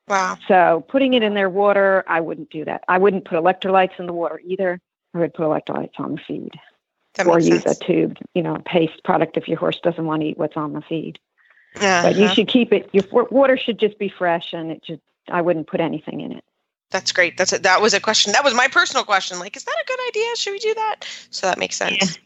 wow. 0.08 0.36
So 0.48 0.84
putting 0.88 1.14
it 1.14 1.22
in 1.22 1.34
their 1.34 1.50
water, 1.50 2.04
I 2.08 2.20
wouldn't 2.20 2.50
do 2.50 2.64
that. 2.64 2.84
I 2.88 2.98
wouldn't 2.98 3.24
put 3.24 3.38
electrolytes 3.38 3.98
in 3.98 4.06
the 4.06 4.12
water 4.12 4.40
either. 4.44 4.80
I 5.14 5.18
would 5.18 5.34
put 5.34 5.44
electrolytes 5.46 5.98
on 5.98 6.12
the 6.12 6.20
feed 6.26 6.52
That 7.14 7.26
or 7.26 7.38
use 7.38 7.62
sense. 7.62 7.78
a 7.80 7.84
tube, 7.84 8.18
you 8.34 8.42
know, 8.42 8.56
paste 8.64 9.02
product 9.04 9.36
if 9.36 9.48
your 9.48 9.58
horse 9.58 9.78
doesn't 9.82 10.04
want 10.04 10.22
to 10.22 10.28
eat 10.28 10.38
what's 10.38 10.56
on 10.56 10.72
the 10.72 10.82
feed. 10.82 11.18
Yeah, 11.76 12.02
But 12.02 12.16
you 12.16 12.28
should 12.28 12.48
keep 12.48 12.72
it. 12.72 12.90
Your 12.92 13.04
water 13.30 13.56
should 13.56 13.78
just 13.78 13.98
be 13.98 14.08
fresh, 14.08 14.52
and 14.52 14.70
it 14.70 14.82
just. 14.82 15.02
I 15.30 15.42
wouldn't 15.42 15.66
put 15.66 15.80
anything 15.80 16.22
in 16.22 16.32
it. 16.32 16.44
that's 16.90 17.12
great. 17.12 17.36
That's 17.36 17.52
a, 17.52 17.58
that 17.58 17.82
was 17.82 17.92
a 17.92 18.00
question. 18.00 18.32
That 18.32 18.44
was 18.44 18.54
my 18.54 18.66
personal 18.66 19.04
question. 19.04 19.38
Like, 19.38 19.56
is 19.56 19.64
that 19.64 19.74
a 19.74 19.86
good 19.86 19.98
idea? 20.08 20.36
Should 20.36 20.52
we 20.52 20.58
do 20.58 20.74
that? 20.74 20.96
So 21.30 21.46
that 21.46 21.58
makes 21.58 21.76
sense. 21.76 22.18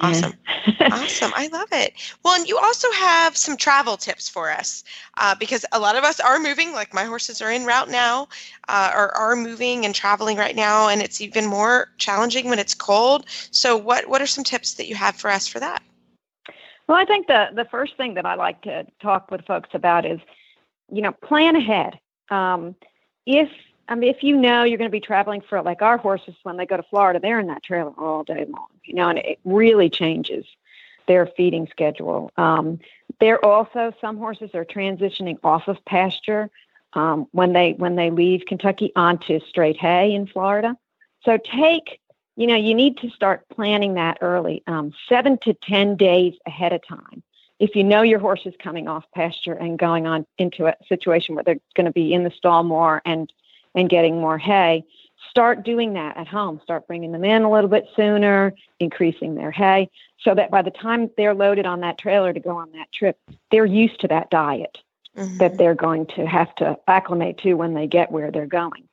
Awesome. 0.00 0.32
awesome. 0.80 1.32
I 1.34 1.48
love 1.48 1.68
it. 1.72 1.92
Well, 2.24 2.34
and 2.34 2.48
you 2.48 2.58
also 2.58 2.90
have 2.92 3.36
some 3.36 3.56
travel 3.56 3.96
tips 3.96 4.28
for 4.28 4.50
us 4.50 4.84
uh, 5.16 5.34
because 5.34 5.64
a 5.72 5.80
lot 5.80 5.96
of 5.96 6.04
us 6.04 6.20
are 6.20 6.38
moving, 6.38 6.72
like 6.72 6.94
my 6.94 7.04
horses 7.04 7.42
are 7.42 7.50
in 7.50 7.64
route 7.64 7.90
now, 7.90 8.28
uh, 8.68 8.92
or 8.94 9.16
are 9.16 9.34
moving 9.34 9.84
and 9.84 9.94
traveling 9.94 10.36
right 10.36 10.54
now, 10.54 10.88
and 10.88 11.02
it's 11.02 11.20
even 11.20 11.46
more 11.46 11.88
challenging 11.98 12.48
when 12.48 12.58
it's 12.58 12.74
cold. 12.74 13.24
So, 13.50 13.76
what, 13.76 14.08
what 14.08 14.22
are 14.22 14.26
some 14.26 14.44
tips 14.44 14.74
that 14.74 14.86
you 14.86 14.94
have 14.94 15.16
for 15.16 15.30
us 15.30 15.46
for 15.46 15.58
that? 15.60 15.82
Well, 16.88 16.96
I 16.96 17.04
think 17.04 17.26
the 17.26 17.50
the 17.54 17.66
first 17.66 17.96
thing 17.96 18.14
that 18.14 18.26
I 18.26 18.34
like 18.34 18.62
to 18.62 18.86
talk 19.00 19.30
with 19.30 19.44
folks 19.44 19.68
about 19.74 20.06
is, 20.06 20.20
you 20.90 21.02
know, 21.02 21.12
plan 21.12 21.54
ahead. 21.54 21.98
Um, 22.30 22.74
if 23.26 23.50
I 23.88 23.94
mean, 23.94 24.10
if 24.10 24.22
you 24.22 24.36
know 24.36 24.64
you're 24.64 24.78
going 24.78 24.90
to 24.90 24.92
be 24.92 25.00
traveling 25.00 25.42
for 25.42 25.62
like 25.62 25.82
our 25.82 25.98
horses 25.98 26.34
when 26.42 26.56
they 26.56 26.66
go 26.66 26.78
to 26.78 26.82
Florida, 26.84 27.20
they're 27.20 27.40
in 27.40 27.46
that 27.48 27.62
trailer 27.62 27.92
all 27.98 28.24
day 28.24 28.46
long, 28.48 28.68
you 28.84 28.94
know, 28.94 29.08
and 29.10 29.18
it 29.18 29.38
really 29.44 29.90
changes 29.90 30.46
their 31.06 31.26
feeding 31.36 31.66
schedule. 31.70 32.30
Um, 32.36 32.78
they're 33.20 33.44
also 33.44 33.92
some 34.00 34.16
horses 34.16 34.50
are 34.54 34.64
transitioning 34.64 35.38
off 35.44 35.68
of 35.68 35.82
pasture 35.84 36.50
um, 36.94 37.26
when 37.32 37.52
they 37.52 37.72
when 37.72 37.96
they 37.96 38.10
leave 38.10 38.46
Kentucky 38.46 38.92
onto 38.96 39.40
straight 39.40 39.76
hay 39.76 40.14
in 40.14 40.26
Florida. 40.26 40.74
So 41.22 41.36
take 41.36 42.00
you 42.38 42.46
know, 42.46 42.54
you 42.54 42.72
need 42.72 42.96
to 42.98 43.10
start 43.10 43.44
planning 43.48 43.94
that 43.94 44.18
early, 44.20 44.62
um, 44.68 44.92
seven 45.08 45.38
to 45.38 45.54
10 45.54 45.96
days 45.96 46.34
ahead 46.46 46.72
of 46.72 46.80
time. 46.86 47.20
If 47.58 47.74
you 47.74 47.82
know 47.82 48.02
your 48.02 48.20
horse 48.20 48.42
is 48.44 48.54
coming 48.62 48.86
off 48.86 49.04
pasture 49.12 49.54
and 49.54 49.76
going 49.76 50.06
on 50.06 50.24
into 50.38 50.66
a 50.66 50.74
situation 50.88 51.34
where 51.34 51.42
they're 51.42 51.58
going 51.74 51.86
to 51.86 51.92
be 51.92 52.14
in 52.14 52.22
the 52.22 52.30
stall 52.30 52.62
more 52.62 53.02
and, 53.04 53.32
and 53.74 53.90
getting 53.90 54.20
more 54.20 54.38
hay, 54.38 54.84
start 55.28 55.64
doing 55.64 55.94
that 55.94 56.16
at 56.16 56.28
home. 56.28 56.60
Start 56.62 56.86
bringing 56.86 57.10
them 57.10 57.24
in 57.24 57.42
a 57.42 57.50
little 57.50 57.68
bit 57.68 57.88
sooner, 57.96 58.54
increasing 58.78 59.34
their 59.34 59.50
hay, 59.50 59.90
so 60.20 60.32
that 60.36 60.52
by 60.52 60.62
the 60.62 60.70
time 60.70 61.10
they're 61.16 61.34
loaded 61.34 61.66
on 61.66 61.80
that 61.80 61.98
trailer 61.98 62.32
to 62.32 62.38
go 62.38 62.56
on 62.56 62.70
that 62.70 62.92
trip, 62.92 63.18
they're 63.50 63.66
used 63.66 64.00
to 64.02 64.08
that 64.08 64.30
diet 64.30 64.78
Mhm. 65.16 65.38
that 65.38 65.58
they're 65.58 65.74
going 65.74 66.06
to 66.06 66.24
have 66.24 66.54
to 66.56 66.78
acclimate 66.86 67.38
to 67.38 67.54
when 67.54 67.74
they 67.74 67.88
get 67.88 68.12
where 68.12 68.30
they're 68.30 68.46
going. 68.46 68.84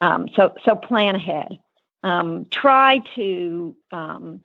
Um, 0.00 0.30
so 0.34 0.54
so 0.64 0.74
plan 0.74 1.14
ahead. 1.14 1.58
Um, 2.06 2.46
try 2.50 3.00
to 3.16 3.74
um, 3.90 4.40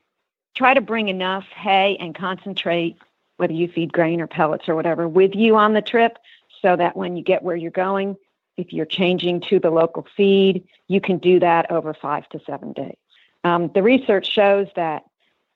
try 0.56 0.74
to 0.74 0.82
bring 0.82 1.10
enough 1.10 1.46
hay 1.56 1.96
and 2.00 2.16
concentrate, 2.16 2.98
whether 3.38 3.54
you 3.54 3.68
feed 3.68 3.94
grain 3.94 4.20
or 4.20 4.26
pellets 4.26 4.68
or 4.68 4.74
whatever, 4.74 5.08
with 5.08 5.36
you 5.36 5.56
on 5.58 5.74
the 5.74 5.82
trip, 5.82 6.18
so 6.60 6.76
that 6.76 6.98
when 6.98 7.16
you 7.16 7.24
get 7.24 7.44
where 7.44 7.56
you're 7.56 7.70
going, 7.70 8.18
if 8.58 8.74
you're 8.74 8.88
changing 8.88 9.42
to 9.42 9.60
the 9.60 9.70
local 9.70 10.08
feed, 10.18 10.68
you 10.88 11.00
can 11.00 11.20
do 11.20 11.40
that 11.40 11.70
over 11.70 11.94
five 11.94 12.28
to 12.30 12.40
seven 12.48 12.74
days. 12.74 12.98
Um, 13.44 13.70
the 13.76 13.84
research 13.84 14.32
shows 14.32 14.68
that 14.76 15.04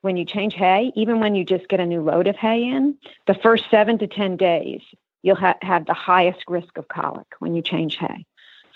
when 0.01 0.15
you 0.15 0.25
change 0.25 0.53
hay, 0.53 0.91
even 0.95 1.19
when 1.19 1.33
you 1.33 1.43
just 1.43 1.67
get 1.69 1.79
a 1.79 1.87
new 1.87 2.03
load 2.03 2.27
of 2.27 2.35
hay 2.35 2.65
in, 2.65 2.95
the 3.25 3.33
first 3.33 3.63
seven 3.71 3.97
to 3.97 4.05
10 4.05 4.37
days, 4.37 4.81
you'll 5.23 5.35
ha- 5.35 5.57
have 5.63 5.87
the 5.87 5.95
highest 5.95 6.43
risk 6.47 6.77
of 6.77 6.87
colic 6.87 7.25
when 7.39 7.55
you 7.55 7.63
change 7.63 7.97
hay. 7.97 8.27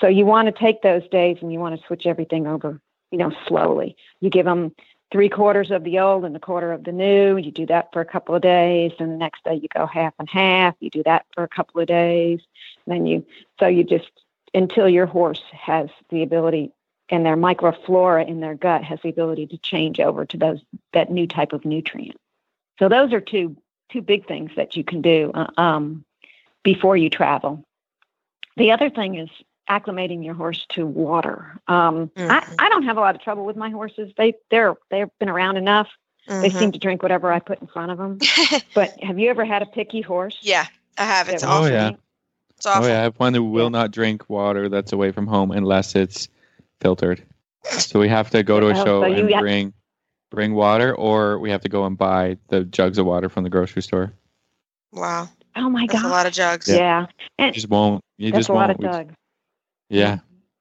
So 0.02 0.08
you 0.08 0.26
want 0.26 0.48
to 0.48 0.52
take 0.52 0.82
those 0.82 1.08
days 1.10 1.38
and 1.42 1.54
you 1.54 1.60
want 1.60 1.80
to 1.80 1.86
switch 1.86 2.08
everything 2.08 2.48
over, 2.48 2.82
you 3.12 3.17
know, 3.17 3.32
slowly. 3.48 3.95
You 4.22 4.30
give 4.30 4.45
them 4.45 4.74
three 5.12 5.30
quarters 5.30 5.72
of 5.72 5.84
the 5.84 6.00
old 6.00 6.26
and 6.26 6.36
a 6.36 6.39
quarter 6.39 6.72
of 6.72 6.84
the 6.84 6.91
new. 6.91 7.38
You 7.38 7.52
do 7.52 7.65
that 7.67 7.91
for 7.91 8.02
a 8.02 8.06
couple 8.06 8.36
of 8.36 8.41
days, 8.41 8.91
and 9.00 9.12
the 9.12 9.17
next 9.17 9.43
day 9.43 9.56
you 9.56 9.67
go 9.74 9.86
half 9.86 10.13
and 10.19 10.30
half. 10.30 10.76
You 10.80 10.89
do 10.89 11.04
that 11.04 11.26
for 11.34 11.43
a 11.43 11.48
couple 11.48 11.82
of 11.82 11.88
days, 11.88 12.39
then 12.88 13.06
you 13.06 13.26
so 13.60 13.67
you 13.67 13.84
just 13.84 14.10
until 14.54 14.89
your 14.89 15.06
horse 15.06 15.41
has 15.52 15.89
the 16.10 16.24
ability 16.24 16.72
and 17.10 17.26
their 17.26 17.38
microflora 17.38 18.28
in 18.28 18.39
their 18.39 18.56
gut 18.56 18.84
has 18.84 19.00
the 19.04 19.10
ability 19.10 19.48
to 19.48 19.58
change 19.58 20.00
over 20.00 20.26
to 20.26 20.38
those 20.38 20.60
that 20.93 21.12
new 21.12 21.28
type 21.28 21.54
of 21.54 21.65
nutrient. 21.65 22.17
So 22.78 22.89
those 22.89 23.13
are 23.13 23.22
two 23.22 23.58
two 23.91 24.02
big 24.02 24.28
things 24.28 24.52
that 24.56 24.76
you 24.76 24.84
can 24.84 25.02
do 25.02 25.32
uh, 25.34 25.48
um, 25.58 26.06
before 26.63 26.95
you 26.95 27.10
travel. 27.10 27.63
The 28.58 28.72
other 28.72 28.89
thing 28.89 29.15
is 29.15 29.30
acclimating 29.69 30.23
your 30.25 30.34
horse 30.34 30.65
to 30.69 30.86
water. 30.86 31.60
Um, 31.67 32.12
I, 32.17 32.21
Mhm. 32.41 32.55
I 32.60 32.69
don't 32.69 32.84
have 32.84 32.97
a 32.97 33.01
lot 33.01 33.15
of 33.15 33.21
trouble 33.21 33.45
with 33.45 33.55
my 33.55 33.69
horses. 33.69 34.12
They 34.17 34.34
they're 34.49 34.75
they've 34.89 35.10
been 35.19 35.29
around 35.29 35.58
enough. 35.58 35.88
They 36.27 36.49
Mhm. 36.49 36.60
seem 36.60 36.71
to 36.73 36.79
drink 36.79 37.01
whatever 37.01 37.32
I 37.32 37.39
put 37.39 37.60
in 37.62 37.67
front 37.67 37.91
of 37.91 37.97
them. 37.97 38.19
But 38.75 39.01
have 39.03 39.17
you 39.19 39.29
ever 39.29 39.45
had 39.45 39.62
a 39.62 39.65
picky 39.65 40.01
horse? 40.01 40.38
yeah, 40.41 40.65
I 40.97 41.05
have. 41.05 41.29
It's 41.29 41.41
that 41.43 41.49
Oh, 41.49 41.53
awful. 41.63 41.69
yeah. 41.71 41.91
It's 42.58 42.65
awful. 42.65 42.86
Oh 42.86 42.88
yeah, 42.88 42.99
I 42.99 43.03
have 43.03 43.15
one 43.17 43.34
who 43.34 43.43
will 43.43 43.69
not 43.69 43.91
drink 43.91 44.29
water 44.29 44.67
that's 44.69 44.91
away 44.91 45.12
from 45.12 45.27
home 45.27 45.51
unless 45.51 45.95
it's 45.95 46.27
filtered. 46.82 47.23
So 47.63 47.99
we 47.99 48.08
have 48.10 48.29
to 48.32 48.43
go 48.43 48.60
to 48.60 48.67
a 48.67 48.71
Oh, 48.71 48.86
show 48.86 49.01
so 49.01 49.05
you 49.08 49.15
and 49.25 49.32
have- 49.32 49.41
bring 49.41 49.73
bring 50.32 50.53
water, 50.53 50.93
or 50.95 51.39
we 51.39 51.49
have 51.49 51.62
to 51.62 51.69
go 51.69 51.86
and 51.86 51.97
buy 51.97 52.38
the 52.49 52.63
jugs 52.63 52.97
of 52.99 53.05
water 53.08 53.29
from 53.29 53.43
the 53.43 53.49
grocery 53.49 53.82
store. 53.82 54.13
Wow. 54.93 55.27
Oh 55.55 55.69
my 55.69 55.88
That's 55.88 56.01
god. 56.03 56.08
a 56.08 56.12
lot 56.12 56.25
of 56.27 56.34
jugs. 56.34 56.67
Yeah. 56.69 57.08
And 57.39 57.47
You 57.47 57.53
just 57.53 57.69
won't. 57.69 58.03
You 58.17 58.32
that's 58.32 58.41
just 58.41 58.49
a 58.49 58.53
lot 58.53 58.67
won't. 58.69 58.71
of 58.71 58.77
We- 58.79 58.86
Doug. 58.86 59.13
Yeah, 59.89 60.19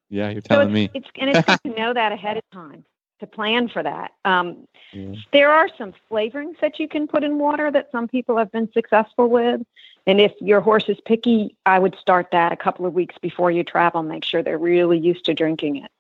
yeah. 0.09 0.31
You're 0.31 0.43
So 0.43 0.49
telling 0.49 0.69
it's, 0.69 0.75
me. 0.75 0.91
it's 0.95 1.09
and 1.17 1.31
it's 1.31 1.47
good 1.47 1.61
to 1.73 1.81
know 1.81 1.95
that 1.95 2.13
ahead 2.13 2.37
of 2.37 2.43
time 2.53 2.85
to 3.21 3.27
plan 3.27 3.69
for 3.69 3.83
that. 3.83 4.13
Um, 4.25 4.67
Yeah. 4.93 5.15
there 5.33 5.51
are 5.51 5.69
some 5.77 5.93
flavorings 6.11 6.59
that 6.61 6.79
you 6.79 6.89
can 6.89 7.07
put 7.07 7.25
in 7.25 7.39
water 7.39 7.71
that 7.71 7.91
some 7.91 8.09
people 8.09 8.37
have 8.37 8.51
been 8.53 8.71
successful 8.73 9.29
with. 9.29 9.61
And 10.07 10.21
if 10.21 10.33
your 10.41 10.61
horse 10.61 10.89
is 10.89 10.99
picky, 11.05 11.57
I 11.67 11.79
would 11.79 11.97
start 12.01 12.29
that 12.33 12.53
a 12.53 12.57
couple 12.57 12.87
of 12.87 12.95
weeks 12.95 13.17
before 13.21 13.51
you 13.51 13.65
travel. 13.65 14.03
Make 14.03 14.25
sure 14.25 14.43
they're 14.43 14.59
really 14.59 14.99
used 14.99 15.25
to 15.27 15.35
drinking 15.35 15.77
it, 15.77 15.91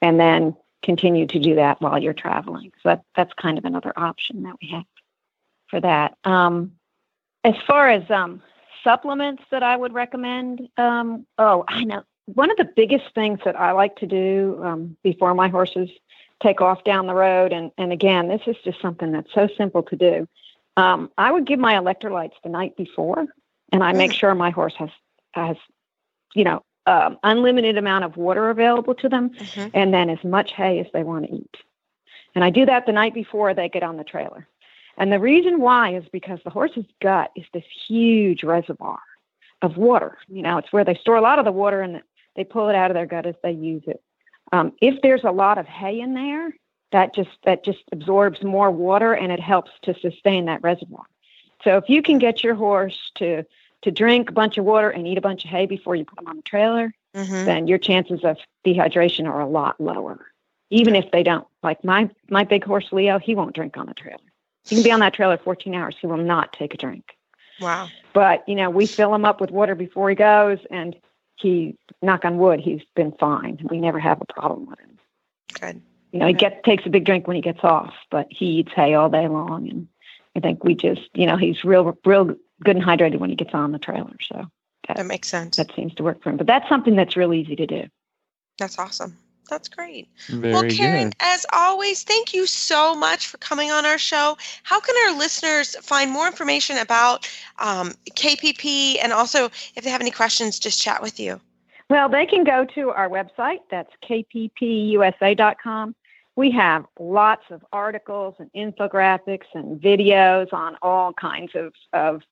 and 0.00 0.20
then 0.20 0.54
continue 0.82 1.26
to 1.26 1.38
do 1.40 1.56
that 1.56 1.80
while 1.80 1.98
you're 1.98 2.12
traveling. 2.12 2.72
So 2.82 2.90
that, 2.90 3.02
that's 3.16 3.32
kind 3.34 3.58
of 3.58 3.64
another 3.64 3.92
option 3.96 4.44
that 4.44 4.54
we 4.62 4.68
have 4.68 4.84
for 5.66 5.80
that. 5.80 6.16
Um, 6.24 6.72
as 7.42 7.54
far 7.66 7.88
as 7.88 8.08
um, 8.10 8.42
supplements 8.84 9.42
that 9.50 9.62
I 9.62 9.76
would 9.76 9.92
recommend, 9.92 10.68
um, 10.76 11.26
oh, 11.38 11.64
I 11.66 11.84
know 11.84 12.04
one 12.34 12.50
of 12.50 12.56
the 12.56 12.64
biggest 12.76 13.06
things 13.14 13.40
that 13.44 13.58
I 13.58 13.72
like 13.72 13.96
to 13.96 14.06
do 14.06 14.60
um, 14.62 14.96
before 15.02 15.34
my 15.34 15.48
horses 15.48 15.88
take 16.42 16.60
off 16.60 16.84
down 16.84 17.06
the 17.06 17.14
road, 17.14 17.52
and, 17.52 17.72
and 17.78 17.92
again, 17.92 18.28
this 18.28 18.42
is 18.46 18.56
just 18.64 18.80
something 18.80 19.12
that's 19.12 19.32
so 19.34 19.48
simple 19.56 19.82
to 19.84 19.96
do. 19.96 20.28
Um, 20.76 21.10
I 21.18 21.32
would 21.32 21.46
give 21.46 21.58
my 21.58 21.74
electrolytes 21.74 22.34
the 22.44 22.50
night 22.50 22.76
before, 22.76 23.26
and 23.72 23.82
I 23.82 23.92
make 23.92 24.12
Mm. 24.12 24.18
sure 24.20 24.34
my 24.34 24.50
horse 24.50 24.74
has 24.76 24.90
has, 25.32 25.56
you 26.34 26.44
know, 26.44 26.62
um, 26.86 27.18
unlimited 27.22 27.76
amount 27.76 28.04
of 28.04 28.16
water 28.16 28.50
available 28.50 28.94
to 28.94 29.08
them, 29.08 29.30
Mhm. 29.30 29.70
and 29.74 29.92
then 29.92 30.10
as 30.10 30.22
much 30.24 30.52
hay 30.52 30.78
as 30.80 30.86
they 30.92 31.02
want 31.02 31.26
to 31.26 31.34
eat. 31.34 31.56
And 32.34 32.44
I 32.44 32.50
do 32.50 32.64
that 32.66 32.86
the 32.86 32.92
night 32.92 33.14
before 33.14 33.54
they 33.54 33.68
get 33.68 33.82
on 33.82 33.96
the 33.96 34.04
trailer. 34.04 34.46
And 34.96 35.12
the 35.12 35.18
reason 35.20 35.60
why 35.60 35.94
is 35.94 36.04
because 36.12 36.40
the 36.44 36.50
horse's 36.50 36.86
gut 37.00 37.30
is 37.36 37.44
this 37.52 37.64
huge 37.86 38.42
reservoir 38.42 39.00
of 39.62 39.76
water. 39.76 40.18
You 40.28 40.42
know, 40.42 40.58
it's 40.58 40.72
where 40.72 40.84
they 40.84 40.94
store 40.94 41.16
a 41.16 41.20
lot 41.20 41.38
of 41.38 41.44
the 41.44 41.52
water 41.52 41.80
and 41.82 42.02
they 42.36 42.44
pull 42.44 42.68
it 42.68 42.74
out 42.74 42.90
of 42.90 42.94
their 42.94 43.06
gut 43.06 43.26
as 43.26 43.34
they 43.42 43.52
use 43.52 43.82
it. 43.86 44.02
Um, 44.52 44.72
if 44.80 45.00
there's 45.02 45.24
a 45.24 45.30
lot 45.30 45.58
of 45.58 45.66
hay 45.66 46.00
in 46.00 46.14
there, 46.14 46.54
that 46.92 47.14
just 47.14 47.30
that 47.44 47.64
just 47.64 47.82
absorbs 47.92 48.42
more 48.42 48.70
water 48.70 49.12
and 49.12 49.30
it 49.30 49.40
helps 49.40 49.70
to 49.82 49.94
sustain 49.98 50.46
that 50.46 50.62
reservoir. 50.62 51.04
So 51.62 51.76
if 51.76 51.88
you 51.88 52.02
can 52.02 52.18
get 52.18 52.42
your 52.42 52.54
horse 52.54 53.10
to 53.16 53.44
to 53.82 53.90
drink 53.90 54.30
a 54.30 54.32
bunch 54.32 54.58
of 54.58 54.64
water 54.64 54.90
and 54.90 55.06
eat 55.06 55.18
a 55.18 55.22
bunch 55.22 55.44
of 55.44 55.50
hay 55.50 55.66
before 55.66 55.94
you 55.94 56.04
put 56.04 56.16
them 56.16 56.26
on 56.26 56.36
the 56.36 56.42
trailer, 56.42 56.92
Mhm. 57.14 57.44
then 57.44 57.66
your 57.68 57.78
chances 57.78 58.24
of 58.24 58.38
dehydration 58.64 59.26
are 59.26 59.40
a 59.40 59.46
lot 59.46 59.80
lower. 59.80 60.32
Even 60.70 60.96
if 60.96 61.10
they 61.10 61.22
don't. 61.22 61.46
Like 61.62 61.84
my 61.84 62.10
my 62.30 62.44
big 62.44 62.64
horse 62.64 62.92
Leo, 62.92 63.18
he 63.18 63.34
won't 63.34 63.54
drink 63.54 63.76
on 63.76 63.86
the 63.86 63.94
trailer. 63.94 64.18
He 64.66 64.76
can 64.76 64.84
be 64.84 64.92
on 64.92 65.00
that 65.00 65.14
trailer 65.14 65.38
14 65.38 65.74
hours. 65.74 65.96
He 66.00 66.06
will 66.06 66.16
not 66.16 66.52
take 66.52 66.74
a 66.74 66.76
drink. 66.76 67.16
Wow. 67.60 67.88
But, 68.12 68.48
you 68.48 68.54
know, 68.54 68.70
we 68.70 68.86
fill 68.86 69.14
him 69.14 69.24
up 69.24 69.40
with 69.40 69.50
water 69.50 69.74
before 69.74 70.08
he 70.10 70.14
goes, 70.14 70.58
and 70.70 70.94
he, 71.40 71.76
knock 72.02 72.24
on 72.24 72.38
wood, 72.38 72.60
he's 72.60 72.82
been 72.94 73.12
fine. 73.12 73.58
We 73.70 73.78
never 73.80 73.98
have 73.98 74.20
a 74.20 74.32
problem 74.32 74.66
with 74.66 74.78
him. 74.80 74.98
Good. 75.60 75.82
You 76.12 76.20
know, 76.20 76.26
he 76.26 76.32
gets 76.32 76.56
takes 76.64 76.86
a 76.86 76.90
big 76.90 77.04
drink 77.04 77.26
when 77.26 77.36
he 77.36 77.42
gets 77.42 77.60
off, 77.62 77.92
but 78.10 78.26
he 78.30 78.46
eats 78.46 78.72
hay 78.74 78.94
all 78.94 79.10
day 79.10 79.28
long, 79.28 79.68
and 79.68 79.88
I 80.34 80.40
think 80.40 80.64
we 80.64 80.74
just, 80.74 81.08
you 81.14 81.26
know, 81.26 81.36
he's 81.36 81.64
real, 81.64 81.96
real 82.04 82.34
good 82.64 82.76
and 82.76 82.84
hydrated 82.84 83.18
when 83.18 83.30
he 83.30 83.36
gets 83.36 83.52
on 83.52 83.72
the 83.72 83.78
trailer. 83.78 84.16
So 84.22 84.46
That 84.94 85.04
makes 85.06 85.28
sense. 85.28 85.56
that 85.56 85.74
seems 85.74 85.94
to 85.94 86.02
work 86.02 86.22
for 86.22 86.30
him. 86.30 86.36
But 86.38 86.46
that's 86.46 86.68
something 86.68 86.96
that's 86.96 87.16
real 87.16 87.34
easy 87.34 87.56
to 87.56 87.66
do. 87.66 87.84
That's 88.56 88.78
awesome. 88.78 89.18
That's 89.48 89.68
great. 89.68 90.08
Very 90.28 90.52
well, 90.52 90.68
Karen, 90.68 91.10
good. 91.10 91.16
as 91.20 91.46
always, 91.52 92.02
thank 92.02 92.34
you 92.34 92.46
so 92.46 92.94
much 92.94 93.26
for 93.26 93.38
coming 93.38 93.70
on 93.70 93.86
our 93.86 93.98
show. 93.98 94.36
How 94.62 94.80
can 94.80 94.94
our 95.06 95.18
listeners 95.18 95.76
find 95.76 96.10
more 96.10 96.26
information 96.26 96.78
about 96.78 97.28
um, 97.58 97.94
KPP 98.10 98.98
and 99.02 99.12
also 99.12 99.46
if 99.74 99.84
they 99.84 99.90
have 99.90 100.00
any 100.00 100.10
questions, 100.10 100.58
just 100.58 100.80
chat 100.80 101.02
with 101.02 101.18
you? 101.18 101.40
Well, 101.90 102.08
they 102.08 102.26
can 102.26 102.44
go 102.44 102.66
to 102.74 102.90
our 102.90 103.08
website. 103.08 103.60
That's 103.70 103.90
kppusa.com. 104.08 105.94
We 106.36 106.50
have 106.52 106.84
lots 107.00 107.44
of 107.50 107.64
articles 107.72 108.34
and 108.38 108.52
infographics 108.52 109.46
and 109.54 109.80
videos 109.80 110.52
on 110.52 110.76
all 110.82 111.12
kinds 111.14 111.52
of, 111.54 111.72
of 111.92 112.22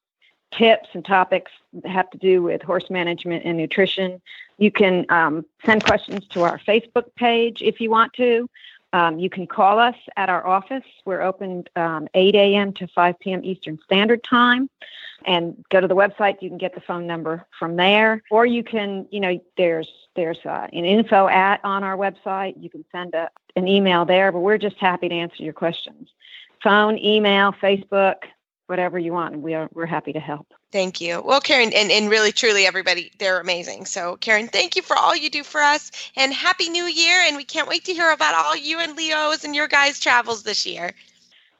tips 0.52 0.88
and 0.92 1.04
topics 1.04 1.52
that 1.72 1.90
have 1.90 2.10
to 2.10 2.18
do 2.18 2.42
with 2.42 2.62
horse 2.62 2.88
management 2.90 3.44
and 3.44 3.56
nutrition. 3.56 4.20
You 4.58 4.70
can 4.70 5.04
um, 5.10 5.44
send 5.64 5.84
questions 5.84 6.26
to 6.28 6.42
our 6.42 6.58
Facebook 6.58 7.14
page 7.16 7.62
if 7.62 7.80
you 7.80 7.90
want 7.90 8.12
to. 8.14 8.48
Um, 8.92 9.18
you 9.18 9.28
can 9.28 9.46
call 9.46 9.78
us 9.78 9.96
at 10.16 10.30
our 10.30 10.46
office. 10.46 10.84
We're 11.04 11.20
open 11.20 11.64
um, 11.76 12.08
8 12.14 12.34
a.m. 12.34 12.72
to 12.74 12.86
5 12.86 13.18
p.m. 13.18 13.44
Eastern 13.44 13.78
Standard 13.84 14.22
Time. 14.24 14.70
And 15.26 15.64
go 15.70 15.80
to 15.80 15.88
the 15.88 15.96
website. 15.96 16.40
You 16.40 16.48
can 16.48 16.58
get 16.58 16.74
the 16.74 16.80
phone 16.80 17.06
number 17.06 17.46
from 17.58 17.76
there, 17.76 18.22
or 18.30 18.46
you 18.46 18.62
can, 18.62 19.06
you 19.10 19.18
know, 19.18 19.40
there's 19.56 19.90
there's 20.14 20.38
uh, 20.44 20.68
an 20.72 20.84
info 20.84 21.26
at 21.26 21.64
on 21.64 21.82
our 21.82 21.96
website. 21.96 22.54
You 22.62 22.70
can 22.70 22.84
send 22.92 23.14
a, 23.14 23.30
an 23.56 23.66
email 23.66 24.04
there. 24.04 24.30
But 24.30 24.40
we're 24.40 24.58
just 24.58 24.76
happy 24.76 25.08
to 25.08 25.14
answer 25.14 25.42
your 25.42 25.54
questions. 25.54 26.10
Phone, 26.62 26.98
email, 26.98 27.52
Facebook, 27.52 28.16
whatever 28.66 28.98
you 28.98 29.12
want. 29.12 29.34
and 29.34 29.42
We 29.42 29.54
are 29.54 29.68
we're 29.72 29.86
happy 29.86 30.12
to 30.12 30.20
help. 30.20 30.52
Thank 30.72 31.00
you. 31.00 31.22
Well, 31.24 31.40
Karen, 31.40 31.72
and, 31.74 31.90
and 31.90 32.10
really, 32.10 32.32
truly, 32.32 32.66
everybody, 32.66 33.10
they're 33.18 33.40
amazing. 33.40 33.86
So, 33.86 34.16
Karen, 34.16 34.48
thank 34.48 34.76
you 34.76 34.82
for 34.82 34.96
all 34.96 35.16
you 35.16 35.30
do 35.30 35.42
for 35.42 35.60
us 35.60 35.90
and 36.16 36.32
Happy 36.32 36.68
New 36.68 36.84
Year. 36.84 37.20
And 37.26 37.36
we 37.36 37.44
can't 37.44 37.68
wait 37.68 37.84
to 37.86 37.92
hear 37.94 38.10
about 38.10 38.34
all 38.34 38.56
you 38.56 38.78
and 38.80 38.96
Leo's 38.96 39.44
and 39.44 39.54
your 39.54 39.68
guys' 39.68 40.00
travels 40.00 40.42
this 40.42 40.66
year. 40.66 40.92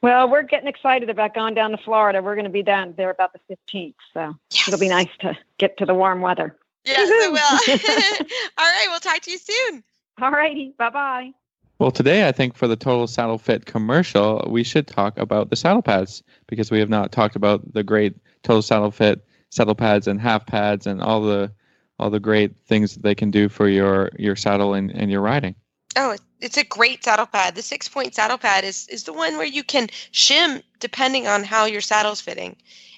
Well, 0.01 0.29
we're 0.29 0.43
getting 0.43 0.67
excited 0.67 1.09
about 1.09 1.33
going 1.33 1.55
down 1.55 1.71
to 1.71 1.77
Florida. 1.77 2.21
We're 2.21 2.35
going 2.35 2.45
to 2.45 2.51
be 2.51 2.61
down 2.61 2.93
there 2.97 3.09
about 3.09 3.31
the 3.33 3.39
15th, 3.73 3.95
so 4.13 4.35
Yes. 4.51 4.67
it'll 4.67 4.79
be 4.79 4.89
nice 4.89 5.09
to 5.21 5.35
get 5.57 5.77
to 5.77 5.85
the 5.85 5.95
warm 5.95 6.21
weather. 6.21 6.55
Yes, 6.85 7.09
it 7.11 7.31
will. 7.31 8.27
all 8.57 8.65
right. 8.65 8.87
We'll 8.89 8.99
talk 8.99 9.21
to 9.21 9.31
you 9.31 9.37
soon. 9.39 9.83
All 10.21 10.31
righty, 10.31 10.73
bye 10.77 10.89
bye. 10.89 11.31
Well, 11.79 11.91
today 11.91 12.27
I 12.27 12.31
think 12.31 12.55
for 12.55 12.67
the 12.67 12.75
Total 12.75 13.05
Saddle 13.05 13.37
Fit 13.37 13.65
commercial, 13.65 14.47
we 14.49 14.63
should 14.63 14.87
talk 14.87 15.17
about 15.19 15.49
the 15.49 15.55
saddle 15.55 15.83
pads 15.83 16.23
because 16.47 16.71
we 16.71 16.79
have 16.79 16.89
not 16.89 17.11
talked 17.11 17.35
about 17.35 17.73
the 17.73 17.83
great 17.83 18.15
Total 18.43 18.61
Saddle 18.61 18.91
Fit 18.91 19.23
saddle 19.49 19.75
pads 19.75 20.07
and 20.07 20.19
half 20.19 20.45
pads 20.45 20.87
and 20.87 21.01
all 21.01 21.21
the 21.21 21.51
all 21.99 22.09
the 22.09 22.19
great 22.19 22.57
things 22.67 22.93
that 22.93 23.03
they 23.03 23.15
can 23.15 23.31
do 23.31 23.49
for 23.49 23.67
your 23.67 24.11
your 24.17 24.35
saddle 24.35 24.73
and, 24.73 24.91
and 24.91 25.11
your 25.11 25.21
riding. 25.21 25.55
Oh, 25.95 26.15
it's 26.41 26.57
a 26.57 26.63
great 26.63 27.03
saddle 27.03 27.25
pad. 27.25 27.55
The 27.55 27.61
six 27.61 27.87
point 27.87 28.13
saddle 28.13 28.37
pad 28.37 28.63
is, 28.63 28.87
is 28.89 29.03
the 29.03 29.13
one 29.13 29.37
where 29.37 29.47
you 29.47 29.63
can 29.63 29.87
shim 30.11 30.61
depending 30.79 31.27
on 31.27 31.43
how 31.43 31.65
your 31.65 31.81
saddle's 31.81 32.21
fitting. 32.21 32.55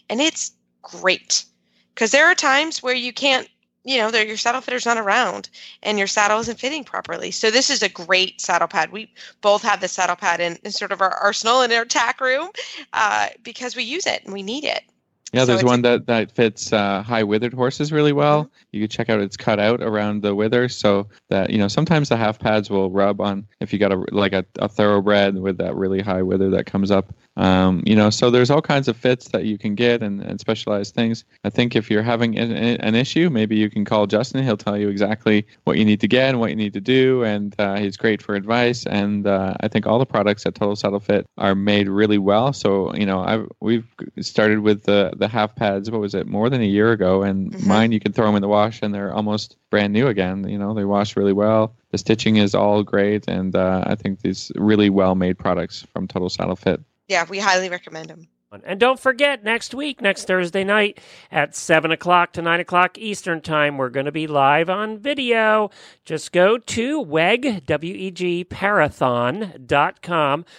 And 0.10 0.20
it's 0.20 0.52
great 0.82 1.46
because 1.94 2.12
there 2.12 2.26
are 2.26 2.36
times 2.36 2.84
where 2.84 2.96
you 2.96 3.14
can't, 3.14 3.48
you 3.90 3.98
know, 3.98 4.10
your 4.10 4.38
saddle 4.38 4.62
fitter's 4.62 4.86
not 4.86 4.98
around 4.98 5.50
and 5.82 5.98
your 5.98 6.06
saddle 6.06 6.40
isn't 6.40 6.60
fitting 6.60 6.84
properly. 6.84 7.32
So 7.32 7.50
this 7.50 7.72
is 7.72 7.82
a 7.82 7.90
great 7.90 8.40
saddle 8.40 8.68
pad. 8.68 8.92
We 8.92 9.12
both 9.42 9.64
have 9.64 9.82
the 9.82 9.88
saddle 9.88 10.16
pad 10.16 10.40
in, 10.40 10.58
in 10.64 10.72
sort 10.72 10.92
of 10.92 11.02
our 11.02 11.10
arsenal 11.10 11.64
in 11.64 11.72
our 11.72 11.86
tack 11.86 12.22
room 12.22 12.50
uh, 12.94 13.30
because 13.42 13.76
we 13.76 13.84
use 13.84 14.06
it 14.06 14.24
and 14.24 14.34
we 14.34 14.44
need 14.44 14.64
it. 14.64 14.84
Yeah, 15.32 15.46
there's 15.46 15.64
one 15.64 15.84
that, 15.84 16.08
that 16.08 16.32
fits 16.32 16.74
uh, 16.74 17.04
high 17.04 17.24
withered 17.24 17.54
horses 17.54 17.92
really 17.92 18.14
well. 18.14 18.50
You 18.72 18.82
can 18.82 18.90
check 18.90 19.10
out 19.10 19.20
it's 19.20 19.38
cut 19.38 19.60
out 19.60 19.82
around 19.82 20.24
the 20.24 20.34
wither 20.34 20.68
so 20.70 21.08
that 21.30 21.52
you 21.52 21.60
know 21.60 21.68
sometimes 21.68 22.10
the 22.10 22.18
half 22.18 22.40
pads 22.40 22.70
will 22.70 22.90
rub 22.90 23.22
on 23.22 23.48
if 23.60 23.72
you 23.72 23.78
got 23.78 23.92
a 23.92 24.04
like 24.12 24.34
a, 24.34 24.44
a 24.58 24.68
thoroughbred 24.68 25.38
with 25.38 25.58
that 25.60 25.76
really 25.76 26.02
high 26.02 26.24
wither 26.24 26.50
that 26.52 26.66
comes 26.66 26.90
up. 26.90 27.14
Um, 27.38 27.84
you 27.86 27.96
know, 27.96 28.10
so 28.10 28.32
there's 28.32 28.50
all 28.50 28.62
kinds 28.62 28.88
of 28.88 28.98
fits 28.98 29.30
that 29.30 29.46
you 29.46 29.58
can 29.58 29.76
get 29.76 30.04
and, 30.04 30.22
and 30.22 30.40
specialized 30.42 30.94
things. 30.94 31.24
I 31.46 31.50
think 31.50 31.76
if 31.76 31.90
you're 31.90 32.04
having 32.04 32.38
an, 32.38 32.52
an 32.52 32.96
issue, 32.96 33.30
maybe 33.30 33.56
you 33.56 33.70
can 33.70 33.86
call 33.86 34.08
Justin. 34.08 34.44
He'll 34.44 34.58
tell 34.58 34.78
you 34.78 34.90
exactly 34.90 35.46
what 35.64 35.78
you 35.78 35.86
need 35.86 36.02
to 36.02 36.08
get 36.08 36.30
and 36.30 36.40
what 36.40 36.50
you 36.50 36.58
need 36.58 36.74
to 36.74 36.82
do, 36.82 37.24
and 37.24 37.56
uh, 37.60 37.78
he's 37.78 37.98
great 37.98 38.22
for 38.22 38.36
advice. 38.36 38.86
And 38.86 39.26
uh, 39.26 39.54
I 39.62 39.68
think 39.68 39.88
all 39.88 40.00
the 40.00 40.06
products 40.06 40.46
at 40.46 40.56
Total 40.56 40.76
Saddle 40.76 41.00
Fit 41.00 41.28
are 41.38 41.56
made 41.56 41.88
really 41.88 42.18
well. 42.18 42.52
So 42.52 42.94
you 42.96 43.06
know, 43.06 43.20
I 43.20 43.46
we've 43.62 43.88
started 44.20 44.60
with 44.60 44.84
the 44.84 45.14
the 45.20 45.28
half 45.28 45.56
pads. 45.56 45.92
What 45.92 46.02
was 46.02 46.16
it? 46.16 46.26
More 46.28 46.50
than 46.50 46.62
a 46.62 46.66
year 46.66 46.92
ago, 46.92 47.22
and 47.24 47.52
Mhm. 47.52 47.66
mine 47.68 47.92
you 47.92 48.00
can 48.00 48.14
throw 48.14 48.26
them 48.26 48.36
in 48.36 48.42
the 48.42 48.48
wash 48.48 48.82
and 48.82 48.94
they're 48.94 49.14
almost 49.14 49.58
brand 49.70 49.94
new 49.94 50.08
again. 50.08 50.48
You 50.48 50.58
know, 50.58 50.74
they 50.74 50.86
wash 50.86 51.16
really 51.16 51.34
well. 51.34 51.76
The 51.92 51.98
stitching 51.98 52.38
is 52.38 52.56
all 52.56 52.84
great, 52.84 53.28
and 53.28 53.56
uh, 53.56 53.84
I 53.86 53.96
think 53.96 54.22
these 54.22 54.52
really 54.56 54.90
well 54.90 55.16
made 55.16 55.38
products 55.38 55.86
from 55.94 56.08
Total 56.08 56.30
Saddle 56.30 56.56
Fit. 56.56 56.82
Yeah, 57.08 57.26
we 57.30 57.40
highly 57.40 57.70
recommend 57.70 58.10
them. 58.10 58.28
And 58.52 58.80
don't 58.80 59.00
forget, 59.00 59.44
next 59.44 59.76
week, 59.76 60.02
next 60.02 60.26
Thursday 60.26 60.64
night 60.64 61.00
at 61.32 61.56
7 61.56 61.92
o'clock 61.92 62.34
to 62.34 62.42
9 62.42 62.60
o'clock 62.60 62.98
Eastern 62.98 63.42
Time, 63.42 63.78
we're 63.78 63.90
going 63.90 64.08
to 64.08 64.12
be 64.12 64.26
live 64.26 64.72
on 64.72 64.98
video. 64.98 65.70
Just 66.04 66.32
go 66.32 66.58
to 66.58 67.00
WEG, 67.00 67.68
W-E-G, 67.68 68.48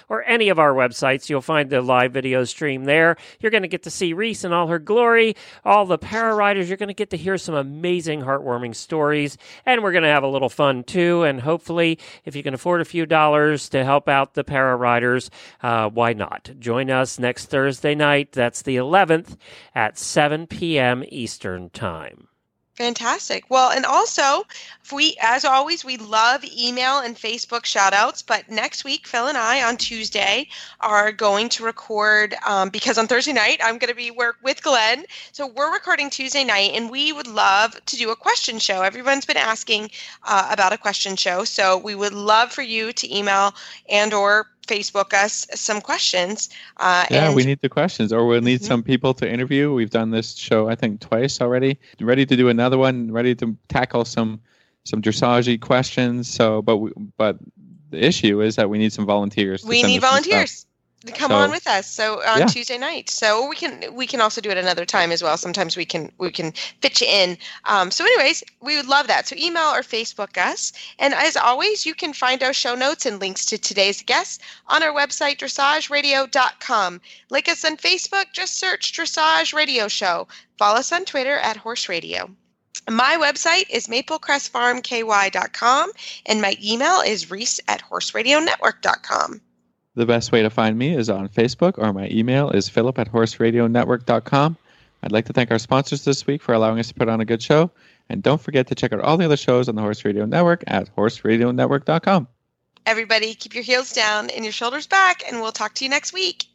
or 0.09 0.23
any 0.25 0.49
of 0.51 0.61
our 0.61 0.73
websites. 0.73 1.29
You'll 1.29 1.41
find 1.41 1.69
the 1.69 1.81
live 1.81 2.13
video 2.13 2.45
stream 2.45 2.85
there. 2.85 3.17
You're 3.41 3.51
going 3.51 3.63
to 3.63 3.69
get 3.69 3.83
to 3.83 3.91
see 3.91 4.13
Reese 4.13 4.45
in 4.45 4.53
all 4.53 4.69
her 4.69 4.79
glory, 4.79 5.35
all 5.65 5.85
the 5.85 5.99
para 5.99 6.37
riders. 6.37 6.69
You're 6.69 6.77
going 6.77 6.91
to 6.91 6.95
get 6.95 7.11
to 7.11 7.17
hear 7.17 7.39
some 7.39 7.57
amazing, 7.57 8.21
heartwarming 8.21 8.77
stories. 8.77 9.37
And 9.67 9.83
we're 9.83 9.91
going 9.91 10.05
to 10.05 10.11
have 10.11 10.23
a 10.23 10.29
little 10.29 10.49
fun, 10.49 10.85
too. 10.85 11.25
And 11.25 11.41
hopefully, 11.41 11.99
if 12.25 12.37
you 12.37 12.45
can 12.45 12.55
afford 12.55 12.83
a 12.83 12.85
few 12.85 13.05
dollars 13.05 13.69
to 13.71 13.85
help 13.85 14.09
out 14.09 14.35
the 14.35 14.45
para 14.45 14.77
riders, 14.77 15.29
uh, 15.61 15.91
why 15.91 16.13
not? 16.13 16.51
Join 16.61 16.89
us 16.89 17.19
next 17.19 17.47
Thursday 17.47 17.80
night. 17.85 18.33
That's 18.33 18.63
the 18.63 18.77
11th 18.77 19.37
at 19.75 19.99
7 19.99 20.47
p.m. 20.47 21.05
Eastern 21.09 21.71
Time. 21.71 22.29
Fantastic. 22.81 23.45
Well, 23.51 23.71
and 23.71 23.85
also, 23.85 24.47
we, 24.91 25.15
as 25.21 25.45
always, 25.45 25.85
we 25.85 25.99
love 25.99 26.43
email 26.45 27.01
and 27.01 27.15
Facebook 27.15 27.67
shout 27.67 27.93
outs. 27.93 28.23
But 28.23 28.49
next 28.49 28.87
week, 28.87 29.07
Phil 29.07 29.27
and 29.27 29.37
I 29.37 29.63
on 29.69 29.77
Tuesday 29.77 30.49
are 30.81 31.13
going 31.13 31.51
to 31.51 31.65
record 31.65 32.35
um, 32.47 32.71
because 32.71 32.97
on 32.97 33.07
Thursday 33.07 33.35
night, 33.35 33.61
I'm 33.63 33.77
going 33.77 33.91
to 33.91 33.95
be 33.95 34.11
work 34.11 34.37
with 34.43 34.63
Glenn. 34.63 35.05
So 35.33 35.47
we're 35.47 35.71
recording 35.71 36.09
Tuesday 36.09 36.43
night, 36.43 36.71
and 36.73 36.91
we 36.91 37.13
would 37.13 37.27
love 37.27 37.79
to 37.85 37.97
do 37.97 38.13
a 38.13 38.17
question 38.17 38.59
show. 38.59 38.81
Everyone's 38.81 39.27
been 39.27 39.37
asking 39.37 39.91
uh, 40.23 40.49
about 40.51 40.73
a 40.73 40.79
question 40.79 41.17
show. 41.17 41.45
So 41.45 41.77
we 41.77 41.95
would 41.95 42.15
love 42.15 42.51
for 42.51 42.63
you 42.63 42.95
to 42.95 43.15
email 43.15 43.53
and 43.91 44.15
or 44.15 44.47
Facebook 44.71 45.13
us 45.13 45.47
some 45.55 45.81
questions. 45.81 46.49
Uh, 46.77 47.05
Yeah, 47.11 47.35
we 47.35 47.45
need 47.45 47.61
the 47.61 47.69
questions, 47.69 48.13
or 48.13 48.27
we'll 48.27 48.41
need 48.41 48.61
Mhm. 48.61 48.67
some 48.71 48.83
people 48.83 49.13
to 49.15 49.25
interview. 49.29 49.73
We've 49.73 49.91
done 49.91 50.11
this 50.11 50.35
show, 50.37 50.69
I 50.69 50.77
think, 50.77 51.01
twice 51.01 51.41
already. 51.41 51.79
Ready 52.01 52.25
to 52.27 52.37
do 52.37 52.49
another 52.49 52.79
one. 52.79 53.11
Ready 53.13 53.35
to 53.37 53.57
tackle 53.69 54.05
some 54.05 54.41
some 54.85 55.03
dressage 55.03 55.61
questions. 55.61 56.27
So, 56.29 56.63
but 56.63 56.79
we, 56.79 56.91
but 57.19 57.37
the 57.91 58.03
issue 58.05 58.41
is 58.41 58.57
that 58.57 58.71
we 58.71 58.79
need 58.79 58.93
some 58.93 59.05
volunteers. 59.05 59.63
we 59.65 59.83
need 59.83 60.01
volunteers 60.01 60.65
come 61.15 61.31
So- 61.31 61.37
on 61.37 61.51
with 61.51 61.67
us. 61.67 61.91
So 61.91 62.23
on 62.27 62.41
Yeah. 62.41 62.47
tuesday 62.47 62.77
night. 62.77 63.09
So 63.09 63.47
we 63.47 63.57
can 63.57 63.95
we 63.95 64.07
can 64.07 64.21
also 64.21 64.39
do 64.41 64.51
it 64.51 64.59
another 64.59 64.85
time 64.85 65.13
as 65.13 65.23
well. 65.23 65.39
Sometimes 65.39 65.77
we 65.77 65.87
can 65.87 66.13
we 66.19 66.31
can 66.31 66.53
fit 66.83 67.01
you 67.01 67.07
in. 67.07 67.39
Um, 67.65 67.91
so 67.91 68.05
anyways 68.05 68.45
we 68.61 68.77
would 68.77 68.87
love 68.87 69.07
that. 69.07 69.27
So 69.27 69.35
email 69.37 69.73
or 69.75 69.83
facebook 69.83 70.37
us. 70.37 70.73
And 70.99 71.15
as 71.15 71.37
always 71.37 71.87
you 71.87 71.95
can 71.95 72.13
find 72.13 72.43
our 72.43 72.53
show 72.53 72.75
notes 72.75 73.07
and 73.07 73.19
links 73.19 73.47
to 73.47 73.57
today's 73.59 74.03
guests 74.03 74.39
on 74.67 74.83
our 74.83 74.93
website 74.93 75.39
dressageradio.com 75.39 77.01
like 77.31 77.49
us 77.49 77.65
on 77.65 77.77
facebook. 77.79 78.27
Just 78.35 78.59
search 78.59 78.93
dressage 78.93 79.55
radio 79.55 79.89
show. 79.89 80.29
Follow 80.59 80.81
us 80.81 80.93
on 80.93 81.07
twitter 81.07 81.39
at 81.39 81.57
horse 81.57 81.89
radio. 81.89 82.31
My 82.89 83.17
website 83.17 83.69
is 83.71 83.87
maplecrestfarmky.com 83.89 85.93
and 86.27 86.43
my 86.43 86.57
email 86.63 87.01
is 87.01 87.31
reese 87.31 87.59
at 87.69 87.83
horseradionetwork.com 87.91 89.41
The 89.95 90.07
best 90.07 90.31
way 90.31 90.43
to 90.43 90.51
find 90.51 90.79
me 90.79 90.95
is 90.95 91.11
on 91.11 91.29
Facebook, 91.29 91.75
or 91.77 91.93
my 91.93 92.09
email 92.11 92.51
is 92.51 92.69
philip 92.69 92.99
at 92.99 93.11
horseradionetwork.com. 93.11 94.57
I'd 95.03 95.13
like 95.13 95.27
to 95.27 95.33
thank 95.33 95.51
our 95.51 95.59
sponsors 95.59 96.05
this 96.05 96.27
week 96.27 96.43
for 96.43 96.53
allowing 96.53 96.79
us 96.79 96.89
to 96.89 96.95
put 96.95 97.09
on 97.09 97.21
a 97.21 97.25
good 97.25 97.43
show. 97.43 97.71
And 98.09 98.23
don't 98.23 98.41
forget 98.41 98.67
to 98.69 98.75
check 98.75 98.93
out 98.93 99.01
all 99.01 99.17
the 99.17 99.25
other 99.25 99.37
shows 99.37 99.69
on 99.69 99.75
the 99.75 99.83
Horse 99.83 100.05
Radio 100.05 100.27
Network 100.27 100.65
at 100.67 100.95
horseradionetwork.com. 100.95 102.29
Everybody, 102.87 103.35
keep 103.35 103.55
your 103.55 103.65
heels 103.65 103.93
down 103.93 104.31
and 104.31 104.45
your 104.45 104.53
shoulders 104.53 104.87
back, 104.87 105.23
and 105.27 105.41
we'll 105.41 105.53
talk 105.53 105.75
to 105.77 105.85
you 105.85 105.91
next 105.91 106.13
week. 106.13 106.47